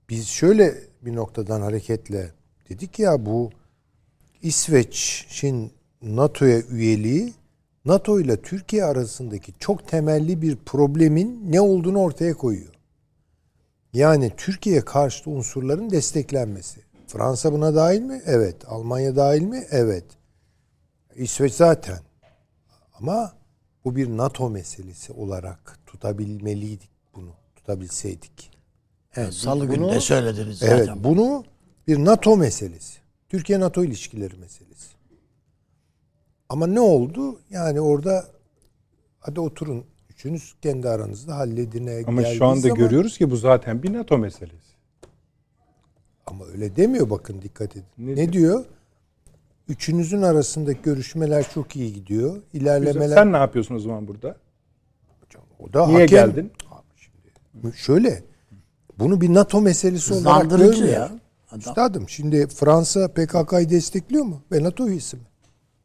[0.09, 2.32] biz şöyle bir noktadan hareketle
[2.70, 3.49] dedik ya bu
[4.41, 7.34] İsveç'in NATO'ya üyeliği
[7.86, 12.74] NATO ile Türkiye arasındaki çok temelli bir problemin ne olduğunu ortaya koyuyor.
[13.94, 16.82] Yani Türkiye karşıtı unsurların desteklenmesi.
[17.08, 18.22] Fransa buna dahil mi?
[18.26, 18.56] Evet.
[18.68, 19.64] Almanya dahil mi?
[19.72, 20.06] Evet.
[21.16, 22.00] İsveç zaten.
[22.94, 23.34] Ama
[23.86, 27.34] bu bir NATO meselesi olarak tutabilmeliydik bunu.
[27.56, 28.52] Tutabilseydik.
[29.16, 30.78] Evet, salı bunu- günü de söylediniz zaten.
[30.78, 31.46] Evet bunu
[31.88, 33.00] bir NATO meselesi.
[33.30, 34.90] Türkiye-NATO ilişkileri meselesi.
[36.50, 37.40] Ama ne oldu?
[37.50, 38.26] Yani orada
[39.20, 39.86] hadi oturun
[40.20, 44.17] üçünüz kendi aranızda halledine Ama geldiği şu anda zaman- görüyoruz ki bu zaten bir NATO
[44.17, 44.70] meselesi.
[46.26, 47.86] Ama öyle demiyor bakın dikkat edin.
[47.97, 48.65] Ne Ne, diyor?
[49.68, 52.41] Üçünüzün arasındaki görüşmeler çok iyi gidiyor.
[52.53, 54.35] İlerlemeler Sen ne yapıyorsun o zaman burada?
[55.60, 56.52] o da Niye hakem- geldin?
[56.95, 58.23] Şimdi şöyle
[58.99, 60.73] bunu bir NATO meselesi olarak görmüyor.
[60.73, 61.06] ya.
[61.49, 61.60] Adam.
[61.60, 64.41] Üstadım şimdi Fransa PKK'yı destekliyor mu?
[64.52, 65.23] Ve NATO üyesi mi?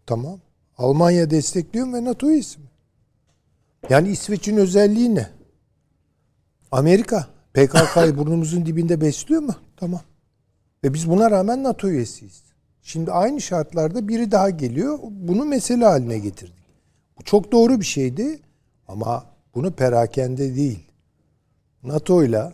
[0.07, 0.41] Tamam.
[0.79, 2.67] Almanya destekliyor mu ve NATO üyesi mi?
[3.91, 5.31] Yani İsveç'in özelliği ne?
[6.73, 9.55] Amerika PKK'yı burnumuzun dibinde besliyor mu?
[9.77, 10.01] Tamam.
[10.85, 12.43] Ve biz buna rağmen NATO üyesiyiz.
[12.83, 14.99] Şimdi aynı şartlarda biri daha geliyor.
[15.03, 16.65] Bunu mesele haline getirdik.
[17.19, 18.41] Bu çok doğru bir şeydi
[18.89, 20.91] ama bunu perakende değil.
[21.83, 22.53] NATO'yla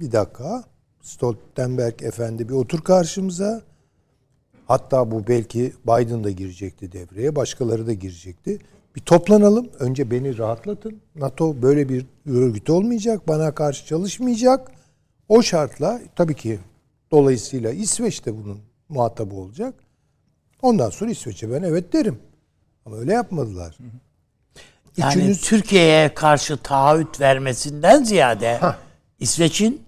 [0.00, 0.64] bir dakika
[1.00, 3.62] Stoltenberg efendi bir otur karşımıza.
[4.66, 7.36] Hatta bu belki Biden da girecekti devreye.
[7.36, 8.58] Başkaları da girecekti.
[8.98, 9.70] Bir toplanalım.
[9.78, 11.00] Önce beni rahatlatın.
[11.16, 13.28] NATO böyle bir örgüt olmayacak.
[13.28, 14.70] Bana karşı çalışmayacak.
[15.28, 16.58] O şartla tabii ki
[17.10, 18.58] dolayısıyla İsveç de bunun
[18.88, 19.74] muhatabı olacak.
[20.62, 22.18] Ondan sonra İsveç'e ben evet derim.
[22.86, 23.78] Ama öyle yapmadılar.
[24.96, 28.60] Yani Üçünüz Türkiye'ye karşı taahhüt vermesinden ziyade
[29.20, 29.82] İsveç'in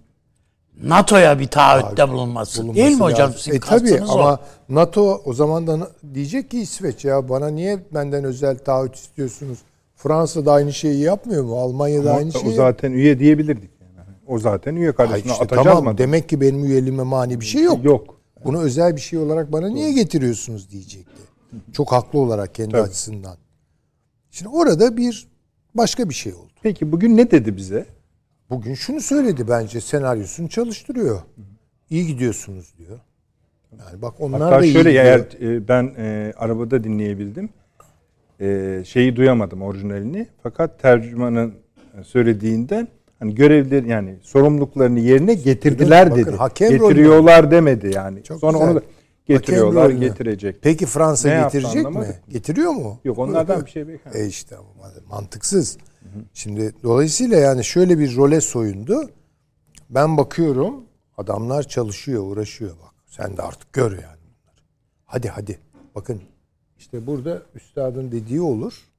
[0.83, 2.63] NATO'ya bir taahhütte bulunması.
[2.63, 3.33] bulunması Değil mi hocam?
[3.37, 4.19] Sizin E tabii kastınız o.
[4.19, 4.39] ama
[4.69, 9.59] NATO o zaman da diyecek ki İsveç ya bana niye benden özel taahhüt istiyorsunuz?
[9.97, 11.57] Fransa da aynı şeyi yapmıyor mu?
[11.61, 13.71] Almanya da Ama aynı o şeyi zaten üye diyebilirdik.
[13.81, 14.09] Yani.
[14.27, 15.99] O zaten üye kardeşine işte atacağız tamam mı?
[15.99, 17.85] demek ki benim üyeliğime mani bir şey yok.
[17.85, 18.15] Yok.
[18.45, 21.21] Bunu özel bir şey olarak bana niye getiriyorsunuz diyecekti.
[21.73, 22.83] Çok haklı olarak kendi Tabii.
[22.83, 23.37] açısından.
[24.31, 25.29] Şimdi orada bir
[25.75, 26.51] başka bir şey oldu.
[26.63, 27.87] Peki bugün ne dedi bize?
[28.51, 31.21] Bugün şunu söyledi bence senaryosunu çalıştırıyor.
[31.91, 33.01] İyi gidiyorsunuz diyor.
[33.79, 35.05] Yani bak onlar Hatta da iyi şöyle gidiyor.
[35.05, 35.21] eğer
[35.57, 37.49] e, ben e, arabada dinleyebildim.
[38.41, 40.27] E, şeyi duyamadım orijinalini.
[40.43, 41.55] Fakat tercümanın
[42.03, 46.37] söylediğinden hani görevleri yani sorumluluklarını yerine getirdiler Bakın, dedi.
[46.37, 48.23] hakem Getiriyorlar demedi yani.
[48.23, 48.69] Çok Sonra güzel.
[48.71, 48.83] onu da
[49.27, 50.57] getiriyorlar, getirecek.
[50.63, 51.87] Peki Fransa Ne getirecek mi?
[51.89, 52.17] anlamadık.
[52.29, 52.99] Getiriyor mu?
[53.05, 54.21] Yok onlardan bir şey beklemem.
[54.23, 54.57] E işte
[55.11, 55.77] mantıksız.
[56.35, 59.11] Şimdi dolayısıyla yani şöyle bir role soyundu.
[59.91, 60.85] Ben bakıyorum
[61.17, 62.95] adamlar çalışıyor, uğraşıyor bak.
[63.07, 64.61] Sen de artık gör yani bunları.
[65.05, 65.59] Hadi hadi.
[65.95, 66.23] Bakın
[66.79, 68.91] işte burada üstadın dediği olur.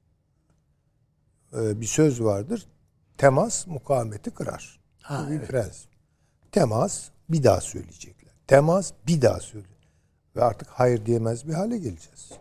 [1.53, 2.65] Ee, bir söz vardır.
[3.17, 4.79] Temas mukavemeti kırar.
[5.09, 5.91] Bu bir prensip.
[6.51, 8.33] Temas bir daha söyleyecekler.
[8.47, 9.67] Temas bir daha söyle.
[10.35, 12.31] Ve artık hayır diyemez bir hale geleceğiz.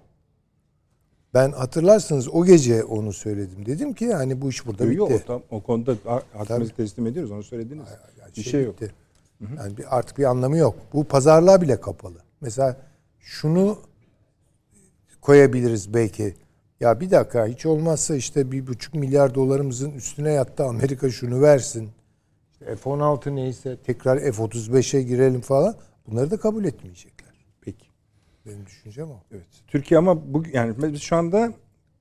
[1.34, 3.66] Ben hatırlarsınız o gece onu söyledim.
[3.66, 4.96] Dedim ki yani bu iş burada bitti.
[4.96, 7.86] Yok tam, o konuda ha- hakkımızı teslim ediyoruz onu söylediniz.
[8.20, 8.80] Yani bir şey yok.
[8.80, 8.94] bitti.
[9.56, 10.74] Yani bir, artık bir anlamı yok.
[10.92, 12.18] Bu pazarlığa bile kapalı.
[12.40, 12.76] Mesela
[13.20, 13.78] şunu
[15.20, 16.34] koyabiliriz belki.
[16.80, 21.90] Ya bir dakika hiç olmazsa işte bir buçuk milyar dolarımızın üstüne yattı Amerika şunu versin.
[22.52, 25.74] İşte F-16 neyse tekrar F-35'e girelim falan.
[26.06, 27.19] Bunları da kabul etmeyecekler.
[28.50, 29.16] Benim düşüncem o.
[29.32, 29.44] Evet.
[29.68, 31.52] Türkiye ama bu yani biz şu anda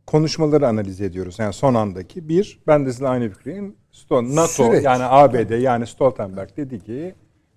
[0.08, 1.40] konuşmaları analiz ediyoruz.
[1.40, 3.76] Yani son andaki bir ben de sizinle aynı fikirdeyim.
[3.92, 4.84] Stol, NATO Süreç.
[4.86, 7.16] yani ABD yani Stoltenberg dedi ki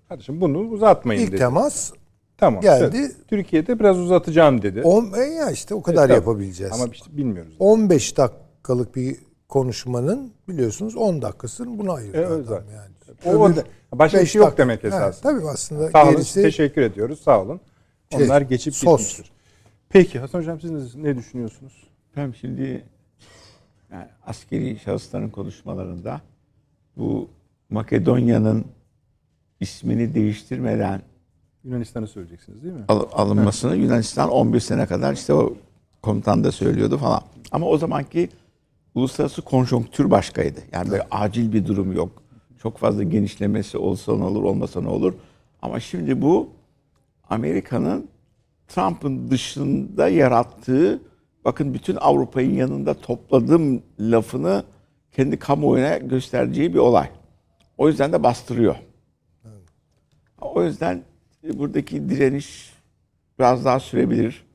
[0.09, 1.37] kardeşim bunu uzatmayın İlk dedi.
[1.37, 1.91] temas
[2.37, 2.61] tamam.
[2.61, 2.97] geldi.
[2.97, 3.11] söz.
[3.27, 4.81] Türkiye'de biraz uzatacağım dedi.
[4.81, 6.13] on, e ya işte o kadar Tabii.
[6.13, 6.73] yapabileceğiz.
[6.73, 7.53] Ama işte bilmiyoruz.
[7.59, 9.17] 15 dakikalık bir
[9.49, 12.93] konuşmanın biliyorsunuz 10 dakikasını buna ayırdı E, adam yani.
[13.25, 13.63] O Öbür da-
[13.93, 15.31] başka bir şey yok demek esasında.
[15.33, 17.61] tabii aslında Sağ olun gerisi teşekkür ediyoruz sağ olun.
[18.17, 19.01] Şey, Onlar geçip sos.
[19.01, 19.31] gitmiştir.
[19.89, 21.73] Peki Hasan Hocam siz ne düşünüyorsunuz?
[22.11, 22.83] Efendim şimdi
[23.91, 26.21] yani askeri şahısların konuşmalarında
[26.97, 27.29] bu
[27.69, 28.65] Makedonya'nın
[29.59, 31.01] ismini değiştirmeden
[31.63, 32.83] Yunanistan'ı söyleyeceksiniz değil mi?
[32.87, 35.53] al- alınmasını Yunanistan 11 sene kadar işte o
[36.01, 37.21] komutan da söylüyordu falan.
[37.51, 38.29] Ama o zamanki
[38.95, 40.59] uluslararası konjonktür başkaydı.
[40.71, 42.23] Yani böyle acil bir durum yok.
[42.61, 45.13] Çok fazla genişlemesi olsa ne olur olmasa ne olur.
[45.61, 46.49] Ama şimdi bu
[47.33, 48.07] Amerika'nın
[48.67, 51.01] Trump'ın dışında yarattığı
[51.45, 54.63] bakın bütün Avrupa'nın yanında topladım lafını
[55.11, 57.09] kendi kamuoyuna göstereceği bir olay.
[57.77, 58.75] O yüzden de bastırıyor.
[60.41, 61.03] O yüzden
[61.43, 62.73] e, buradaki direniş
[63.39, 64.45] biraz daha sürebilir.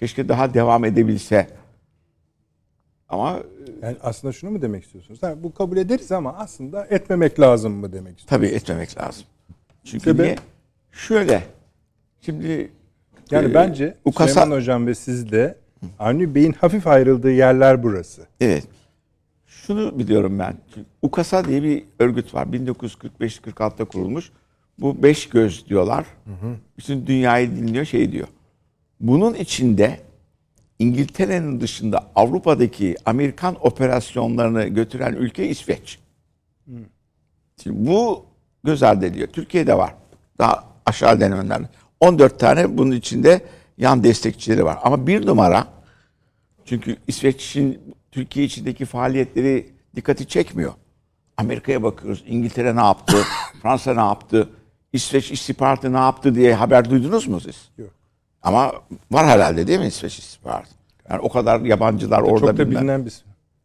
[0.00, 1.46] Keşke daha devam edebilse.
[3.08, 3.42] Ama e,
[3.86, 5.22] Yani aslında şunu mu demek istiyorsunuz?
[5.22, 8.48] Ha, bu kabul ederiz ama aslında etmemek lazım mı demek istiyorsunuz?
[8.50, 9.24] tabii etmemek lazım.
[9.84, 10.24] Çünkü Sebep?
[10.24, 10.36] niye?
[10.92, 11.42] Şöyle.
[12.20, 12.70] Şimdi
[13.30, 15.58] Yani e, bence Ukasa- Süleyman Hocam ve siz de
[15.98, 18.26] Avni Bey'in hafif ayrıldığı yerler burası.
[18.40, 18.66] Evet.
[19.46, 20.54] Şunu biliyorum ben.
[21.02, 22.46] UKASA diye bir örgüt var.
[22.46, 24.30] 1945-46'da kurulmuş.
[24.78, 26.06] Bu beş göz diyorlar.
[26.78, 28.28] Bütün dünyayı dinliyor şey diyor.
[29.00, 30.00] Bunun içinde
[30.78, 35.98] İngiltere'nin dışında Avrupa'daki Amerikan operasyonlarını götüren ülke İsveç.
[37.62, 38.24] Şimdi bu
[38.64, 39.28] göz ardı ediliyor.
[39.28, 39.94] Türkiye'de var.
[40.38, 41.60] Daha aşağı denemeler.
[42.00, 43.40] 14 tane bunun içinde
[43.78, 44.78] yan destekçileri var.
[44.82, 45.66] Ama bir numara
[46.64, 49.66] çünkü İsveç'in Türkiye içindeki faaliyetleri
[49.96, 50.72] dikkati çekmiyor.
[51.36, 52.24] Amerika'ya bakıyoruz.
[52.26, 53.16] İngiltere ne yaptı?
[53.62, 54.48] Fransa ne yaptı?
[54.92, 57.68] İsveç istihbaratı ne yaptı diye haber duydunuz mu siz?
[57.78, 57.90] Yok.
[58.42, 58.72] Ama
[59.10, 60.70] var herhalde değil mi İsveç istihbaratı?
[61.10, 63.14] Yani o kadar yabancılar orada Çok da bilmem- bilinen bir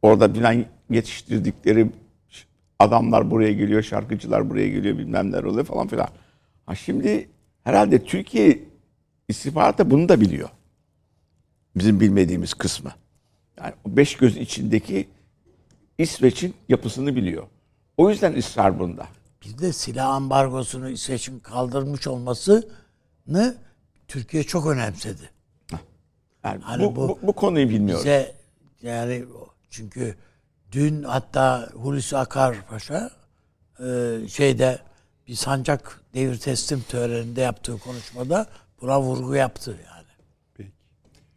[0.01, 1.89] orada bilen yetiştirdikleri
[2.79, 6.07] adamlar buraya geliyor, şarkıcılar buraya geliyor, bilmem neler oluyor falan filan.
[6.65, 7.29] Ha şimdi
[7.63, 8.59] herhalde Türkiye
[9.27, 10.49] istihbaratı bunu da biliyor.
[11.75, 12.91] Bizim bilmediğimiz kısmı.
[13.57, 15.09] Yani o beş göz içindeki
[15.97, 17.47] İsveç'in yapısını biliyor.
[17.97, 19.07] O yüzden ısrar bunda.
[19.45, 23.57] Bir de silah ambargosunu İsveç'in kaldırmış olmasını
[24.07, 25.29] Türkiye çok önemsedi.
[26.43, 28.05] Yani Hani bu, bu- bu, bu konuyu bilmiyoruz.
[28.05, 28.35] Bize
[28.81, 29.25] yani
[29.69, 30.15] çünkü
[30.71, 33.11] dün hatta Hulusi Akar Paşa
[33.79, 34.79] e, şeyde
[35.27, 38.47] bir sancak devir teslim töreninde yaptığı konuşmada
[38.81, 40.07] buna vurgu yaptı yani.
[40.57, 40.71] Peki.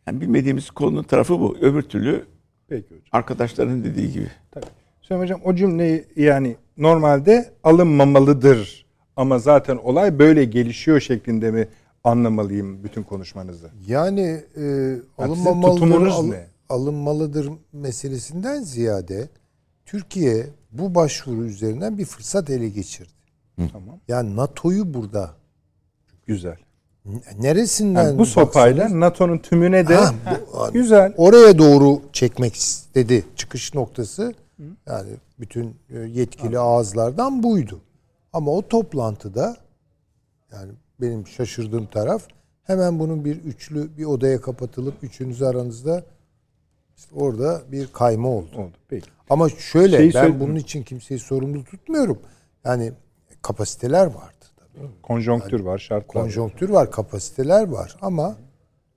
[0.06, 1.56] Yani bilmediğimiz konunun tarafı bu.
[1.60, 2.26] Öbür türlü
[2.68, 3.00] Peki hocam.
[3.12, 4.30] arkadaşların dediği gibi.
[4.50, 4.66] Tabii.
[5.00, 8.86] Süleyman Hocam o cümleyi yani normalde alınmamalıdır
[9.16, 11.68] ama zaten olay böyle gelişiyor şeklinde mi
[12.04, 13.70] anlamalıyım bütün konuşmanızı?
[13.86, 16.46] Yani e, alınmamalıdır, al- ne?
[16.68, 19.28] alınmalıdır meselesinden ziyade
[19.84, 23.15] Türkiye bu başvuru üzerinden bir fırsat ele geçirdi.
[23.56, 24.00] Tamam.
[24.08, 25.30] Yani NATO'yu burada
[26.26, 26.56] Güzel.
[27.38, 30.14] neresinden Yani bu sopayla NATO'nun tümüne de Ha,
[30.52, 31.14] bu- hani Güzel.
[31.16, 33.24] oraya doğru çekmek istedi.
[33.36, 34.34] Çıkış noktası
[34.86, 35.10] yani
[35.40, 37.80] bütün e, yetkili ağızlardan buydu.
[38.32, 39.56] Ama o toplantıda
[40.52, 42.22] yani benim şaşırdığım taraf
[42.62, 46.04] hemen bunun bir üçlü bir odaya kapatılıp üçünüz aranızda
[46.96, 48.56] işte orada bir kayma oldu.
[48.58, 48.72] Oldu.
[48.88, 49.10] Peki.
[49.30, 52.18] Ama şöyle Şeyi ben bunun için kimseyi sorumlu tutmuyorum.
[52.64, 52.92] Yani
[53.46, 54.86] kapasiteler vardı tabii.
[55.02, 56.22] Konjonktür var, şartlar.
[56.22, 58.36] Konjonktür var, kapasiteler var ama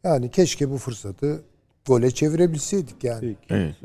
[0.04, 1.42] yani keşke bu fırsatı
[1.88, 3.20] gole çevirebilseydik yani.
[3.22, 3.38] Peki.
[3.50, 3.76] Evet,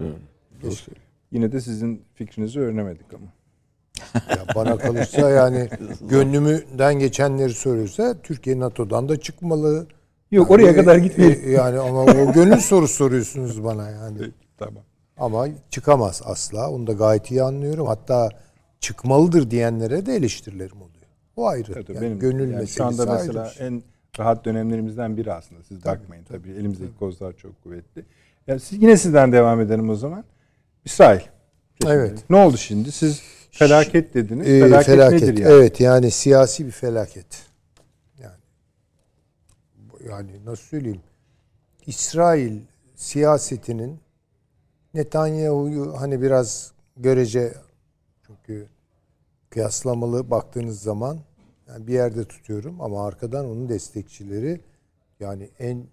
[0.62, 0.86] evet.
[1.32, 3.26] Yine de sizin fikrinizi öğrenemedik ama.
[4.30, 5.68] Ya bana kalırsa yani
[6.00, 9.86] gönlümden geçenleri söylüyorsa Türkiye NATO'dan da çıkmalı.
[10.30, 11.48] Yok Yani, oraya kadar gitmeyelim.
[11.48, 14.18] e, Yani ama o gönül sorusu soruyorsunuz bana yani.
[14.58, 14.82] Tamam.
[15.16, 16.70] Ama çıkamaz asla.
[16.70, 17.86] Onu da gayet iyi anlıyorum.
[17.86, 18.28] Hatta
[18.84, 21.06] çıkmalıdır diyenlere de eleştirilerim oluyor.
[21.36, 21.72] O ayrı.
[21.72, 23.66] Tabii, tabii, Yani benim gönül yani meselesi şu anda ayrı mesela şey.
[23.66, 23.82] en
[24.18, 25.62] rahat dönemlerimizden biri aslında.
[25.62, 26.50] Siz bakmayın tabii.
[26.50, 28.04] Elimizdeki kozlar çok kuvvetli.
[28.46, 30.24] Ya siz, yine sizden devam edelim o zaman.
[30.84, 31.20] İsrail.
[31.86, 32.30] Evet.
[32.30, 32.92] Ne oldu şimdi?
[32.92, 34.48] Siz felaket dediniz.
[34.48, 35.22] Ee, felaket, felaket.
[35.22, 35.52] nedir yani?
[35.52, 37.46] Evet yani siyasi bir felaket.
[38.22, 38.40] Yani
[40.08, 41.00] yani nasıl söyleyeyim?
[41.86, 42.60] İsrail
[42.94, 43.98] siyasetinin
[44.94, 47.54] Netanyahu'yu hani biraz görece
[48.26, 48.66] çünkü
[49.54, 51.18] kıyaslamalı baktığınız zaman
[51.68, 54.60] yani bir yerde tutuyorum ama arkadan onun destekçileri
[55.20, 55.86] yani en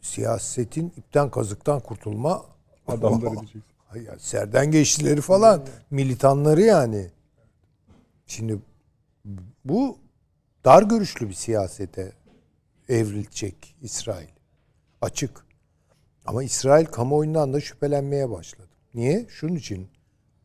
[0.00, 2.44] siyasetin ipten kazıktan kurtulma
[2.88, 3.62] Adamları diyeceksin.
[4.18, 7.10] Serden geçtileri falan militanları yani.
[8.26, 8.58] Şimdi
[9.64, 9.98] bu
[10.64, 12.12] dar görüşlü bir siyasete
[12.88, 14.28] evrilecek İsrail.
[15.02, 15.46] Açık.
[16.26, 18.68] Ama İsrail kamuoyundan da şüphelenmeye başladı.
[18.94, 19.26] Niye?
[19.28, 19.88] Şunun için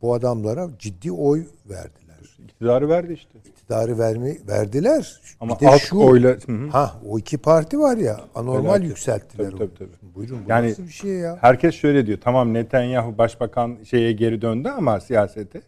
[0.01, 2.37] bu adamlara ciddi oy verdiler.
[2.43, 3.39] İktidarı verdi işte.
[3.45, 5.21] İktidarı verme, verdiler.
[5.39, 6.29] Ama bir de alt şu, oyla...
[6.29, 6.67] Hı hı.
[6.67, 8.87] Ha o iki parti var ya anormal Felaket.
[8.89, 9.51] yükselttiler.
[9.51, 10.15] Tabii, tabii, tabii.
[10.15, 11.37] Buyurun bu Yani nasıl bir şey ya?
[11.41, 12.17] Herkes şöyle diyor.
[12.23, 15.61] Tamam Netanyahu başbakan şeye geri döndü ama siyasete.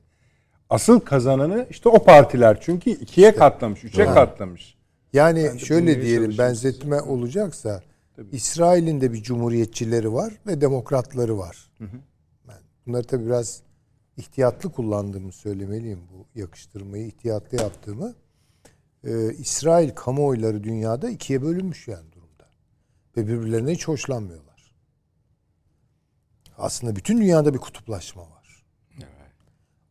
[0.70, 2.58] Asıl kazananı işte o partiler.
[2.62, 4.78] Çünkü ikiye katlamış, üçe katlamış.
[5.14, 7.82] Yani şöyle diyelim benzetme olacaksa
[8.32, 11.72] İsrail'in de bir cumhuriyetçileri var ve demokratları var.
[12.48, 13.62] Ben bunları tabii biraz
[14.18, 18.16] ihtiyatlı kullandığımı söylemeliyim bu yakıştırmayı ihtiyatlı yaptığımı.
[19.04, 22.50] Ee, İsrail kamuoyları dünyada ikiye bölünmüş yani durumda.
[23.18, 24.74] Ve birbirlerine hiç hoşlanmıyorlar.
[26.58, 28.38] Aslında bütün dünyada bir kutuplaşma var.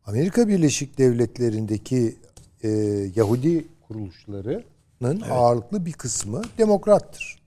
[0.05, 2.17] Amerika Birleşik Devletleri'ndeki
[2.63, 2.69] e,
[3.15, 7.41] Yahudi kuruluşlarının ağırlıklı bir kısmı demokrattır.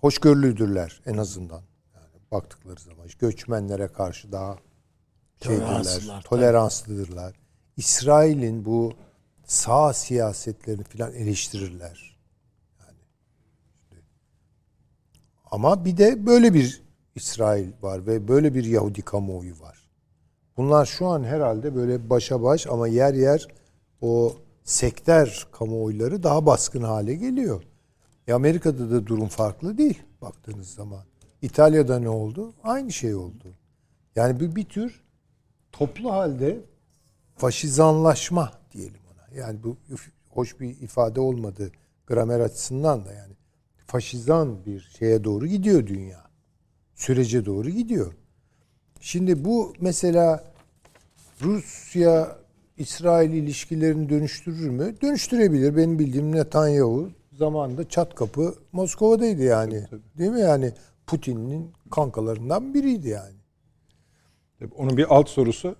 [0.00, 1.62] Hoşgörülüdürler en azından.
[1.94, 4.56] Yani baktıkları zaman göçmenlere karşı daha
[5.42, 7.34] Toleranslılar, toleranslıdırlar.
[7.76, 8.92] İsrail'in bu
[9.44, 12.18] sağ siyasetlerini filan eleştirirler.
[12.80, 12.98] Yani
[15.50, 16.82] ama bir de böyle bir
[17.14, 19.78] İsrail var ve böyle bir Yahudi kamuoyu var.
[20.56, 23.48] Bunlar şu an herhalde böyle başa baş ama yer yer
[24.00, 27.62] o sektör kamuoyları daha baskın hale geliyor.
[28.26, 31.04] E Amerika'da da durum farklı değil baktığınız zaman.
[31.42, 32.54] İtalya'da ne oldu?
[32.62, 33.54] Aynı şey oldu.
[34.16, 35.01] Yani bir, bir tür
[35.72, 36.60] toplu halde
[37.36, 39.40] faşizanlaşma diyelim ona.
[39.40, 39.76] Yani bu
[40.30, 41.72] hoş bir ifade olmadı
[42.06, 43.32] gramer açısından da yani.
[43.86, 46.24] Faşizan bir şeye doğru gidiyor dünya.
[46.94, 48.12] Sürece doğru gidiyor.
[49.00, 50.44] Şimdi bu mesela
[51.40, 52.36] Rusya
[52.78, 54.94] İsrail ilişkilerini dönüştürür mü?
[55.02, 55.76] Dönüştürebilir.
[55.76, 59.86] Benim bildiğim Netanyahu zamanında çat kapı Moskova'daydı yani.
[60.18, 60.72] Değil mi yani?
[61.06, 63.41] Putin'in kankalarından biriydi yani.
[64.76, 65.76] Onun bir alt sorusu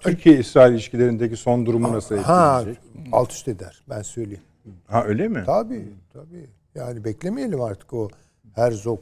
[0.00, 2.84] Türkiye-İsrail ilişkilerindeki son durumu nasıl Ha etkileyecek?
[3.12, 4.42] alt üst eder ben söyleyeyim.
[4.86, 5.42] Ha öyle mi?
[5.46, 6.46] Tabii tabii.
[6.74, 8.08] Yani beklemeyelim artık o
[8.54, 9.00] Herzog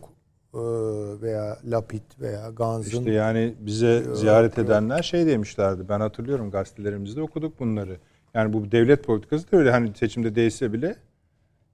[0.55, 0.59] e,
[1.23, 5.89] veya Lapid veya Gans'ın İşte yani bize ziyaret edenler şey demişlerdi.
[5.89, 7.97] Ben hatırlıyorum gazetelerimizde okuduk bunları.
[8.35, 10.97] Yani bu devlet politikası da öyle hani seçimde değilse bile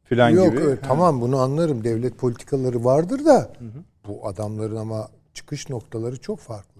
[0.04, 0.60] filan Yok gibi.
[0.70, 1.84] e, tamam bunu anlarım.
[1.84, 3.52] Devlet politikaları vardır da
[4.08, 6.75] bu adamların ama çıkış noktaları çok farklı.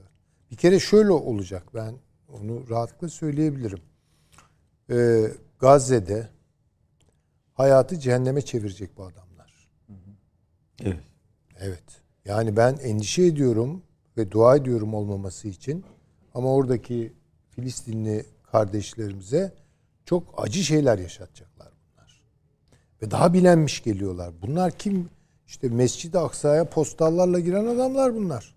[0.51, 1.95] Bir kere şöyle olacak ben
[2.29, 3.81] onu rahatlıkla söyleyebilirim.
[4.91, 5.25] Ee,
[5.59, 6.29] Gazze'de
[7.55, 9.69] hayatı cehenneme çevirecek bu adamlar.
[10.81, 11.05] Evet.
[11.59, 11.85] Evet.
[12.25, 13.83] Yani ben endişe ediyorum
[14.17, 15.85] ve dua ediyorum olmaması için.
[16.35, 17.13] Ama oradaki
[17.51, 19.55] Filistinli kardeşlerimize
[20.05, 22.23] çok acı şeyler yaşatacaklar bunlar.
[23.03, 24.33] Ve daha bilenmiş geliyorlar.
[24.43, 25.09] Bunlar kim?
[25.47, 28.55] İşte Mescid-i Aksa'ya postallarla giren adamlar bunlar.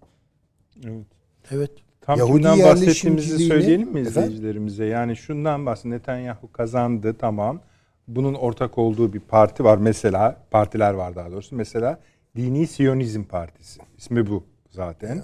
[0.83, 1.18] Evet.
[1.51, 1.71] Evet.
[2.01, 4.23] Tam Yahudi kimden bahsettiğimizi söyleyelim mi Efendim?
[4.23, 4.85] izleyicilerimize?
[4.85, 5.85] Yani şundan bahset.
[5.85, 7.61] Netanyahu kazandı tamam.
[8.07, 10.37] Bunun ortak olduğu bir parti var mesela.
[10.51, 11.55] Partiler var daha doğrusu.
[11.55, 11.99] Mesela
[12.35, 13.81] Dini Siyonizm Partisi.
[13.97, 15.23] İsmi bu zaten.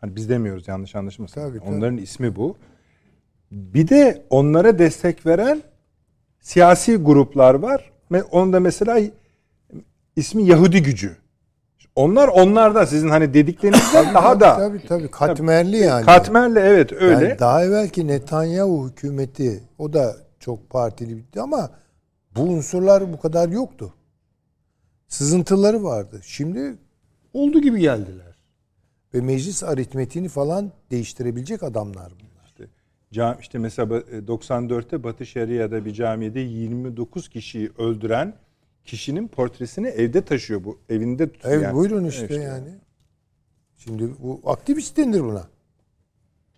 [0.00, 1.40] Hani biz demiyoruz yanlış anlaşılmasın.
[1.40, 1.68] Tabii, tabii.
[1.70, 2.56] Onların ismi bu.
[3.50, 5.62] Bir de onlara destek veren
[6.40, 7.92] siyasi gruplar var.
[8.12, 9.00] Ve onda mesela
[10.16, 11.16] ismi Yahudi gücü.
[11.98, 16.06] Onlar onlarda sizin hani dediklerinizden daha da Tabii tabii katmerli yani.
[16.06, 17.24] katmerle evet öyle.
[17.28, 21.70] Yani daha evvelki Netanyahu hükümeti o da çok partili bitti ama
[22.36, 23.94] bu unsurlar bu kadar yoktu.
[25.08, 26.20] Sızıntıları vardı.
[26.22, 26.78] Şimdi
[27.32, 28.36] olduğu gibi geldiler.
[29.14, 32.68] Ve meclis aritmetiğini falan değiştirebilecek adamlar bunlar.
[33.12, 38.34] Cam, işte mesela ba- 94'te Batı Şeria'da bir camide 29 kişiyi öldüren
[38.88, 40.78] kişinin portresini evde taşıyor bu.
[40.88, 41.54] Evinde tutuyor.
[41.54, 41.74] Evet yani.
[41.74, 42.74] buyurun işte, Evet, yani.
[43.76, 45.48] Şimdi bu aktivist denir buna.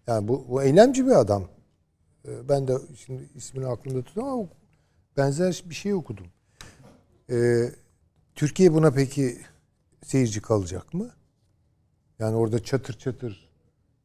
[0.07, 1.49] Yani bu, bu eylemci bir adam.
[2.29, 4.49] Ee, Ben de şimdi ismini aklımda tutuyorum ama
[5.17, 6.27] benzer bir şey okudum.
[7.31, 7.71] Ee,
[8.35, 9.39] Türkiye buna peki
[10.05, 11.11] seyirci kalacak mı?
[12.19, 13.51] Yani orada çatır çatır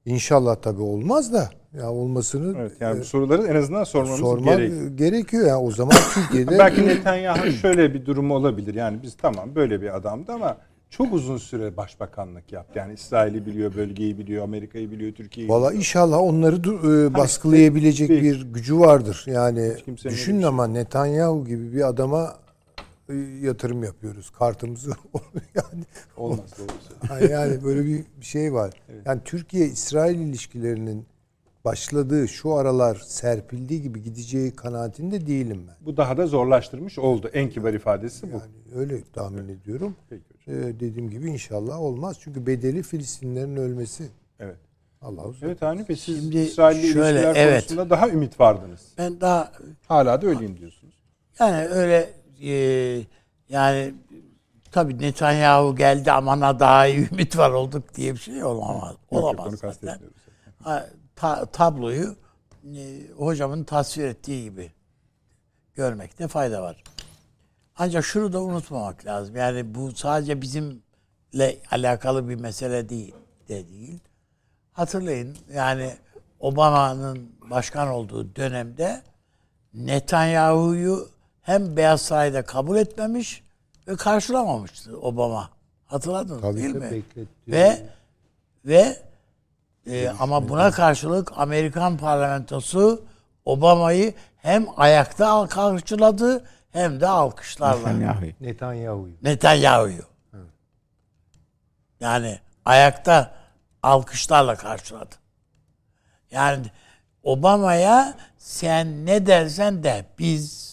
[0.06, 4.58] inşallah tabii olmaz da ya olmasını Evet, yani e, bu soruları en azından sormamız sormak
[4.58, 4.98] gerek.
[4.98, 5.48] gerekiyor.
[5.48, 8.74] Yani o zaman Türkiye'de Belki Netanyahu şöyle bir durum olabilir.
[8.74, 10.58] Yani biz tamam böyle bir adamdı ama
[10.90, 12.80] çok uzun süre başbakanlık yaptı.
[12.80, 18.22] Yani İsrail'i biliyor, bölgeyi biliyor, Amerika'yı biliyor, Türkiye'yi Valla inşallah onları du- e, baskılayabilecek bir-
[18.22, 19.24] bir gücü vardır.
[19.28, 19.74] Yani
[20.06, 22.36] düşünün bir şey ama Netanyahu gibi bir adama
[23.10, 24.30] e, yatırım yapıyoruz.
[24.30, 24.90] Kartımızı
[25.56, 25.84] yani
[26.18, 27.32] Olmaz doğrusu.
[27.32, 28.74] Yani böyle bir bir şey var.
[29.06, 31.06] Yani Türkiye İsrail ilişkilerinin
[31.66, 35.76] başladığı şu aralar serpildiği gibi gideceği kanaatinde değilim ben.
[35.86, 37.30] Bu daha da zorlaştırmış oldu.
[37.34, 38.38] En kibar ifadesi bu.
[38.38, 39.96] Yani öyle tahmin ediyorum.
[40.10, 42.18] Peki Ee, dediğim gibi inşallah olmaz.
[42.20, 44.08] Çünkü bedeli Filistinlerin ölmesi.
[44.40, 44.58] Evet.
[45.02, 45.44] Allah uzak.
[45.44, 47.62] Evet Avni Bey siz Şimdi İsrail'le şöyle, ilişkiler evet.
[47.62, 48.82] konusunda daha ümit vardınız.
[48.98, 49.52] Ben daha
[49.88, 50.94] Hala da öyleyim diyorsunuz.
[51.40, 52.10] Yani öyle
[52.42, 52.52] e,
[53.50, 53.94] yani
[54.72, 58.92] tabii Netanyahu geldi amana daha iyi ümit var olduk diye bir şey olamaz.
[58.92, 60.18] Yok, yok, Olamaz onu kastetmiyoruz.
[61.16, 62.16] Ta- tabloyu
[62.76, 64.72] e, hocamın tasvir ettiği gibi
[65.76, 66.84] görmekte fayda var.
[67.78, 69.36] Ancak şunu da unutmamak lazım.
[69.36, 73.16] Yani bu sadece bizimle alakalı bir mesele değil
[73.50, 74.00] de değil.
[74.72, 75.94] Hatırlayın yani
[76.40, 79.02] Obama'nın başkan olduğu dönemde
[79.74, 81.10] Netanyahu'yu
[81.42, 83.44] hem Beyaz Saray'da kabul etmemiş
[83.88, 85.50] ve karşılamamıştı Obama.
[85.86, 86.82] Hatırladınız Tabii değil mi?
[86.82, 87.28] bekletti.
[87.48, 87.90] Ve
[88.66, 88.98] ve
[89.88, 93.06] e, ama buna karşılık Amerikan parlamentosu
[93.46, 97.78] Obama'yı hem ayakta karşıladı hem de alkışlarla.
[97.78, 98.26] Netanyahu.
[98.42, 99.14] Netanyahu'yu.
[99.24, 100.04] Netanyahu'yu.
[102.00, 103.32] Yani ayakta
[103.84, 105.16] alkışlarla karşıladı.
[106.32, 106.66] Yani
[107.24, 110.66] Obama'ya sen ne dersen de biz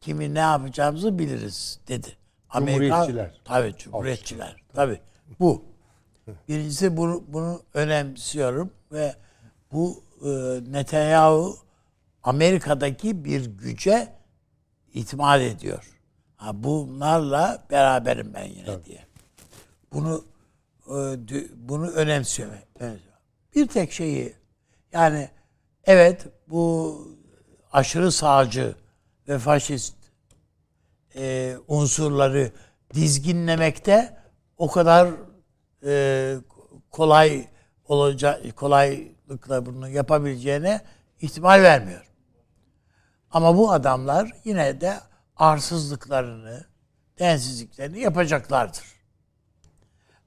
[0.00, 2.16] kimi ne yapacağımızı biliriz dedi.
[2.52, 3.30] Cumhuriyetçiler.
[3.44, 4.56] Tabii cumhuriyetçiler.
[4.74, 5.00] Tabii.
[5.40, 5.64] Bu.
[6.48, 9.14] Birincisi bunu, bunu önemsiyorum ve
[9.72, 10.28] bu e,
[10.72, 11.56] Netanyahu
[12.22, 14.12] Amerika'daki bir güce
[14.94, 15.94] itimat ediyor.
[16.36, 19.06] Ha, bunlarla beraberim ben yine diye.
[19.92, 20.24] Bunu
[20.86, 20.94] e,
[21.56, 22.50] bunu önemsiyor.
[23.54, 24.34] Bir tek şeyi
[24.92, 25.28] yani
[25.84, 26.98] evet bu
[27.72, 28.74] aşırı sağcı
[29.28, 29.94] ve faşist
[31.16, 32.52] e, unsurları
[32.94, 34.16] dizginlemekte
[34.58, 35.08] o kadar
[35.84, 36.34] e,
[36.90, 37.48] kolay
[37.84, 40.80] olacak kolaylıkla bunu yapabileceğine
[41.20, 42.04] ihtimal vermiyor.
[43.30, 45.00] Ama bu adamlar yine de
[45.36, 46.64] arsızlıklarını,
[47.18, 48.84] densizliklerini yapacaklardır.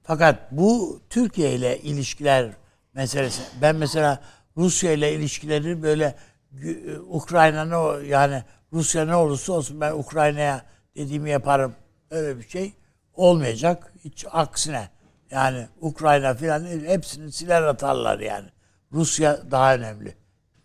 [0.02, 2.50] Fakat bu Türkiye ile ilişkiler
[2.94, 3.42] meselesi.
[3.62, 4.22] Ben mesela
[4.56, 6.14] Rusya ile ilişkileri böyle
[6.54, 10.62] gü- Ukrayna ne yani Rusya ne olursa olsun ben Ukrayna'ya
[10.96, 11.74] dediğimi yaparım.
[12.10, 12.74] Öyle bir şey
[13.14, 13.92] olmayacak.
[14.04, 14.88] Hiç aksine.
[15.32, 18.48] Yani Ukrayna filan hepsini siler atarlar yani.
[18.92, 20.14] Rusya daha önemli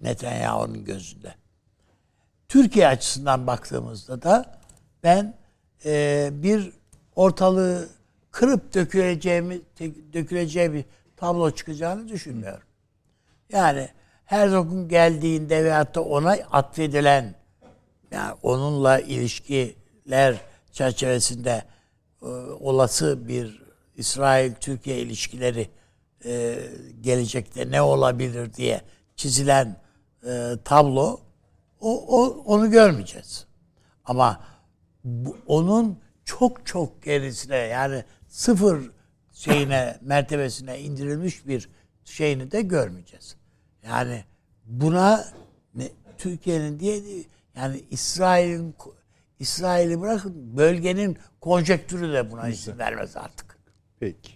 [0.02, 1.36] Netanyahu'nun gözünde.
[2.48, 4.60] Türkiye açısından baktığımızda da
[5.04, 5.34] ben
[5.86, 6.72] e, bir
[7.16, 7.90] ortalığı
[8.32, 9.62] kırıp döküleceğimi
[10.14, 10.86] döküleceği bir
[11.18, 12.68] tablo çıkacağını düşünmüyorum.
[13.50, 13.90] Yani
[14.26, 17.36] Herzog'un geldiğinde veyahut da ona atfedilen
[18.12, 20.36] yani onunla ilişkiler
[20.72, 21.64] çerçevesinde
[22.22, 22.26] e,
[22.60, 23.67] olası bir
[23.98, 25.70] İsrail-Türkiye ilişkileri
[26.26, 26.60] e,
[27.02, 28.82] gelecekte ne olabilir diye
[29.16, 29.82] çizilen
[30.28, 31.20] e, tablo
[31.82, 33.46] o, o onu görmeyeceğiz.
[34.06, 34.44] Ama
[35.04, 38.92] bu, onun çok çok gerisine yani sıfır
[39.34, 41.70] şeyine mertebesine indirilmiş bir
[42.06, 43.36] şeyini de görmeyeceğiz.
[43.84, 44.24] Yani
[44.66, 45.26] buna
[46.18, 47.02] Türkiye'nin diye
[47.56, 48.76] yani İsrail'in
[49.40, 53.47] İsrail'i bırakın bölgenin konjektürü de buna izin vermez artık.
[54.00, 54.32] Peki.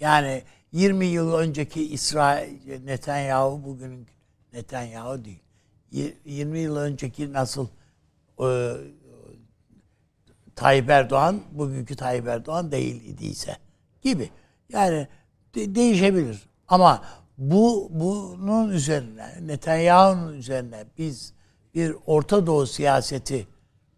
[0.00, 4.06] Yani 20 yıl önceki İsrail Netanyahu bugünün
[4.52, 5.42] Netanyahu değil.
[5.90, 7.66] Y- 20 yıl önceki nasıl
[8.40, 8.72] e,
[10.56, 13.56] Tayyip Erdoğan bugünkü Tayyip Erdoğan değil idiyse
[14.02, 14.30] gibi.
[14.68, 15.08] Yani
[15.54, 16.42] de- değişebilir.
[16.68, 17.04] Ama
[17.38, 21.32] bu bunun üzerine Netanyahu'nun üzerine biz
[21.74, 23.46] bir Orta Doğu siyaseti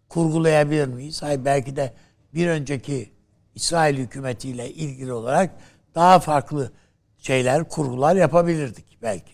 [0.08, 1.22] kurgulayabilir miyiz?
[1.22, 1.94] Hayır belki de
[2.34, 3.13] bir önceki
[3.55, 5.51] İsrail hükümetiyle ilgili olarak
[5.94, 6.72] daha farklı
[7.18, 9.32] şeyler, kurgular yapabilirdik belki.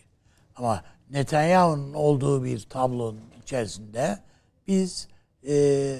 [0.57, 4.19] Ama Netanyahu'nun olduğu bir tablonun içerisinde
[4.67, 5.09] biz
[5.49, 5.97] e,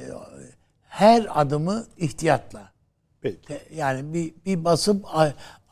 [0.89, 2.73] her adımı ihtiyatla
[3.21, 3.43] Peki.
[3.43, 5.07] te- yani bir, bir basıp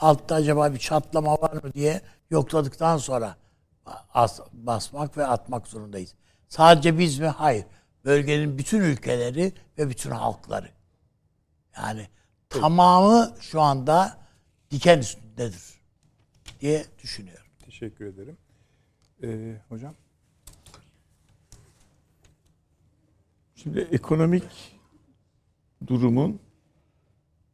[0.00, 2.00] altta acaba bir çatlama var mı diye
[2.30, 3.36] yokladıktan sonra
[4.14, 6.14] as- basmak ve atmak zorundayız.
[6.48, 7.26] Sadece biz mi?
[7.26, 7.64] Hayır.
[8.04, 10.68] Bölgenin bütün ülkeleri ve bütün halkları.
[11.76, 12.08] Yani
[12.48, 14.18] tamamı şu anda
[14.70, 15.80] diken üstündedir
[16.60, 17.46] diye düşünüyorum.
[17.64, 18.36] Teşekkür ederim.
[19.22, 19.94] Ee, hocam.
[23.54, 24.78] Şimdi ekonomik
[25.86, 26.40] durumun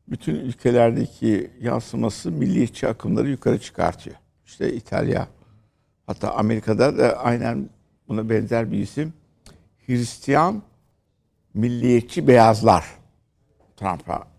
[0.09, 4.17] bütün ülkelerdeki yansıması milliyetçi akımları yukarı çıkartıyor.
[4.47, 5.29] İşte İtalya,
[6.07, 7.71] hatta Amerika'da da aynen
[8.09, 9.13] buna benzer bir isim.
[9.87, 10.63] Hristiyan
[11.55, 12.85] milliyetçi beyazlar
[13.77, 14.34] Trump'a.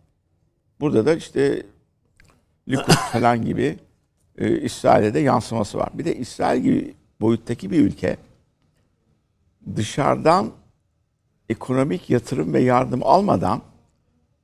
[0.79, 1.63] Burada da işte
[2.69, 3.77] Likud falan gibi
[4.37, 5.89] e, İsrail'e de yansıması var.
[5.93, 8.17] Bir de İsrail gibi boyuttaki bir ülke
[9.75, 10.51] dışarıdan
[11.49, 13.61] ekonomik yatırım ve yardım almadan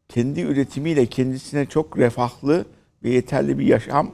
[0.09, 2.65] kendi üretimiyle kendisine çok refahlı
[3.03, 4.11] ve yeterli bir yaşam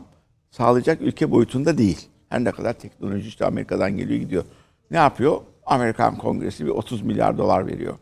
[0.52, 2.08] sağlayacak ülke boyutunda değil.
[2.30, 4.44] Her ne kadar teknoloji işte Amerika'dan geliyor gidiyor.
[4.92, 5.42] Ne yapıyor?
[5.66, 7.96] Amerikan Kongresi bir 30 milyar dolar veriyor.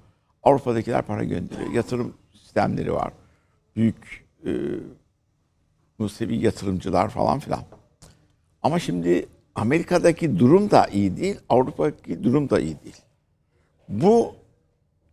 [0.44, 1.72] Avrupa'dakiler para gönderiyor.
[1.72, 3.12] Yatırım sistemleri var.
[3.76, 4.52] Büyük e,
[6.00, 7.64] Musevi yatırımcılar falan filan.
[8.62, 9.26] Ama şimdi
[9.56, 13.02] Amerika'daki durum da iyi değil, Avrupa'daki durum da iyi değil.
[13.90, 14.36] Bu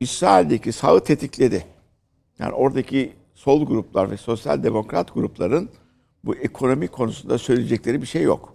[0.00, 1.66] İsrail'deki sağı tetikledi.
[2.38, 5.68] Yani oradaki sol gruplar ve sosyal demokrat grupların
[6.24, 8.54] bu ekonomi konusunda söyleyecekleri bir şey yok.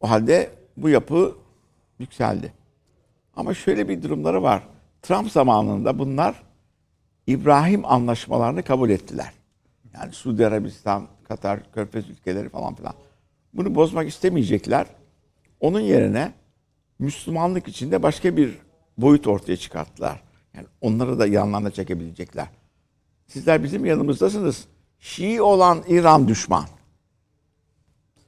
[0.00, 1.36] O halde bu yapı
[1.98, 2.52] yükseldi.
[3.36, 4.68] Ama şöyle bir durumları var.
[5.02, 6.42] Trump zamanında bunlar
[7.26, 9.32] İbrahim anlaşmalarını kabul ettiler.
[9.94, 12.94] Yani Suudi Arabistan, Katar, Körfez ülkeleri falan filan.
[13.54, 14.86] Bunu bozmak istemeyecekler.
[15.60, 16.32] Onun yerine
[16.98, 18.58] Müslümanlık içinde başka bir
[18.98, 20.22] boyut ortaya çıkarttılar.
[20.54, 22.46] Yani onları da yanlarına çekebilecekler.
[23.26, 24.64] Sizler bizim yanımızdasınız.
[24.98, 26.64] Şii olan İran düşman.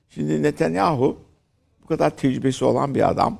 [0.09, 1.19] Şimdi Netanyahu
[1.83, 3.39] bu kadar tecrübesi olan bir adam.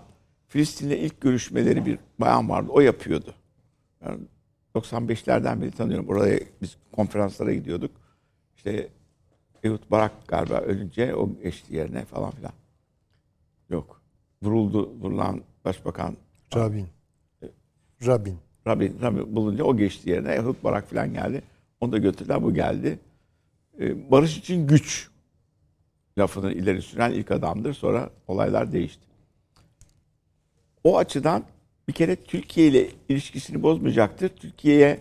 [0.49, 2.69] Filistin'le ilk görüşmeleri bir bayan vardı.
[2.73, 3.35] O yapıyordu.
[4.05, 4.19] Yani
[4.75, 6.09] 95'lerden beri tanıyorum.
[6.09, 7.91] Oraya biz konferanslara gidiyorduk.
[8.57, 8.89] İşte
[9.63, 12.53] Ehud Barak galiba ölünce o geçti yerine falan filan.
[13.71, 14.03] Yok.
[14.43, 16.17] Vuruldu, vurulan başbakan
[16.57, 16.87] Rabin.
[18.07, 18.39] Rabin.
[18.67, 20.33] Rabin, Rabin bulunca o geçti yerine.
[20.33, 21.43] Ehud Barak falan geldi.
[21.81, 22.99] Onu da götürdüler, bu geldi.
[23.81, 25.11] Ee, barış için güç
[26.19, 27.75] lafını ileri süren ilk adamdır.
[27.75, 29.07] Sonra olaylar değişti.
[30.85, 31.45] O açıdan
[31.89, 34.29] bir kere Türkiye ile ilişkisini bozmayacaktır.
[34.29, 35.01] Türkiye'ye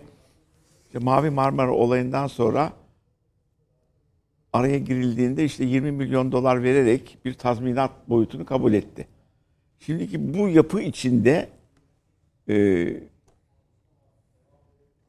[0.86, 2.72] işte Mavi Marmara olayından sonra
[4.52, 9.06] araya girildiğinde işte 20 milyon dolar vererek bir tazminat boyutunu kabul etti.
[9.78, 11.48] Şimdiki bu yapı içinde
[12.48, 12.86] e,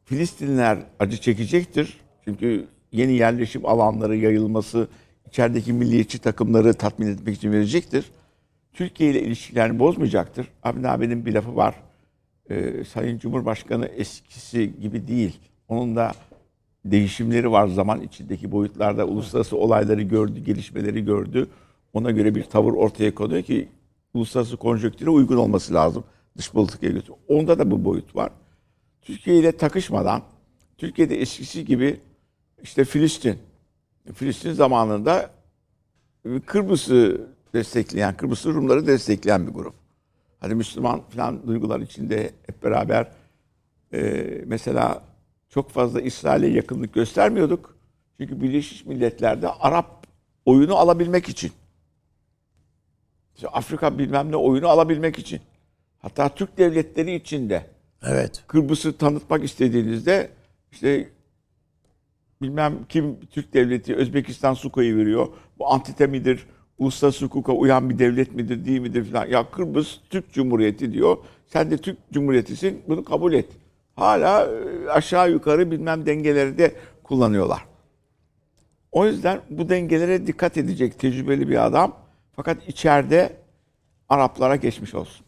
[0.06, 1.98] Filistinliler acı çekecektir.
[2.26, 4.88] Çünkü yeni yerleşim alanları yayılması,
[5.28, 8.12] içerideki milliyetçi takımları tatmin etmek için verecektir.
[8.76, 10.48] Türkiye ile ilişkilerini bozmayacaktır.
[10.64, 11.76] Avni abinin bir lafı var.
[12.50, 15.40] Ee, Sayın Cumhurbaşkanı eskisi gibi değil.
[15.68, 16.12] Onun da
[16.86, 19.06] değişimleri var zaman içindeki boyutlarda.
[19.06, 21.48] Uluslararası olayları gördü, gelişmeleri gördü.
[21.94, 23.70] Ona göre bir tavır ortaya koyuyor ki
[24.14, 26.04] uluslararası konjonktüre uygun olması lazım.
[26.38, 27.14] Dış politikaya götür.
[27.28, 28.32] Onda da bu boyut var.
[29.02, 30.22] Türkiye ile takışmadan
[30.78, 32.00] Türkiye'de eskisi gibi
[32.64, 33.38] işte Filistin
[34.14, 35.32] Filistin zamanında
[36.46, 39.74] Kıbrıs'ı destekleyen, Kıbrıslı Rumları destekleyen bir grup.
[40.40, 43.12] Hani Müslüman falan duygular içinde hep beraber
[43.94, 45.04] e, mesela
[45.50, 47.78] çok fazla İsrail'e yakınlık göstermiyorduk.
[48.20, 50.08] Çünkü Birleşmiş Milletler'de Arap
[50.46, 51.52] oyunu alabilmek için.
[53.36, 55.42] İşte Afrika bilmem ne oyunu alabilmek için.
[56.00, 57.66] Hatta Türk devletleri içinde
[58.04, 58.44] Evet.
[58.48, 60.30] Kıbrıs'ı tanıtmak istediğinizde
[60.72, 61.10] işte
[62.42, 65.28] bilmem kim Türk devleti Özbekistan Suko'yu veriyor.
[65.60, 66.48] Bu antite midir?
[66.78, 69.26] Uluslararası hukuka uyan bir devlet midir değil midir falan.
[69.26, 71.18] Ya Kıbrıs Türk Cumhuriyeti diyor.
[71.48, 73.50] Sen de Türk Cumhuriyetisin bunu kabul et.
[73.96, 77.66] hala e, aşağı yukarı bilmem dengeleri de kullanıyorlar.
[78.92, 81.96] O yüzden bu dengelere dikkat edecek tecrübeli bir adam.
[82.36, 83.36] Fakat içeride
[84.10, 85.26] Araplara geçmiş olsun.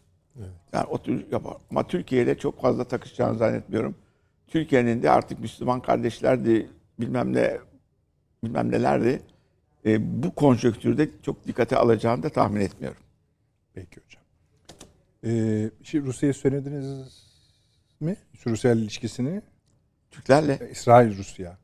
[0.73, 1.53] Yani o tür yapar.
[1.71, 3.95] Ama Türkiye'yle çok fazla takışacağını zannetmiyorum.
[4.47, 6.69] Türkiye'nin de artık Müslüman kardeşlerdi,
[6.99, 7.57] bilmem ne
[8.43, 9.21] bilmem nelerdi.
[9.87, 13.01] E, bu konjonktürde çok dikkate alacağını da tahmin etmiyorum.
[13.73, 14.23] Peki hocam.
[15.23, 17.23] Ee, şimdi Rusya'ya söylediniz
[17.99, 18.17] mi?
[18.45, 19.41] Rusya ilişkisini.
[20.11, 21.57] Türklerle, İsrail-Rusya.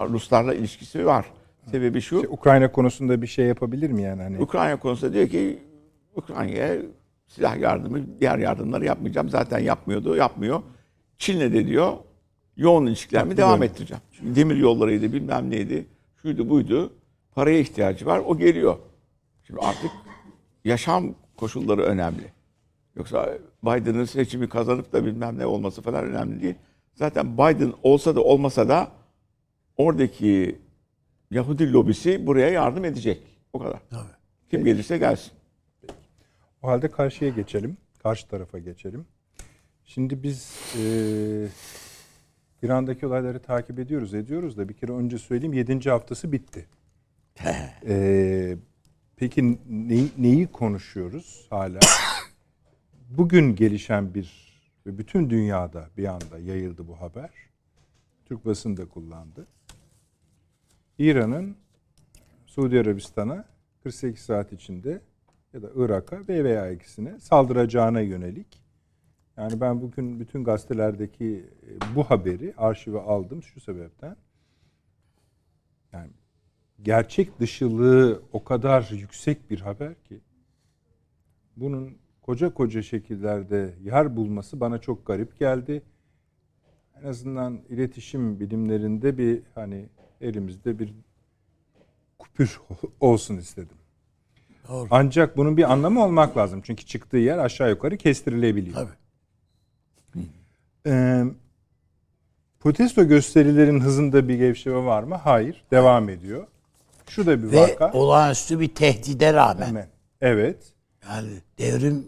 [0.00, 1.26] Ruslarla ilişkisi var.
[1.70, 4.22] Sebebi şu, İşte Ukrayna konusunda bir şey yapabilir mi yani?
[4.22, 5.58] Hani Ukrayna konusunda diyor ki
[6.16, 6.76] Ukrayna'ya
[7.26, 9.28] silah yardımı, diğer yardımları yapmayacağım.
[9.28, 10.62] Zaten yapmıyordu, yapmıyor.
[11.18, 11.96] Çin'le de diyor
[12.56, 14.02] yoğun ilişkilerimi devam ettireceğim.
[14.12, 15.86] Çünkü demir yollarıydı, bilmem neydi,
[16.22, 16.92] şuydu buydu.
[17.34, 18.78] Paraya ihtiyacı var, o geliyor.
[19.46, 19.90] Şimdi artık
[20.64, 22.32] yaşam koşulları önemli.
[22.96, 26.54] Yoksa Biden'ın seçimi kazanıp da bilmem ne olması falan önemli değil.
[26.94, 28.92] Zaten Biden olsa da olmasa da
[29.76, 30.58] oradaki
[31.30, 33.22] Yahudi lobisi buraya yardım edecek.
[33.52, 33.80] O kadar.
[34.50, 35.32] Kim gelirse gelsin.
[36.62, 37.76] O halde karşıya geçelim.
[38.02, 39.06] Karşı tarafa geçelim.
[39.84, 41.48] Şimdi biz eee
[42.62, 45.90] İran'daki olayları takip ediyoruz, ediyoruz da bir kere önce söyleyeyim 7.
[45.90, 46.66] haftası bitti.
[47.86, 48.58] Eee,
[49.16, 51.78] peki neyi, neyi konuşuyoruz hala?
[53.10, 54.50] Bugün gelişen bir
[54.86, 57.30] ve bütün dünyada bir anda yayıldı bu haber.
[58.24, 59.46] Türk basını da kullandı.
[60.98, 61.56] İran'ın
[62.46, 63.44] Suudi Arabistan'a
[63.82, 65.00] 48 saat içinde
[65.52, 68.62] ya da Irak'a ve veya ikisine saldıracağına yönelik.
[69.36, 74.16] Yani ben bugün bütün gazetelerdeki e, bu haberi arşive aldım şu sebepten.
[75.92, 76.10] Yani
[76.82, 80.20] gerçek dışılığı o kadar yüksek bir haber ki
[81.56, 85.82] bunun koca koca şekillerde yer bulması bana çok garip geldi.
[87.02, 89.88] En azından iletişim bilimlerinde bir hani
[90.20, 90.94] elimizde bir
[92.18, 92.60] kupür
[93.00, 93.76] olsun istedim.
[94.68, 94.88] Doğru.
[94.90, 96.60] Ancak bunun bir anlamı olmak lazım.
[96.64, 98.74] Çünkü çıktığı yer aşağı yukarı kestirilebiliyor.
[98.74, 99.00] Tabii.
[100.86, 101.24] Ee,
[102.60, 105.14] protesto gösterilerin hızında bir gevşeme var mı?
[105.14, 105.64] Hayır.
[105.70, 106.46] Devam ediyor.
[107.10, 107.92] Şu da bir Ve vaka.
[107.92, 109.88] olağanüstü bir tehdide rağmen Hemen.
[110.20, 110.72] Evet.
[111.08, 111.28] yani
[111.58, 112.06] devrim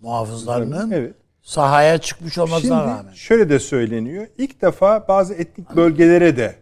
[0.00, 1.14] muhafızlarının Evet.
[1.42, 3.12] sahaya çıkmış olmasına Şimdi rağmen.
[3.12, 4.26] şöyle de söyleniyor.
[4.38, 6.56] İlk defa bazı etnik bölgelere de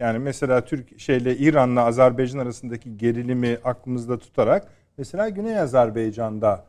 [0.00, 4.68] yani mesela Türk şeyle İran'la Azerbaycan arasındaki gerilimi aklımızda tutarak
[4.98, 6.64] mesela Güney Azerbaycan'da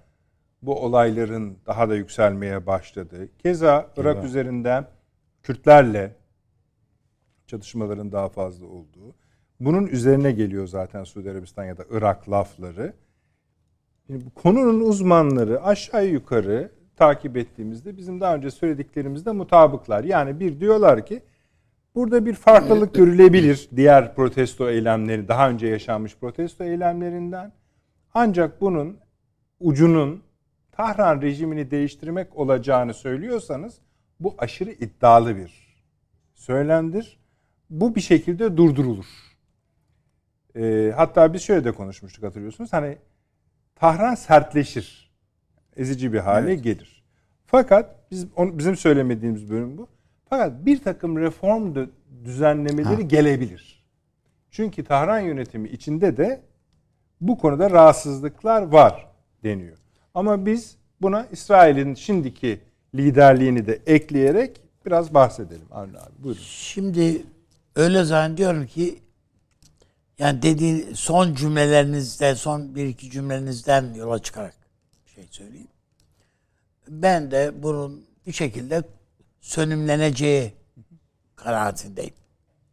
[0.61, 3.29] bu olayların daha da yükselmeye başladı.
[3.43, 4.85] Keza Irak üzerinden
[5.43, 6.15] Kürtlerle
[7.47, 9.15] çatışmaların daha fazla olduğu.
[9.59, 12.93] Bunun üzerine geliyor zaten Suudi Arabistan ya da Irak lafları.
[14.07, 20.03] Şimdi bu konunun uzmanları aşağı yukarı takip ettiğimizde bizim daha önce söylediklerimizde mutabıklar.
[20.03, 21.23] Yani bir diyorlar ki
[21.95, 27.51] burada bir farklılık görülebilir diğer protesto eylemleri, daha önce yaşanmış protesto eylemlerinden.
[28.13, 28.97] Ancak bunun
[29.59, 30.23] ucunun
[30.71, 33.77] Tahran rejimini değiştirmek olacağını söylüyorsanız
[34.19, 35.77] bu aşırı iddialı bir
[36.33, 37.19] söylemdir.
[37.69, 39.26] Bu bir şekilde durdurulur.
[40.57, 42.73] Ee, hatta biz şöyle de konuşmuştuk hatırlıyorsunuz.
[42.73, 42.97] Hani
[43.75, 45.11] Tahran sertleşir.
[45.75, 47.03] Ezici bir hale gelir.
[47.45, 49.87] Fakat biz onu, bizim söylemediğimiz bölüm bu.
[50.29, 51.89] Fakat bir takım reform dü-
[52.25, 53.85] düzenlemeleri gelebilir.
[54.51, 56.41] Çünkü Tahran yönetimi içinde de
[57.21, 59.07] bu konuda rahatsızlıklar var
[59.43, 59.77] deniyor.
[60.13, 62.59] Ama biz buna İsrail'in şimdiki
[62.95, 66.23] liderliğini de ekleyerek biraz bahsedelim Avni abi.
[66.23, 66.41] Buyurun.
[66.41, 67.21] Şimdi
[67.75, 68.99] öyle zannediyorum ki
[70.19, 74.67] yani dediğin son cümlelerinizde, son bir iki cümlenizden yola çıkarak
[75.17, 75.67] şey söyleyeyim.
[76.87, 78.83] Ben de bunun bir şekilde
[79.41, 80.53] sönümleneceği
[81.35, 82.13] kanaatindeyim.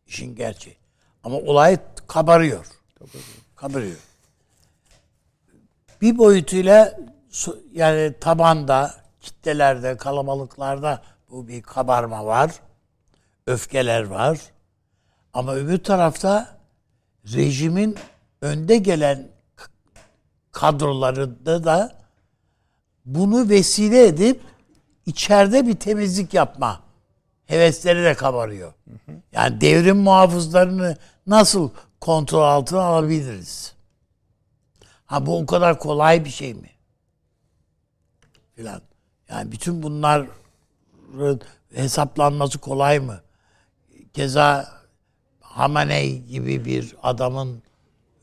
[0.07, 0.77] İşin gerçeği.
[1.25, 2.66] Ama olay kabarıyor.
[3.57, 3.97] Kabarıyor.
[6.01, 6.99] Bir boyutuyla
[7.73, 12.61] yani tabanda, kitlelerde, kalabalıklarda bu bir kabarma var.
[13.47, 14.39] Öfkeler var.
[15.33, 16.59] Ama öbür tarafta
[17.32, 17.96] rejimin
[18.42, 19.28] önde gelen
[20.52, 22.05] kadrolarında da
[23.05, 24.40] bunu vesile edip
[25.06, 26.80] içeride bir temizlik yapma
[27.46, 28.72] hevesleri de kabarıyor.
[29.32, 30.96] Yani devrim muhafızlarını
[31.26, 31.70] nasıl
[32.01, 33.74] kontrol altına alabiliriz?
[35.06, 36.70] Ha bu o kadar kolay bir şey mi?
[38.56, 38.82] Filan.
[39.28, 40.28] Yani bütün bunların
[41.74, 43.20] hesaplanması kolay mı?
[44.12, 44.73] Keza
[45.55, 47.62] Hamaney gibi bir adamın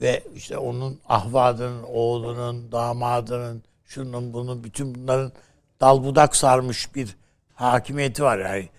[0.01, 5.31] ve işte onun ahvadının, oğlunun, damadının, şunun bunun bütün bunların
[5.81, 7.15] dal budak sarmış bir
[7.53, 8.69] hakimiyeti var yani.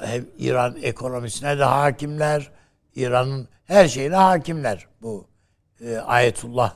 [0.00, 2.50] Hem İran ekonomisine de hakimler,
[2.96, 5.26] İran'ın her şeyine hakimler bu
[5.80, 6.74] e, ayetullahlar.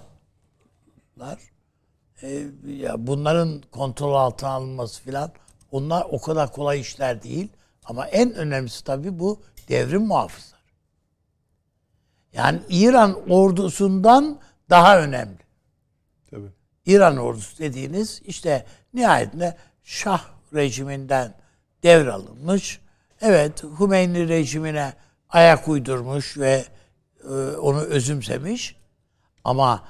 [2.22, 5.30] E, ya bunların kontrol altına alınması filan
[5.72, 7.48] onlar o kadar kolay işler değil.
[7.84, 10.57] Ama en önemlisi tabii bu devrim muhafızları.
[12.32, 14.38] Yani İran ordusundan
[14.70, 15.38] daha önemli.
[16.30, 16.48] Tabii.
[16.86, 20.24] İran ordusu dediğiniz işte nihayetinde Şah
[20.54, 21.34] rejiminden
[21.82, 22.80] devralınmış.
[23.20, 24.92] Evet Hümeyni rejimine
[25.28, 26.64] ayak uydurmuş ve
[27.24, 28.76] e, onu özümsemiş.
[29.44, 29.84] Ama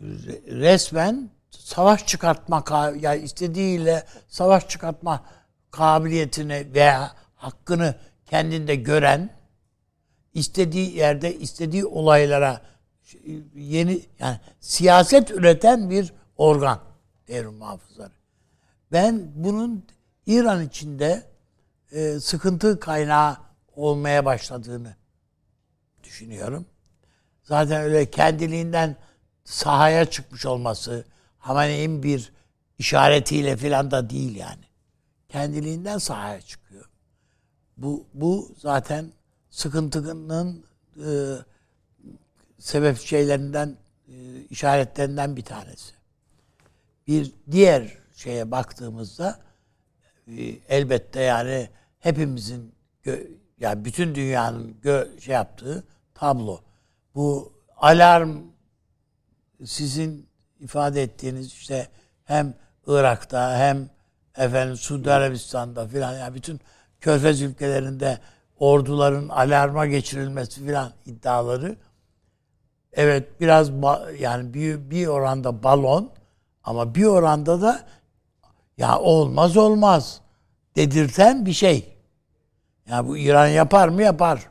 [0.00, 5.24] re- resmen savaş çıkartma ka- yani istediğiyle savaş çıkartma
[5.70, 7.94] kabiliyetini veya hakkını
[8.26, 9.30] kendinde gören
[10.34, 12.60] istediği yerde istediği olaylara
[13.54, 16.80] yeni yani siyaset üreten bir organ
[17.28, 18.12] devrim muhafızları.
[18.92, 19.86] Ben bunun
[20.26, 21.22] İran içinde
[21.92, 23.36] e, sıkıntı kaynağı
[23.76, 24.96] olmaya başladığını
[26.04, 26.66] düşünüyorum.
[27.42, 28.96] Zaten öyle kendiliğinden
[29.44, 31.04] sahaya çıkmış olması
[31.38, 32.32] Hamene'nin bir
[32.78, 34.64] işaretiyle filan da değil yani.
[35.28, 36.90] Kendiliğinden sahaya çıkıyor.
[37.76, 39.12] Bu bu zaten
[39.52, 40.64] sıkıntının
[40.96, 41.10] e,
[42.58, 43.76] sebep şeylerinden
[44.08, 45.92] e, işaretlerinden bir tanesi.
[47.06, 49.40] Bir diğer şeye baktığımızda
[50.28, 51.68] e, elbette yani
[51.98, 52.74] hepimizin
[53.04, 53.30] gö-
[53.60, 55.84] yani bütün dünyanın gö- şey yaptığı
[56.14, 56.60] tablo.
[57.14, 58.38] Bu alarm
[59.64, 60.28] sizin
[60.60, 61.88] ifade ettiğiniz işte
[62.24, 62.54] hem
[62.86, 63.90] Irak'ta hem
[64.36, 66.60] efendim Suudi Arabistan'da filan yani bütün
[67.00, 68.18] Körfez ülkelerinde
[68.62, 71.76] orduların alarma geçirilmesi filan iddiaları
[72.92, 76.10] evet biraz ba- yani bir, bir oranda balon
[76.64, 77.84] ama bir oranda da
[78.78, 80.20] ya olmaz olmaz
[80.76, 81.96] dedirten bir şey.
[82.88, 84.48] Ya bu İran yapar mı yapar.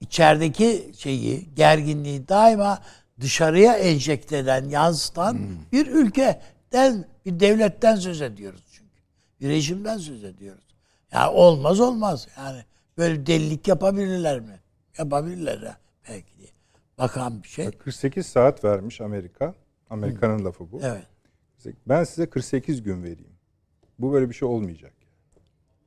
[0.00, 2.78] İçerideki şeyi, gerginliği daima
[3.20, 5.38] dışarıya enjekte eden, yansıtan
[5.72, 9.00] bir ülkeden, bir devletten söz ediyoruz çünkü.
[9.40, 10.64] Bir rejimden söz ediyoruz.
[11.12, 12.28] Ya olmaz olmaz.
[12.38, 12.64] Yani
[12.98, 14.60] böyle delilik yapabilirler mi?
[14.98, 15.76] Yapabilirler ya
[16.08, 16.48] belki diye.
[16.98, 17.70] Bakan bir şey.
[17.70, 19.54] 48 saat vermiş Amerika.
[19.90, 20.80] Amerika'nın lafı bu.
[20.82, 21.06] Evet.
[21.88, 23.32] Ben size 48 gün vereyim.
[23.98, 24.92] Bu böyle bir şey olmayacak.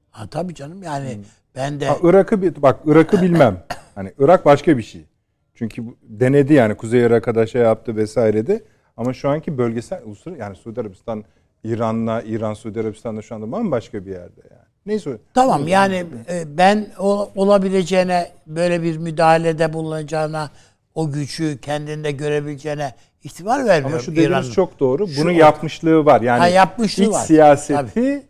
[0.10, 1.20] Ha tabii canım yani
[1.56, 3.64] ben de Ha, Irak'ı bak Irak'ı bilmem.
[3.96, 5.06] Hani Irak başka bir şey.
[5.54, 8.64] Çünkü denedi yani Kuzey Irak'a da şey yaptı vesaire de.
[8.98, 11.24] Ama şu anki bölgesel uluslararası yani Suudi Arabistan
[11.64, 14.73] İran'la İran Suudi Arabistan'da şu anda bambaşka bir yerde yani.
[14.86, 15.18] Neyse.
[15.34, 20.50] Tamam yani e, ben o, olabileceğine böyle bir müdahalede bulunacağına
[20.96, 23.86] o gücü kendinde görebileceğine ihtimal vermiyorum.
[23.94, 24.52] Ama şu dediğiniz İran'ın.
[24.52, 25.08] çok doğru.
[25.08, 26.22] Şu Bunu or- yapmışlığı var.
[26.22, 27.26] Yani Ha, yapmışlığı iç var.
[27.26, 28.24] siyaseti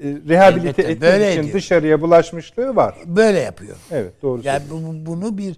[0.00, 1.54] e, rehabilite Elbette, etmek böyle için ediyor.
[1.54, 2.94] dışarıya bulaşmışlığı var.
[3.06, 3.76] Böyle yapıyor.
[3.90, 5.56] Evet doğru Yani bu- bunu bir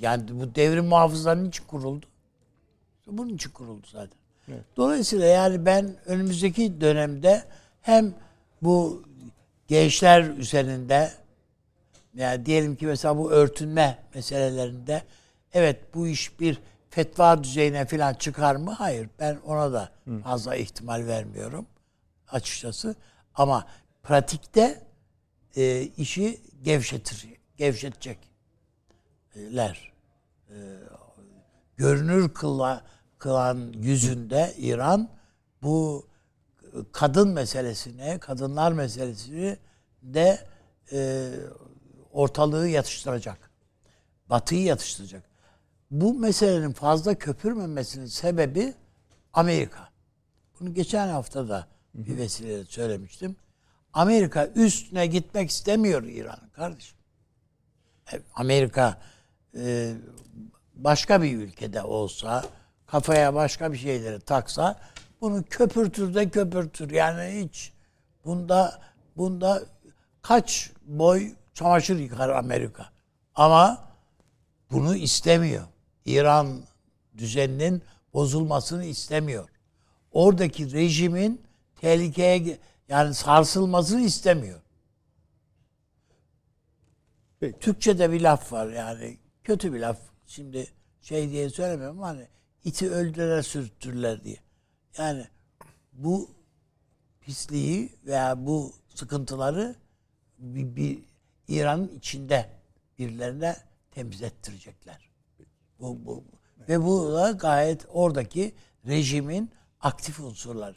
[0.00, 2.06] yani bu devrim muhafızlarının için kuruldu.
[3.06, 4.18] Bunun için kuruldu zaten.
[4.76, 7.42] Dolayısıyla yani ben önümüzdeki dönemde
[7.82, 8.12] hem
[8.62, 9.02] bu
[9.68, 11.12] gençler üzerinde
[12.14, 15.02] yani diyelim ki mesela bu örtünme meselelerinde
[15.52, 16.58] evet bu iş bir
[16.90, 18.70] fetva düzeyine falan çıkar mı?
[18.70, 19.08] Hayır.
[19.18, 19.90] Ben ona da
[20.24, 21.66] fazla ihtimal vermiyorum
[22.28, 22.94] açıkçası.
[23.34, 23.66] Ama
[24.02, 24.82] pratikte
[25.56, 27.26] e, işi gevşetir,
[27.56, 29.92] gevşetecekler.
[30.50, 30.56] E,
[31.76, 32.84] görünür kıla,
[33.18, 35.08] kılan yüzünde İran
[35.62, 36.06] bu
[36.92, 39.56] kadın meselesine, kadınlar meselesini
[40.02, 40.46] de
[40.92, 41.30] e,
[42.12, 43.50] ortalığı yatıştıracak.
[44.30, 45.22] Batıyı yatıştıracak.
[45.90, 48.74] Bu meselenin fazla köpürmemesinin sebebi
[49.32, 49.88] Amerika.
[50.60, 53.36] Bunu geçen hafta da bir vesileyle söylemiştim.
[53.92, 56.98] Amerika üstüne gitmek istemiyor İran'ın kardeşim.
[58.12, 59.02] E, Amerika
[59.56, 59.94] e,
[60.74, 62.44] başka bir ülkede olsa,
[62.86, 64.80] kafaya başka bir şeyleri taksa
[65.20, 66.90] bunu köpürtür de köpürtür.
[66.90, 67.72] Yani hiç
[68.24, 68.82] bunda
[69.16, 69.62] bunda
[70.22, 72.86] kaç boy çamaşır yıkar Amerika.
[73.34, 73.88] Ama
[74.70, 75.66] bunu istemiyor.
[76.04, 76.62] İran
[77.18, 77.82] düzeninin
[78.14, 79.48] bozulmasını istemiyor.
[80.12, 81.42] Oradaki rejimin
[81.80, 84.60] tehlikeye yani sarsılmasını istemiyor.
[87.40, 87.58] Peki.
[87.58, 89.98] Türkçe'de bir laf var yani kötü bir laf.
[90.26, 90.66] Şimdi
[91.00, 92.28] şey diye söylemiyorum ama hani
[92.64, 94.45] iti öldüre sürtürler diye.
[94.98, 95.26] Yani
[95.92, 96.30] bu
[97.20, 99.74] pisliği veya bu sıkıntıları
[100.38, 100.98] bir, bir
[101.48, 102.50] İran'ın içinde
[102.98, 103.56] birilerine
[103.90, 105.08] temizlettirecekler.
[105.80, 106.24] Bu, bu,
[106.68, 108.54] ve bu da gayet oradaki
[108.86, 109.50] rejimin
[109.80, 110.76] aktif unsurları.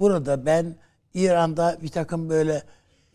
[0.00, 0.76] Burada ben
[1.14, 2.62] İran'da bir takım böyle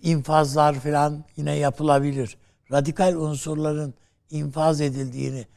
[0.02, 2.38] infazlar falan yine yapılabilir.
[2.72, 3.94] Radikal unsurların
[4.30, 5.48] infaz edildiğini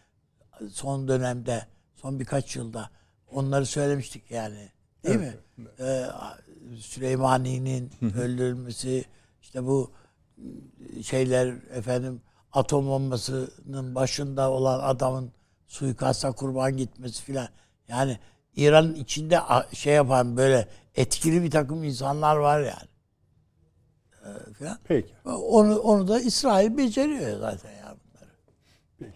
[0.71, 2.91] son dönemde, son birkaç yılda
[3.35, 4.69] onları söylemiştik yani.
[5.05, 5.35] Değil mi?
[5.81, 6.05] Ee,
[6.77, 9.05] Süleymani'nin öldürülmesi,
[9.43, 9.93] işte bu
[11.03, 12.21] şeyler efendim
[12.53, 15.33] atom bombasının başında olan adamın
[15.67, 17.49] suikasta kurban gitmesi filan.
[17.89, 18.19] Yani
[18.57, 19.39] İran'ın içinde
[19.73, 22.89] şey yapan böyle etkili bir takım insanlar var yani.
[24.25, 24.79] Ee, filan.
[24.85, 25.15] Peki.
[25.25, 29.13] Onu onu da İsrail beceriyor zaten ya bunları.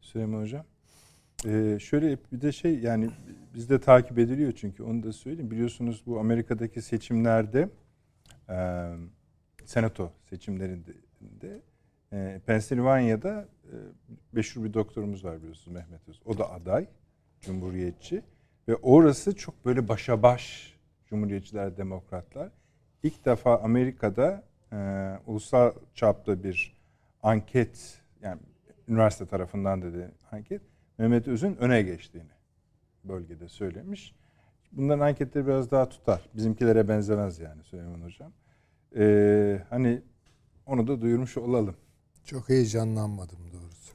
[0.00, 0.64] Süleyman Hocam.
[1.46, 3.10] Ee, şöyle bir de şey yani
[3.58, 5.50] bizde takip ediliyor çünkü onu da söyleyeyim.
[5.50, 7.68] Biliyorsunuz bu Amerika'daki seçimlerde
[8.48, 8.88] e,
[9.64, 11.62] senato seçimlerinde de,
[12.12, 13.74] e, Pensilvanya'da e,
[14.32, 16.20] meşhur bir doktorumuz var biliyorsunuz Mehmet Öz.
[16.24, 16.86] O da aday,
[17.40, 18.22] cumhuriyetçi
[18.68, 20.74] ve orası çok böyle başa baş
[21.06, 22.50] cumhuriyetçiler, demokratlar.
[23.02, 24.76] İlk defa Amerika'da e,
[25.26, 26.76] ulusal çapta bir
[27.22, 28.40] anket yani
[28.88, 30.62] üniversite tarafından dedi anket
[30.98, 32.37] Mehmet Öz'ün öne geçtiğini
[33.04, 34.14] bölgede söylemiş.
[34.72, 36.28] Bunların anketleri biraz daha tutar.
[36.34, 38.32] Bizimkilere benzemez yani Süleyman Hocam.
[38.96, 40.02] Ee, hani
[40.66, 41.76] onu da duyurmuş olalım.
[42.24, 43.94] Çok heyecanlanmadım doğrusu.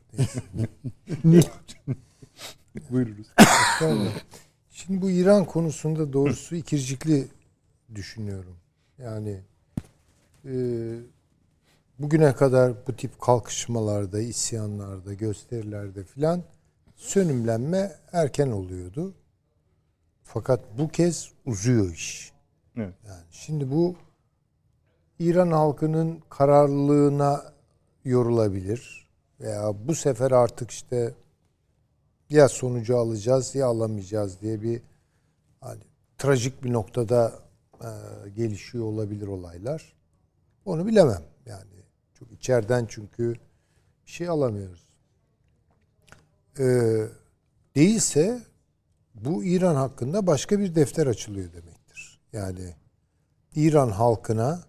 [3.38, 4.14] Estağfurullah.
[4.70, 7.28] Şimdi bu İran konusunda doğrusu ikircikli
[7.96, 8.58] düşünüyorum.
[8.98, 9.42] Yani
[10.46, 10.54] e,
[12.00, 16.44] bugüne kadar bu tip kalkışmalarda, isyanlarda, gösterilerde filan
[16.96, 19.14] sönümlenme erken oluyordu.
[20.24, 22.34] Fakat bu kez uzuyor iş.
[22.78, 22.94] Evet.
[23.08, 23.96] Yani şimdi bu
[25.20, 27.54] İran halkının kararlılığına
[28.06, 29.08] yorulabilir
[29.40, 31.14] veya bu sefer artık işte
[32.30, 34.82] ya sonucu alacağız ya alamayacağız diye bir
[35.62, 35.82] hani
[36.18, 37.34] trajik bir noktada
[37.82, 37.90] e,
[38.30, 39.94] gelişiyor olabilir olaylar.
[40.66, 41.70] Onu bilemem yani.
[42.14, 43.34] Çok içeriden çünkü
[44.06, 44.93] bir şey alamıyoruz.
[46.60, 47.06] Ee,
[47.76, 48.40] değilse
[49.16, 52.20] bu İran hakkında başka bir defter açılıyor demektir.
[52.34, 52.76] Yani
[53.56, 54.60] İran halkına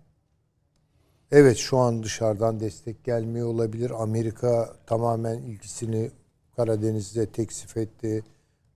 [1.31, 3.93] evet şu an dışarıdan destek gelmiyor olabilir.
[4.03, 6.11] Amerika tamamen ilgisini
[6.57, 8.23] Karadeniz'de teksif etti.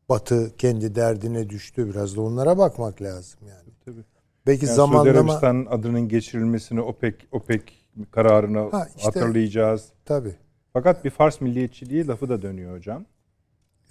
[0.09, 1.91] Batı kendi derdine düştü.
[1.91, 3.69] Biraz da onlara bakmak lazım yani.
[3.85, 4.05] Tabii.
[4.47, 7.63] Belki Yani Suudi zamanlama Arabistan'ın adının geçirilmesini OPEC OPEC
[8.11, 9.85] kararını Ha, işte- hatırlayacağız.
[10.05, 10.37] tabii.
[10.79, 13.05] Fakat bir Fars milliyetçiliği lafı da dönüyor hocam.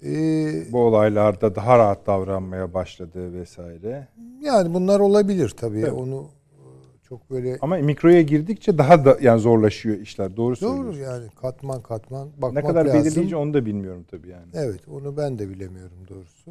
[0.04, 4.08] Ee, Bu olaylarda daha rahat davranmaya başladı vesaire.
[4.40, 5.78] yani bunlar olabilir tabii.
[5.80, 5.92] Evet.
[5.92, 6.62] Onu e,
[7.02, 10.36] çok böyle Ama mikroya girdikçe daha da yani zorlaşıyor işler.
[10.36, 11.00] Doğru doğru söylüyorsun.
[11.00, 13.04] yani katman katman bakmak Ne kadar lazım.
[13.04, 14.46] belirleyici onu da bilmiyorum tabii yani.
[14.54, 16.50] Evet onu ben de bilemiyorum doğrusu.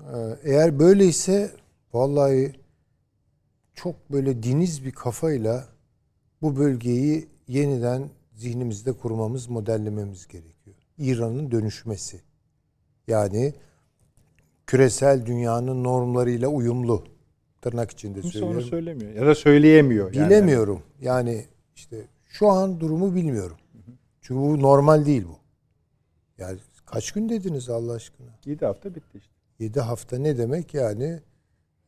[0.00, 1.50] Ee, Eğer böyleyse
[1.92, 2.52] vallahi
[3.74, 5.64] çok böyle diniz bir kafayla
[6.42, 8.02] bu bölgeyi yeniden
[8.42, 10.76] zihnimizde kurmamız, modellememiz gerekiyor.
[10.98, 12.20] İran'ın dönüşmesi.
[13.08, 13.54] Yani
[14.66, 17.04] küresel dünyanın normlarıyla uyumlu.
[17.62, 18.58] Tırnak içinde Kimse söylüyorum.
[18.62, 20.14] onu söylemiyor ya da söyleyemiyor.
[20.14, 20.26] Yani.
[20.26, 20.82] Bilemiyorum.
[21.00, 21.44] Yani
[21.76, 21.96] işte
[22.28, 23.56] şu an durumu bilmiyorum.
[24.20, 25.38] Çünkü bu normal değil bu.
[26.42, 28.26] Yani kaç gün dediniz Allah aşkına?
[28.44, 29.32] 7 hafta bitti işte.
[29.58, 31.20] 7 hafta ne demek yani?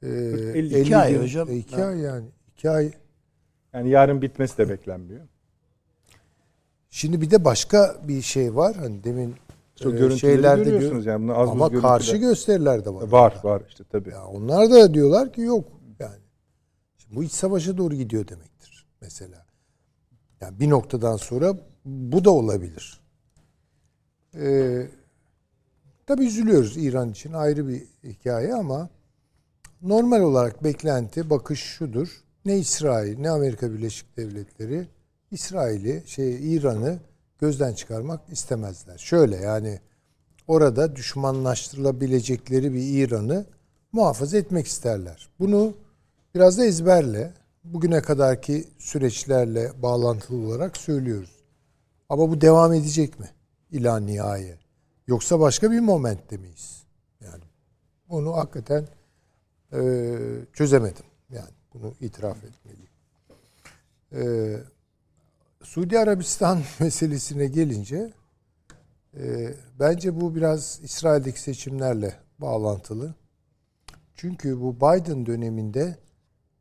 [0.02, 1.50] Ee, 50 50 ay gün- hocam.
[1.50, 2.26] e, iki ay yani.
[2.56, 2.92] 2 ay.
[3.72, 5.20] Yani yarın bitmesi de beklenmiyor.
[6.90, 8.76] Şimdi bir de başka bir şey var.
[8.76, 9.34] Hani demin
[9.76, 11.22] Çok e, şeylerde görüyorsunuz gör- yani.
[11.22, 13.02] Bunu az ama görüntüler- karşı gösteriler de var.
[13.02, 14.10] Var var işte tabii.
[14.10, 15.64] Ya onlar da diyorlar ki yok
[16.00, 16.20] yani.
[16.98, 19.46] Şimdi bu iç savaşa doğru gidiyor demektir mesela.
[20.40, 21.54] Yani bir noktadan sonra
[21.84, 23.00] bu da olabilir.
[24.34, 24.86] Ee,
[26.06, 28.88] tabii üzülüyoruz İran için ayrı bir hikaye ama
[29.82, 32.24] normal olarak beklenti bakış şudur.
[32.44, 34.86] Ne İsrail ne Amerika Birleşik Devletleri
[35.30, 36.98] İsrail'i şey İran'ı
[37.38, 38.98] gözden çıkarmak istemezler.
[38.98, 39.80] Şöyle yani
[40.48, 43.46] orada düşmanlaştırılabilecekleri bir İran'ı
[43.92, 45.28] muhafaza etmek isterler.
[45.38, 45.74] Bunu
[46.34, 47.32] biraz da ezberle,
[47.64, 51.40] bugüne kadarki süreçlerle bağlantılı olarak söylüyoruz.
[52.08, 53.30] Ama bu devam edecek mi?
[53.70, 54.58] İla nihaye.
[55.06, 56.82] Yoksa başka bir momentte miyiz?
[57.20, 57.44] Yani
[58.08, 58.88] bunu hakikaten
[59.72, 59.80] e,
[60.52, 61.04] çözemedim.
[61.30, 62.90] Yani bunu itiraf etmeliyim.
[64.12, 64.20] E,
[65.62, 68.12] Suudi Arabistan meselesine gelince
[69.16, 73.14] e, bence bu biraz İsrail'deki seçimlerle bağlantılı.
[74.14, 75.98] Çünkü bu Biden döneminde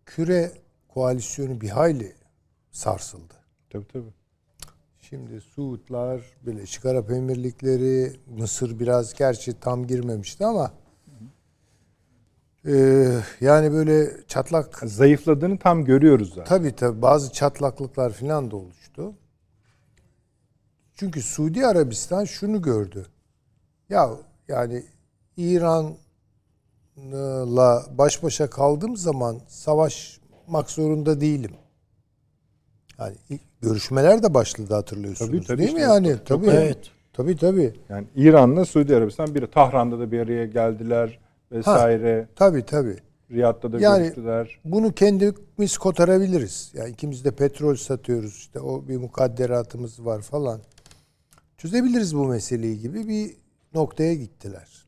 [0.06, 0.52] küre
[0.88, 2.16] koalisyonu bir hayli
[2.72, 3.34] sarsıldı.
[3.70, 4.14] Tabii tabii.
[5.02, 10.72] Şimdi Suudlar, Birleşik Arap Emirlikleri, Mısır biraz gerçi tam girmemişti ama
[12.66, 16.46] Ee, yani böyle çatlak Zayıfladığını tam görüyoruz zaten.
[16.46, 18.56] Tabii tabii bazı çatlaklıklar falan da
[18.90, 19.14] oluştu.
[20.96, 23.06] Çünkü Suudi Arabistan şunu gördü.
[23.90, 24.10] Ya
[24.48, 24.84] yani
[25.38, 25.98] İran'la
[27.98, 31.52] baş başa kaldığım zaman savaşmak zorunda değilim.
[33.00, 33.16] Yani
[33.62, 35.92] görüşmeler de başladı hatırlıyorsunuz Tabii, tabii değil mi işte.
[35.92, 36.16] yani?
[36.26, 36.50] Çok tabii.
[36.50, 36.92] evet.
[37.14, 37.74] Tabii tabii.
[37.90, 41.20] Yani İran'la Suudi Arabistan bir Tahran'da da bir araya geldiler
[41.52, 42.28] vesaire.
[42.36, 42.98] Tabii tabii.
[43.32, 44.60] Riyad'da da Yani- görüştüler.
[44.66, 46.72] Bunu kendimiz kotarabiliriz.
[46.76, 48.36] Yani ikimiz de petrol satıyoruz.
[48.36, 50.62] İşte o bir mukadderatımız var falan.
[51.58, 53.32] Çözebiliriz bu meseleyi gibi bir
[53.74, 54.86] noktaya gittiler.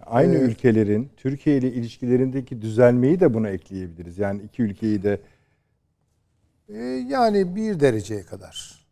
[0.00, 0.50] Aynı Evet.
[0.50, 4.18] ülkelerin Türkiye ile ilişkilerindeki düzelmeyi de buna ekleyebiliriz.
[4.18, 5.20] Yani iki ülkeyi de
[6.68, 6.78] Ee,
[7.08, 8.84] yani bir dereceye kadar.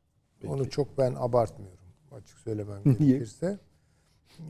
[0.47, 1.78] Onu çok ben abartmıyorum.
[2.12, 3.59] Açık söylemem gerekirse.
[4.39, 4.43] Ee,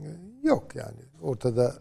[0.43, 0.98] Yok yani.
[1.22, 1.74] Ortada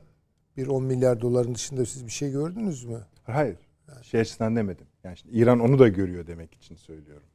[0.60, 3.06] bir 10 milyar doların dışında siz bir şey gördünüz mü?
[3.24, 3.58] hayır
[4.02, 4.88] şey açısından demedim.
[5.04, 7.28] Yani şimdi İran onu da görüyor demek için söylüyorum.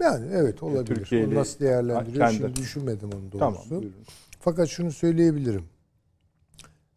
[0.00, 0.96] Yani evet olabilir.
[0.96, 3.38] Türkiye Onu nasıl değerlendiriyor Kendi- şimdi düşünmedim onu doğrusu.
[3.38, 4.04] Tamam buyurun.
[4.40, 5.64] Fakat şunu söyleyebilirim.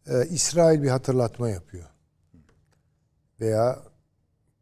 [0.06, 1.84] Ee, İsrail bir hatırlatma yapıyor.
[3.40, 3.82] Veya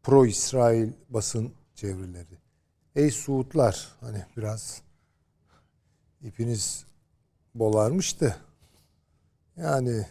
[0.02, 2.38] pro İsrail basın çevreleri.
[2.96, 4.82] Ey Suudlar hani biraz
[6.22, 6.84] ipiniz
[7.54, 8.36] bolarmıştı.
[9.56, 10.06] Yani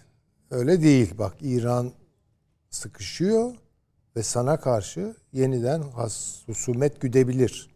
[0.52, 1.18] öyle değil.
[1.18, 1.92] Bak İran
[2.70, 3.56] sıkışıyor
[4.16, 5.82] ve sana karşı yeniden
[6.46, 7.70] husumet güdebilir.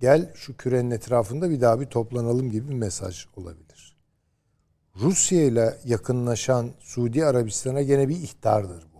[0.00, 3.98] Gel şu kürenin etrafında bir daha bir toplanalım gibi bir mesaj olabilir.
[4.96, 8.98] Rusya ile yakınlaşan Suudi Arabistan'a gene bir ihtardır bu.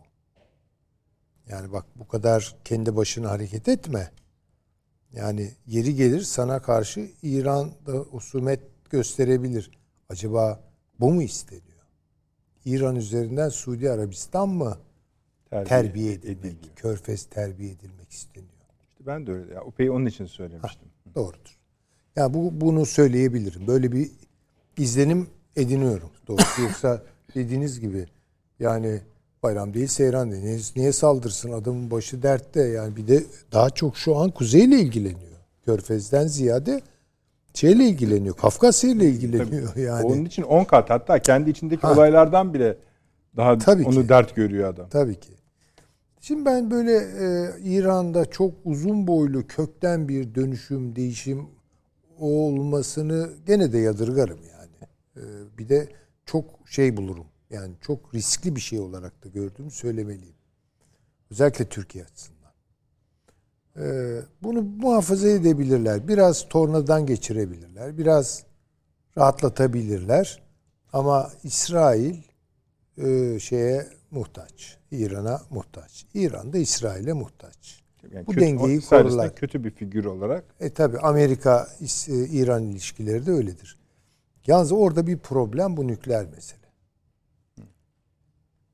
[1.49, 4.11] Yani bak bu kadar kendi başına hareket etme.
[5.12, 9.78] Yani yeri gelir sana karşı İran'da husumet gösterebilir.
[10.09, 10.61] Acaba
[11.01, 11.68] bu mu isteniyor?
[12.64, 14.78] İran üzerinden Suudi Arabistan mı
[15.51, 16.74] terbiye edilmek, ediliyor.
[16.76, 18.52] körfez terbiye edilmek isteniyor?
[18.90, 19.55] İşte ben de öyle.
[19.55, 20.89] Ya, Upey'i onun için söylemiştim.
[21.14, 21.59] Doğrudur.
[22.16, 23.66] Ya bu bunu söyleyebilirim.
[23.66, 24.10] Böyle bir
[24.76, 25.26] izlenim
[25.56, 26.10] ediniyorum.
[26.28, 27.02] Doğrusu yoksa
[27.35, 28.06] dediğiniz gibi
[28.60, 29.01] yani
[29.43, 30.43] bayram değil seyran değil.
[30.43, 35.39] Niye, niye saldırsın adamın başı dertte yani bir de daha çok şu an kuzeyle ilgileniyor.
[35.64, 36.80] Körfez'den ziyade
[37.55, 38.37] şeyle ilgileniyor.
[38.37, 40.05] Kafkasya ile ilgileniyor yani.
[40.07, 41.93] Onun için 10 kat hatta kendi içindeki Ha.
[41.93, 42.77] olaylardan bile
[43.37, 44.09] daha Tabii onu ki.
[44.09, 44.89] dert görüyor adam.
[44.89, 45.31] Tabii ki.
[46.20, 51.47] Şimdi ben böyle e, İran'da çok uzun boylu kökten bir dönüşüm, değişim
[52.19, 54.91] olmasını gene de yadırgarım yani.
[55.16, 55.23] E,
[55.59, 55.89] bir de
[56.27, 57.27] çok şey bulurum.
[57.51, 60.35] Yani çok riskli bir şey olarak da gördüğümü söylemeliyim.
[61.31, 62.38] Özellikle Türkiye açısından.
[63.80, 66.09] E, bunu muhafaza edebilirler.
[66.09, 67.98] Biraz tornadan geçirebilirler.
[67.98, 68.42] Biraz
[69.18, 70.42] rahatlatabilirler.
[70.92, 72.16] Ama İsrail
[72.98, 74.78] e, şeye muhtaç.
[74.90, 76.06] İran'a muhtaç.
[76.14, 77.82] İran da İsrail'e muhtaç.
[78.12, 79.34] Yani Bu kötü- dengeyi korurlar.
[79.34, 81.68] kötü bir figür olarak E tabi Amerika
[82.09, 83.78] e, İran ilişkileri de öyledir.
[84.46, 86.68] Yalnız orada bir problem bu nükleer mesele.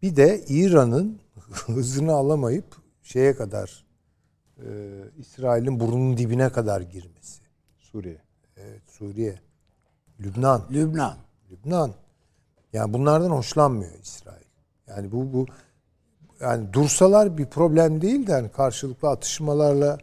[0.02, 1.18] Bir de İran'ın
[1.66, 2.64] hızını alamayıp
[3.02, 3.83] şeye kadar
[4.58, 4.68] e,
[5.18, 7.42] İsrail'in burnunun dibine kadar girmesi.
[7.78, 8.18] Suriye.
[8.56, 9.38] Evet, Suriye,
[10.20, 11.16] Lübnan, Lübnan.
[11.50, 11.94] Lübnan.
[12.72, 14.44] Yani bunlardan hoşlanmıyor İsrail.
[14.86, 15.46] Yani bu bu
[16.40, 19.98] yani dursalar bir problem değil de hani karşılıklı atışmalarla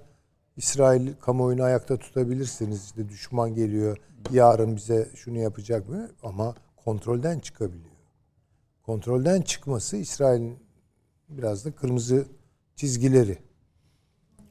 [0.57, 2.83] İsrail kamuoyunu ayakta tutabilirsiniz.
[2.83, 3.97] İşte düşman geliyor,
[4.31, 6.09] yarın bize şunu yapacak mı?
[6.23, 6.55] Ama
[6.85, 7.95] kontrolden çıkabiliyor.
[8.83, 10.59] Kontrolden çıkması İsrail'in
[11.29, 12.25] biraz da kırmızı
[12.75, 13.37] çizgileri.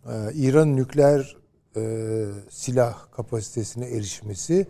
[0.07, 1.37] Ee, İran nükleer
[1.77, 4.67] e, silah kapasitesine erişmesi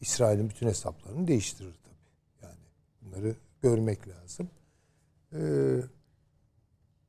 [0.00, 2.46] İsrail'in bütün hesaplarını değiştirir tabii.
[2.46, 2.58] Yani
[3.02, 4.48] bunları görmek lazım.
[5.34, 5.40] Ee,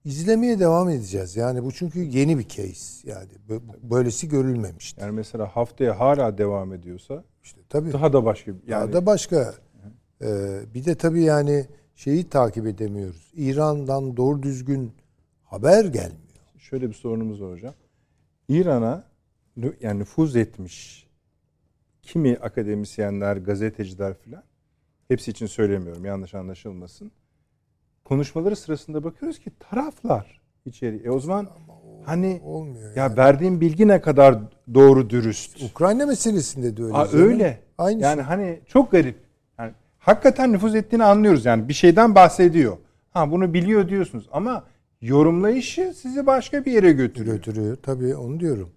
[0.06, 1.36] izlemeye devam edeceğiz.
[1.36, 3.10] Yani bu çünkü yeni bir case.
[3.10, 3.62] Yani bö-
[3.92, 5.02] böylesi görülmemişti.
[5.02, 7.94] Yani mesela haftaya hala devam ediyorsa İşte tabii.
[7.94, 9.54] daha da başka yani da başka.
[10.22, 11.66] Ee, bir de tabii yani
[11.96, 13.32] şeyi takip edemiyoruz.
[13.36, 14.92] İran'dan doğru düzgün
[15.44, 16.21] haber gelmiyor.
[16.72, 17.74] Şöyle bir sorunumuz var hocam.
[18.50, 19.04] İran'a
[19.82, 21.08] yani nüfuz etmiş
[22.02, 24.44] kimi akademisyenler, gazeteciler filan
[25.08, 27.12] hepsi için söylemiyorum yanlış anlaşılmasın.
[28.04, 31.02] Konuşmaları sırasında bakıyoruz ki taraflar içeri.
[31.04, 31.50] E o zaman
[32.06, 32.96] hani Olmuyor.
[32.96, 33.18] ya yani.
[33.18, 34.40] verdiğim bilgi ne kadar
[34.74, 35.64] doğru dürüst.
[35.64, 36.94] Ukrayna meselesinde de öyle.
[36.94, 37.60] Aa, öyle.
[37.78, 39.18] Aynı yani hani çok garip.
[39.60, 41.46] Yani hakikaten nüfuz ettiğini anlıyoruz.
[41.46, 42.78] Yani bir şeyden bahsediyor.
[43.10, 44.64] Ha bunu biliyor diyorsunuz ama
[45.02, 47.36] yorumlayışı sizi başka bir yere götürüyor.
[47.36, 47.78] götürüyor.
[47.84, 48.70] Tabii onu diyorum.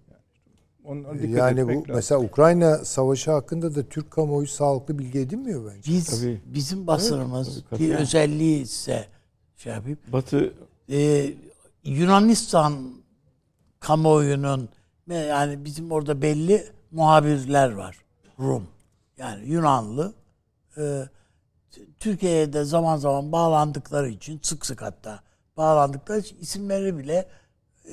[0.83, 1.83] Ona dikkat Yani bu lazım.
[1.87, 5.91] mesela Ukrayna savaşı hakkında da Türk kamuoyu sağlıklı bilgi edinmiyor bence.
[5.91, 6.41] Biz Tabii.
[6.45, 7.97] bizim basınımız tabii, bir katiyen.
[7.97, 9.07] özelliği ise
[9.57, 9.97] şey yapayım.
[10.13, 10.53] Batı
[10.91, 11.33] Ee,
[11.83, 12.73] Yunanistan
[13.79, 14.69] kamuoyunun
[15.09, 17.97] yani bizim orada belli muhabirler var.
[18.39, 18.67] Rum.
[19.17, 20.13] Yani Yunanlı.
[20.75, 25.19] T- Türkiye'ye de zaman zaman bağlandıkları için sık sık hatta
[25.57, 27.29] bağlandıkları için isimleri bile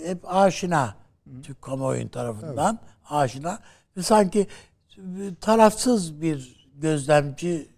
[0.05, 0.95] hep aşina
[1.43, 2.79] Türk kamuoyun tarafından
[3.11, 3.59] aşina
[3.97, 4.47] ve sanki
[5.41, 7.69] tarafsız bir gözlemci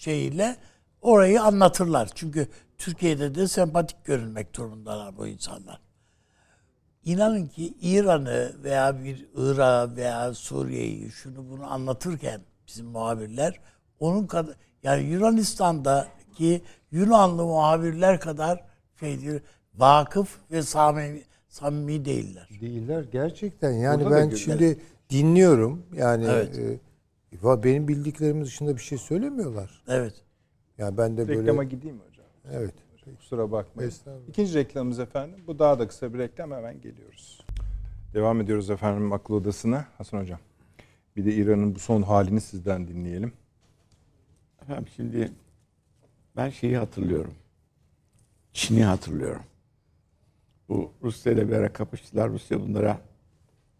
[0.00, 0.56] şeyiyle
[1.02, 2.08] orayı anlatırlar.
[2.14, 2.48] Çünkü
[2.78, 5.80] Türkiye'de de sempatik görünmek durumundalar bu insanlar.
[7.04, 13.60] İnanın ki İran'ı veya bir Irak'ı veya Suriye'yi şunu bunu anlatırken bizim muhabirler
[14.00, 18.64] onun kadar yani Yunanistan'daki Yunanlı muhabirler kadar
[19.00, 19.40] şey değil,
[19.74, 22.48] vakıf ve samimi, samimi değiller.
[22.60, 23.70] Değiller gerçekten.
[23.70, 24.78] Yani Burada da ben şimdi
[25.10, 25.86] dinliyorum.
[25.94, 26.58] Yani Evet.
[26.58, 29.82] e, benim bildiklerimin dışında bir şey söylemiyorlar.
[29.88, 30.14] Evet.
[30.78, 32.26] Yani ben de böyle Reklama gideyim mi hocam?
[32.52, 32.74] evet.
[33.18, 33.92] Kusura bakmayın.
[34.28, 35.40] İkinci reklamımız efendim.
[35.46, 37.46] Bu daha da kısa bir reklam hemen geliyoruz.
[38.14, 39.86] Devam ediyoruz efendim akıl odasına.
[39.98, 40.38] Hasan hocam.
[41.16, 43.32] Bir de İran'ın bu son halini sizden dinleyelim.
[44.62, 45.32] Efendim şimdi
[46.36, 47.34] ben şeyi hatırlıyorum.
[48.56, 49.42] Çin'i hatırlıyorum.
[50.68, 52.30] Bu Rusya ile bir kapıştılar.
[52.30, 53.00] Rusya bunlara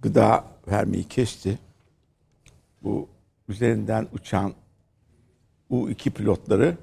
[0.00, 1.58] gıda vermeyi kesti.
[2.82, 3.08] Bu
[3.48, 4.54] üzerinden uçan
[5.70, 6.76] U-2 pilotları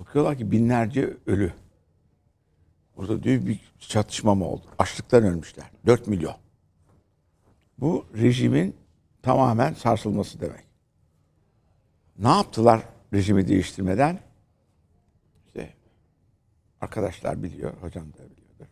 [0.00, 1.52] bakıyorlar ki binlerce ölü.
[2.96, 4.64] Burada diyor bir çatışma mı oldu?
[4.78, 5.66] Açlıktan ölmüşler.
[5.86, 6.36] 4 milyon.
[7.78, 8.76] Bu rejimin
[9.22, 10.64] tamamen sarsılması demek.
[12.18, 12.82] Ne yaptılar
[13.12, 14.25] rejimi değiştirmeden?
[16.86, 18.66] Arkadaşlar biliyor, hocam da biliyordur.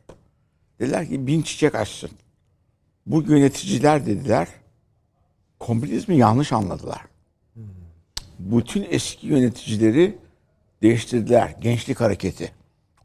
[0.80, 2.10] Dediler ki bin çiçek açsın.
[3.06, 4.48] Bu yöneticiler dediler,
[5.60, 7.00] komünizmi yanlış anladılar.
[8.38, 10.18] Bütün eski yöneticileri
[10.82, 11.54] değiştirdiler.
[11.60, 12.52] Gençlik hareketi.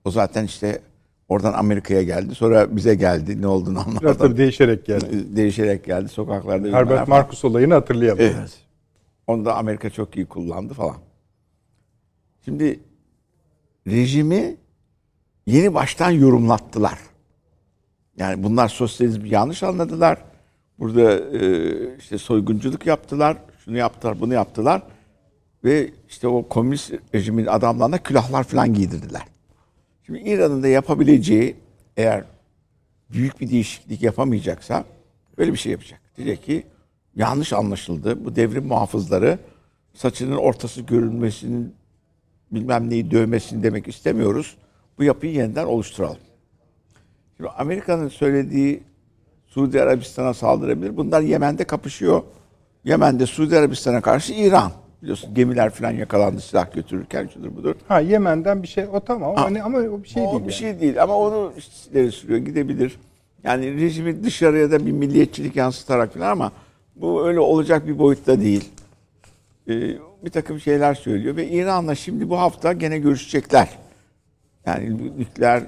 [0.05, 0.81] O zaten işte
[1.29, 2.35] oradan Amerika'ya geldi.
[2.35, 3.41] Sonra bize geldi.
[3.41, 4.17] Ne olduğunu Biraz anlamadan.
[4.17, 5.35] tabii değişerek geldi.
[5.35, 6.09] Değişerek geldi.
[6.09, 7.07] Sokaklarda Herbert.
[7.07, 8.19] Marcus olayını hatırlayalım.
[8.21, 8.57] Evet.
[9.27, 10.97] Onu da Amerika çok iyi kullandı falan.
[12.45, 12.79] Şimdi
[13.87, 14.58] rejimi
[15.49, 16.99] yeni baştan yorumlattılar.
[18.17, 20.17] Yani bunlar sosyalizmi yanlış anladılar.
[20.79, 24.81] Burada e, işte soygunculuk yaptılar, şunu yaptılar, bunu yaptılar.
[25.63, 29.21] Ve işte o komünist rejimin adamlarına külahlar falan giydirdiler.
[30.05, 31.55] Şimdi İran'ın da yapabileceği
[31.97, 32.23] eğer
[33.09, 34.85] büyük bir değişiklik yapamayacaksa
[35.37, 35.99] böyle bir şey yapacak.
[36.17, 36.63] Diyecek ki
[37.15, 38.25] yanlış anlaşıldı.
[38.25, 39.39] Bu devrim muhafızları
[39.93, 41.73] saçının ortası görünmesinin
[42.51, 44.57] bilmem neyi dövmesini demek istemiyoruz.
[44.99, 46.17] Bu yapıyı yeniden oluşturalım.
[47.37, 48.83] Şimdi Amerika'nın söylediği
[49.47, 50.97] Suudi Arabistan'a saldırabilir.
[50.97, 52.21] Bunlar Yemen'de kapışıyor.
[52.83, 54.71] Yemen'de Suudi Arabistan'a karşı İran.
[55.01, 57.75] Biliyorsun gemiler falan yakalandı silah götürürken şudur budur.
[57.87, 60.39] Ha Yemen'den bir şey o tamam hani ama o bir şey o değil.
[60.39, 60.53] bir yani.
[60.53, 61.53] şey değil ama onu
[61.91, 62.99] ileri sürüyor gidebilir.
[63.43, 66.51] Yani rejimi dışarıya da bir milliyetçilik yansıtarak falan ama
[66.95, 68.69] bu öyle olacak bir boyutta değil.
[69.69, 73.69] Ee, bir takım şeyler söylüyor ve İran'la şimdi bu hafta gene görüşecekler.
[74.69, 75.63] Yani nükleer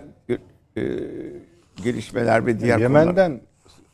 [0.77, 0.83] e,
[1.83, 2.99] gelişmeler ve diğer konular.
[2.99, 3.41] Yemen'den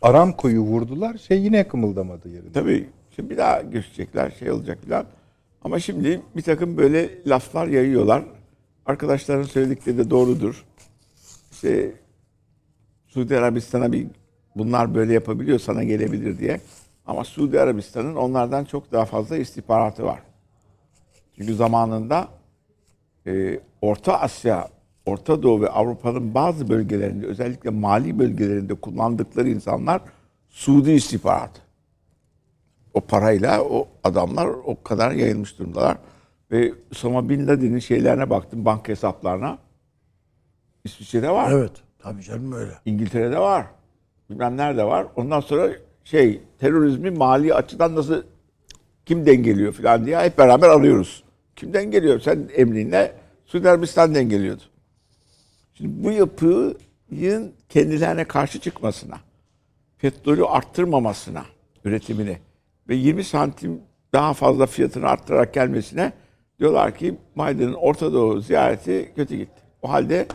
[0.01, 1.17] Aramco'yu vurdular.
[1.17, 2.51] Şey yine kımıldamadı yerinde.
[2.51, 5.05] Tabii şimdi bir daha görüşecekler şey olacak falan.
[5.61, 8.23] Ama şimdi bir takım böyle laflar yayıyorlar.
[8.85, 10.65] Arkadaşların söyledikleri de doğrudur.
[11.51, 11.91] İşte
[13.07, 14.07] Suudi Arabistan'a bir
[14.55, 16.59] bunlar böyle yapabiliyor sana gelebilir diye.
[17.05, 20.19] Ama Suudi Arabistan'ın onlardan çok daha fazla istihbaratı var.
[21.35, 22.27] Çünkü zamanında
[23.27, 24.67] e, Orta Asya,
[25.07, 30.01] Orta Doğu ve Avrupa'nın bazı bölgelerinde özellikle mali bölgelerinde kullandıkları insanlar
[30.49, 31.67] Suudi istihbaratı
[32.97, 35.97] o parayla o adamlar o kadar yayılmış durumdalar.
[36.51, 39.57] Ve Osama Bin Laden'in şeylerine baktım, banka hesaplarına.
[40.83, 41.71] İsviçre'de var, Evet.
[41.99, 42.71] Tabii canım öyle.
[42.85, 43.65] İngiltere'de var,
[44.29, 45.07] bilmem nerede var.
[45.15, 45.69] Ondan sonra
[46.03, 48.23] şey, terörizmi mali açıdan nasıl,
[49.05, 51.23] kim dengeliyor falan diye hep beraber arıyoruz.
[51.55, 52.19] Kim dengeliyor?
[52.19, 53.15] Sen emrinle
[53.45, 54.63] Suudi Arabistan dengeliyordu.
[55.77, 59.19] Şimdi bu yapının kendilerine karşı çıkmasına,
[59.97, 61.45] petrolü arttırmamasına,
[61.85, 62.37] üretimini
[62.89, 63.81] ve 20 santim
[64.13, 66.13] daha fazla fiyatını arttırarak gelmesine
[66.59, 69.61] diyorlar ki Biden'ın Orta Doğu ziyareti kötü gitti.
[69.81, 70.27] O halde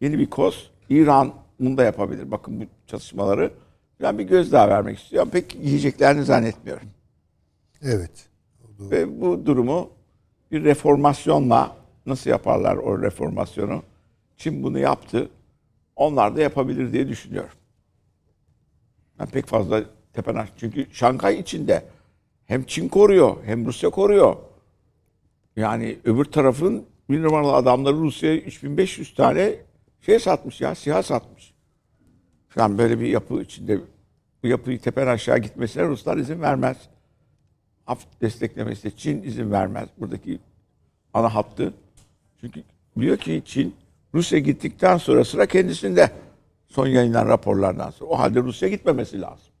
[0.00, 2.30] yeni bir koz İran'ın da yapabilir.
[2.30, 3.50] Bakın bu çalışmaları.
[4.02, 5.30] Ben bir gözdağı vermek istiyorum.
[5.32, 6.88] Pek yiyeceklerini zannetmiyorum.
[7.82, 8.28] Evet.
[8.80, 9.90] Ve bu durumu
[10.52, 13.82] bir reformasyonla nasıl yaparlar o reformasyonu?
[14.40, 15.28] Çin bunu yaptı.
[15.96, 17.58] Onlar da yapabilir diye düşünüyorum.
[19.18, 20.48] Ben pek fazla Tepenaş.
[20.56, 21.84] Çünkü Şanghay içinde
[22.46, 24.36] hem Çin koruyor hem Rusya koruyor.
[25.56, 29.54] Yani öbür tarafın bir numaralı adamları Rusya'ya 3500 tane
[30.00, 31.54] şey satmış ya, silah satmış.
[32.48, 33.80] Falan böyle bir yapı içinde
[34.42, 36.76] bu yapıyı tepen aşağı gitmesine Ruslar izin vermez.
[37.84, 39.88] Hafif desteklemesine Çin izin vermez.
[39.98, 40.38] Buradaki
[41.14, 41.74] ana hattı.
[42.40, 42.62] Çünkü
[42.96, 43.74] biliyor ki Çin
[44.14, 46.10] Rusya gittikten sonra sıra kendisinde.
[46.68, 48.10] Son yayınlanan raporlardan sonra.
[48.10, 49.52] O halde Rusya gitmemesi lazım.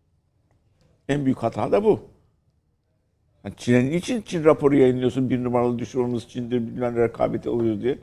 [1.08, 2.00] En büyük hata da bu.
[3.44, 5.30] Yani Çin'e niçin Çin raporu yayınlıyorsun?
[5.30, 7.98] Bir numaralı düşmanımız Çin'dir, bilmem rekabeti oluyor diye.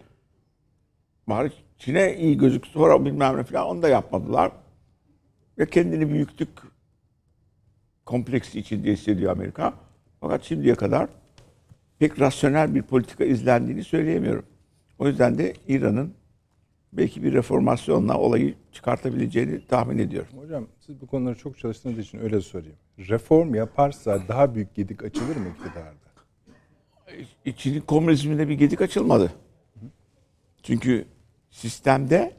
[1.28, 4.52] Bari Çin'e iyi gözük sonra bilmem ne falan onu da yapmadılar.
[5.58, 6.50] Ve kendini büyüklük
[8.06, 9.74] kompleksi içinde hissediyor Amerika.
[10.22, 11.10] Fakat şimdiye kadar
[12.00, 14.46] pek rasyonel bir politika izlendiğini söyleyemiyorum.
[15.00, 16.14] O yüzden de İran'ın
[16.98, 20.30] belki bir reformasyonla olayı çıkartabileceğini tahmin ediyorum.
[20.38, 22.76] Hocam siz bu konuları çok çalıştığınız için öyle sorayım.
[23.00, 26.08] Reform yaparsa daha büyük gedik açılır mı iktidarda?
[27.58, 29.32] Çin'in komünizminde bir gedik açılmadı.
[30.64, 31.06] Çünkü
[31.50, 32.34] sistemde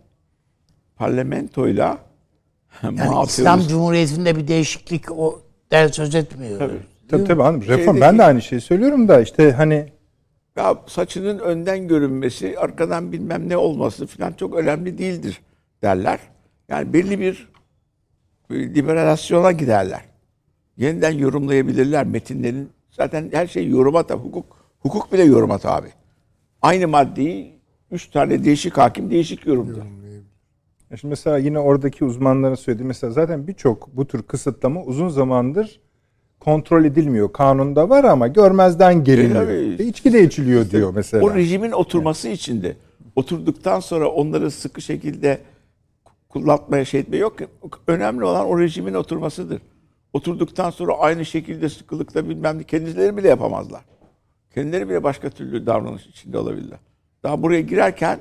[0.96, 1.98] parlamentoyla
[2.82, 6.58] Yani İslam Cumhuriyeti'nde bir değişiklik o der söz etmiyor.
[6.58, 6.78] Tabii.
[7.08, 7.62] Tabii tabii hanım.
[7.62, 9.86] Reform Şeydeki- ben de aynı şeyi söylüyorum da işte hani
[10.58, 15.40] ya saçının önden görünmesi, arkadan bilmem ne olması falan çok önemli değildir
[15.82, 16.20] derler.
[16.68, 17.48] Yani belli bir
[18.50, 20.04] liberalasyona giderler.
[20.76, 22.70] Yeniden yorumlayabilirler metinlerin.
[22.90, 24.22] Zaten her şey yoruma tabi.
[24.22, 25.88] Hukuk, hukuk bile yoruma tabi.
[26.62, 27.60] Aynı maddeyi
[27.90, 29.86] üç tane değişik hakim değişik yorumlar.
[30.88, 35.80] Şimdi mesela yine oradaki uzmanların söylediği mesela zaten birçok bu tür kısıtlama uzun zamandır
[36.40, 37.32] kontrol edilmiyor.
[37.32, 39.44] Kanunda var ama görmezden geliniyor.
[39.44, 39.68] tabii.
[39.70, 41.24] İşte içki de içiliyor diyor mesela.
[41.24, 42.76] O rejimin oturması için de
[43.16, 45.38] oturduktan sonra onları sıkı şekilde
[46.28, 47.36] kullanmaya şey etme yok.
[47.86, 49.60] Önemli olan o rejimin oturmasıdır.
[50.12, 53.80] Oturduktan sonra aynı şekilde sıkılıkla bilmem ne kendileri bile yapamazlar.
[54.54, 56.78] Kendileri bile başka türlü davranış içinde olabilirler.
[57.22, 58.18] Daha buraya girerken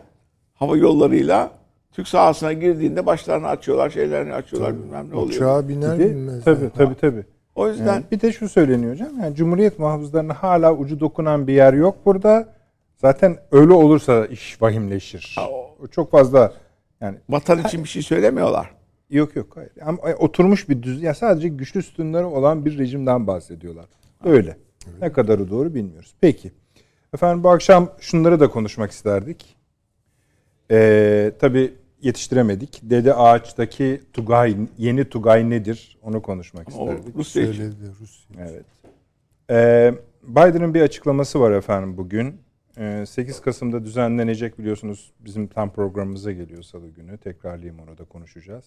[0.53, 1.51] hava yollarıyla
[1.91, 5.35] Türk sahasına girdiğinde başlarını açıyorlar, şeylerini açıyorlar bilmem ne oluyor.
[5.35, 6.43] Uçağa biner Bir de- binmez.
[6.43, 7.23] tabii tabii tabii.
[7.57, 9.19] O yüzden Yani bir de şu söyleniyor hocam.
[9.19, 12.53] Yani Cumhuriyet muhafızlarına hala ucu dokunan bir yer yok burada.
[12.97, 15.35] Zaten öyle olursa iş vahimleşir.
[15.81, 16.53] O Çok fazla
[17.01, 18.69] yani vatan için bir şey söylemiyorlar.
[19.09, 19.71] yok yok hayır.
[19.85, 23.85] Ama oturmuş bir düz ya sadece güçlü sütunları olan bir rejimden bahsediyorlar.
[24.23, 24.57] Öyle.
[25.01, 26.13] Ne kadarı doğru bilmiyoruz.
[26.21, 26.51] Peki.
[27.13, 29.55] Efendim bu akşam şunları da konuşmak isterdik.
[30.71, 31.73] Ee, tabii
[32.07, 32.79] yetiştiremedik.
[32.83, 35.97] Dede Ağaç'taki Tugay, yeni Tugay nedir?
[36.03, 37.15] Onu konuşmak O isterdik.
[37.15, 37.53] Rusya için.
[37.53, 38.47] Söyledi Rusya.
[38.49, 38.65] Evet.
[39.49, 39.93] Ee,
[40.23, 42.41] Biden'ın bir açıklaması var efendim bugün.
[42.77, 47.17] Ee, 8 Kasım'da düzenlenecek biliyorsunuz bizim tam programımıza geliyor salı günü.
[47.17, 48.65] Tekrarlayayım onu da konuşacağız.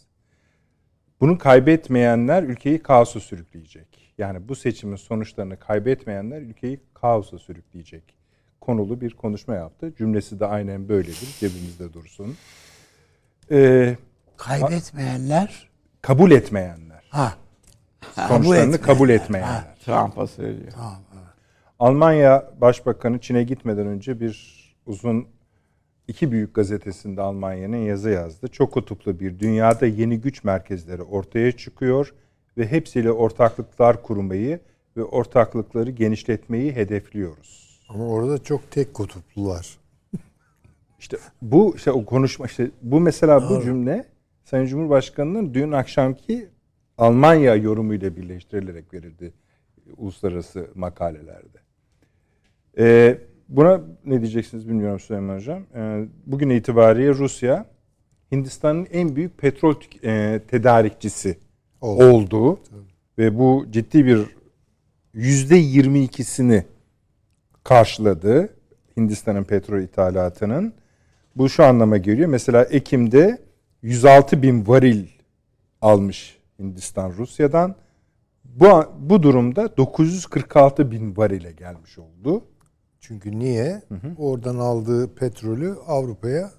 [1.21, 4.15] Bunu kaybetmeyenler ülkeyi kaosa sürükleyecek.
[4.19, 8.03] Yani bu seçimin sonuçlarını kaybetmeyenler ülkeyi kaosa sürükleyecek.
[8.61, 9.95] Konulu bir konuşma yaptı.
[9.99, 11.37] Cümlesi de aynen böyledir.
[11.41, 12.37] Cebimizde dursun.
[13.51, 13.97] Ee,
[14.37, 15.69] Kaybetmeyenler
[16.03, 17.05] kabul etmeyenler.
[17.11, 17.35] ha
[18.15, 18.83] Sonuçlarını etmeyenler.
[18.83, 19.77] kabul etmeyenler.
[19.85, 20.73] Trump'a söylüyor.
[21.79, 25.27] Almanya Başbakanı Çin'e gitmeden önce bir uzun
[26.09, 28.49] iki büyük gazetesinde Almanya'nın yazı yazdı.
[28.49, 32.15] Çok kutuplu bir dünyada yeni güç merkezleri ortaya çıkıyor
[32.59, 34.61] ve hepsiyle ortaklıklar kurmayı
[34.97, 37.81] ve ortaklıkları genişletmeyi hedefliyoruz.
[37.89, 39.80] Ama orada çok tek kutuplular.
[41.01, 44.05] İşte bu işte o konuşma işte bu mesela bu cümle
[44.45, 46.49] Sayın Cumhurbaşkanı'nın dün akşamki
[46.99, 49.33] Almanya yorumuyla birleştirilerek verildi
[49.97, 51.59] uluslararası makalelerde.
[52.79, 53.19] Ee,
[53.49, 55.63] buna ne diyeceksiniz bilmiyorum Süleyman Hocam.
[55.75, 57.67] Ee, bugün itibariyle Rusya
[58.33, 59.75] Hindistan'ın en büyük petrol
[60.05, 61.39] e, tedarikçisi
[61.81, 62.05] Oldu.
[62.05, 62.61] oldu.
[63.19, 64.21] Ve bu ciddi bir
[65.15, 66.65] yüzde 22'sini
[67.65, 68.49] karşıladı
[68.97, 70.80] Hindistan'ın petrol ithalatının.
[71.41, 72.29] Bu şu anlama geliyor.
[72.29, 73.39] Mesela Ekim'de
[73.83, 75.07] 106 bin varil
[75.81, 77.75] almış Hindistan Rusya'dan.
[78.45, 82.45] Bu, bu durumda 946 bin varile gelmiş oldu.
[83.01, 83.83] Çünkü niye?
[84.19, 86.51] Oradan aldığı petrolü Avrupa'ya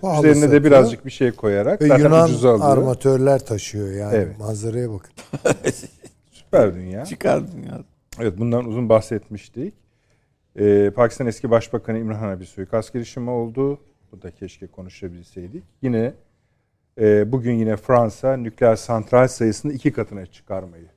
[0.00, 0.64] pahalı Üzerine de satıyor.
[0.64, 2.78] birazcık bir şey koyarak Ve zaten Yunan ucuza alıyor.
[2.78, 4.14] armatörler taşıyor yani.
[4.16, 4.38] Evet.
[4.38, 5.12] Manzaraya bakın.
[6.30, 7.04] Süper dünya.
[7.04, 7.80] Çıkardın ya.
[8.20, 9.74] Evet bundan uzun bahsetmiştik.
[10.58, 13.80] Ee, Pakistan eski Başbakanı İmran'a bir suikast girişimi oldu.
[14.14, 15.64] Bu da keşke konuşabilseydik.
[15.82, 16.14] Yine
[17.00, 20.88] e, bugün yine Fransa nükleer santral sayısını iki katına çıkarmayı.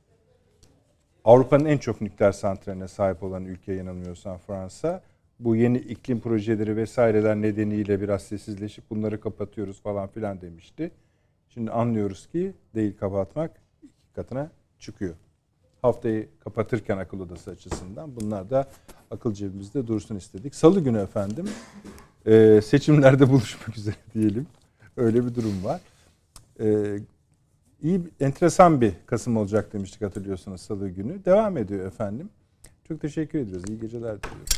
[1.24, 5.02] Avrupa'nın en çok nükleer santraline sahip olan ülke yanılmıyorsam Fransa.
[5.40, 10.92] Bu yeni iklim projeleri vesaireler nedeniyle biraz sessizleşip bunları kapatıyoruz falan filan demişti.
[11.50, 13.52] Şimdi anlıyoruz ki değil kapatmak
[13.84, 15.16] iki katına çıkıyor.
[15.82, 18.68] Haftayı kapatırken akıl odası açısından bunlar da
[19.12, 20.56] akıl cebimizde dursun istedik.
[20.56, 21.46] Salı günü efendim
[22.28, 24.48] e, seçimlerde buluşmak üzere diyelim.
[24.98, 25.82] Öyle bir durum var.
[26.60, 26.98] E,
[27.82, 31.26] iyi, enteresan bir Kasım olacak demiştik hatırlıyorsunuz Salı günü.
[31.26, 32.30] Devam ediyor efendim.
[32.88, 33.70] Çok teşekkür ediyoruz.
[33.70, 34.57] İyi geceler diliyoruz.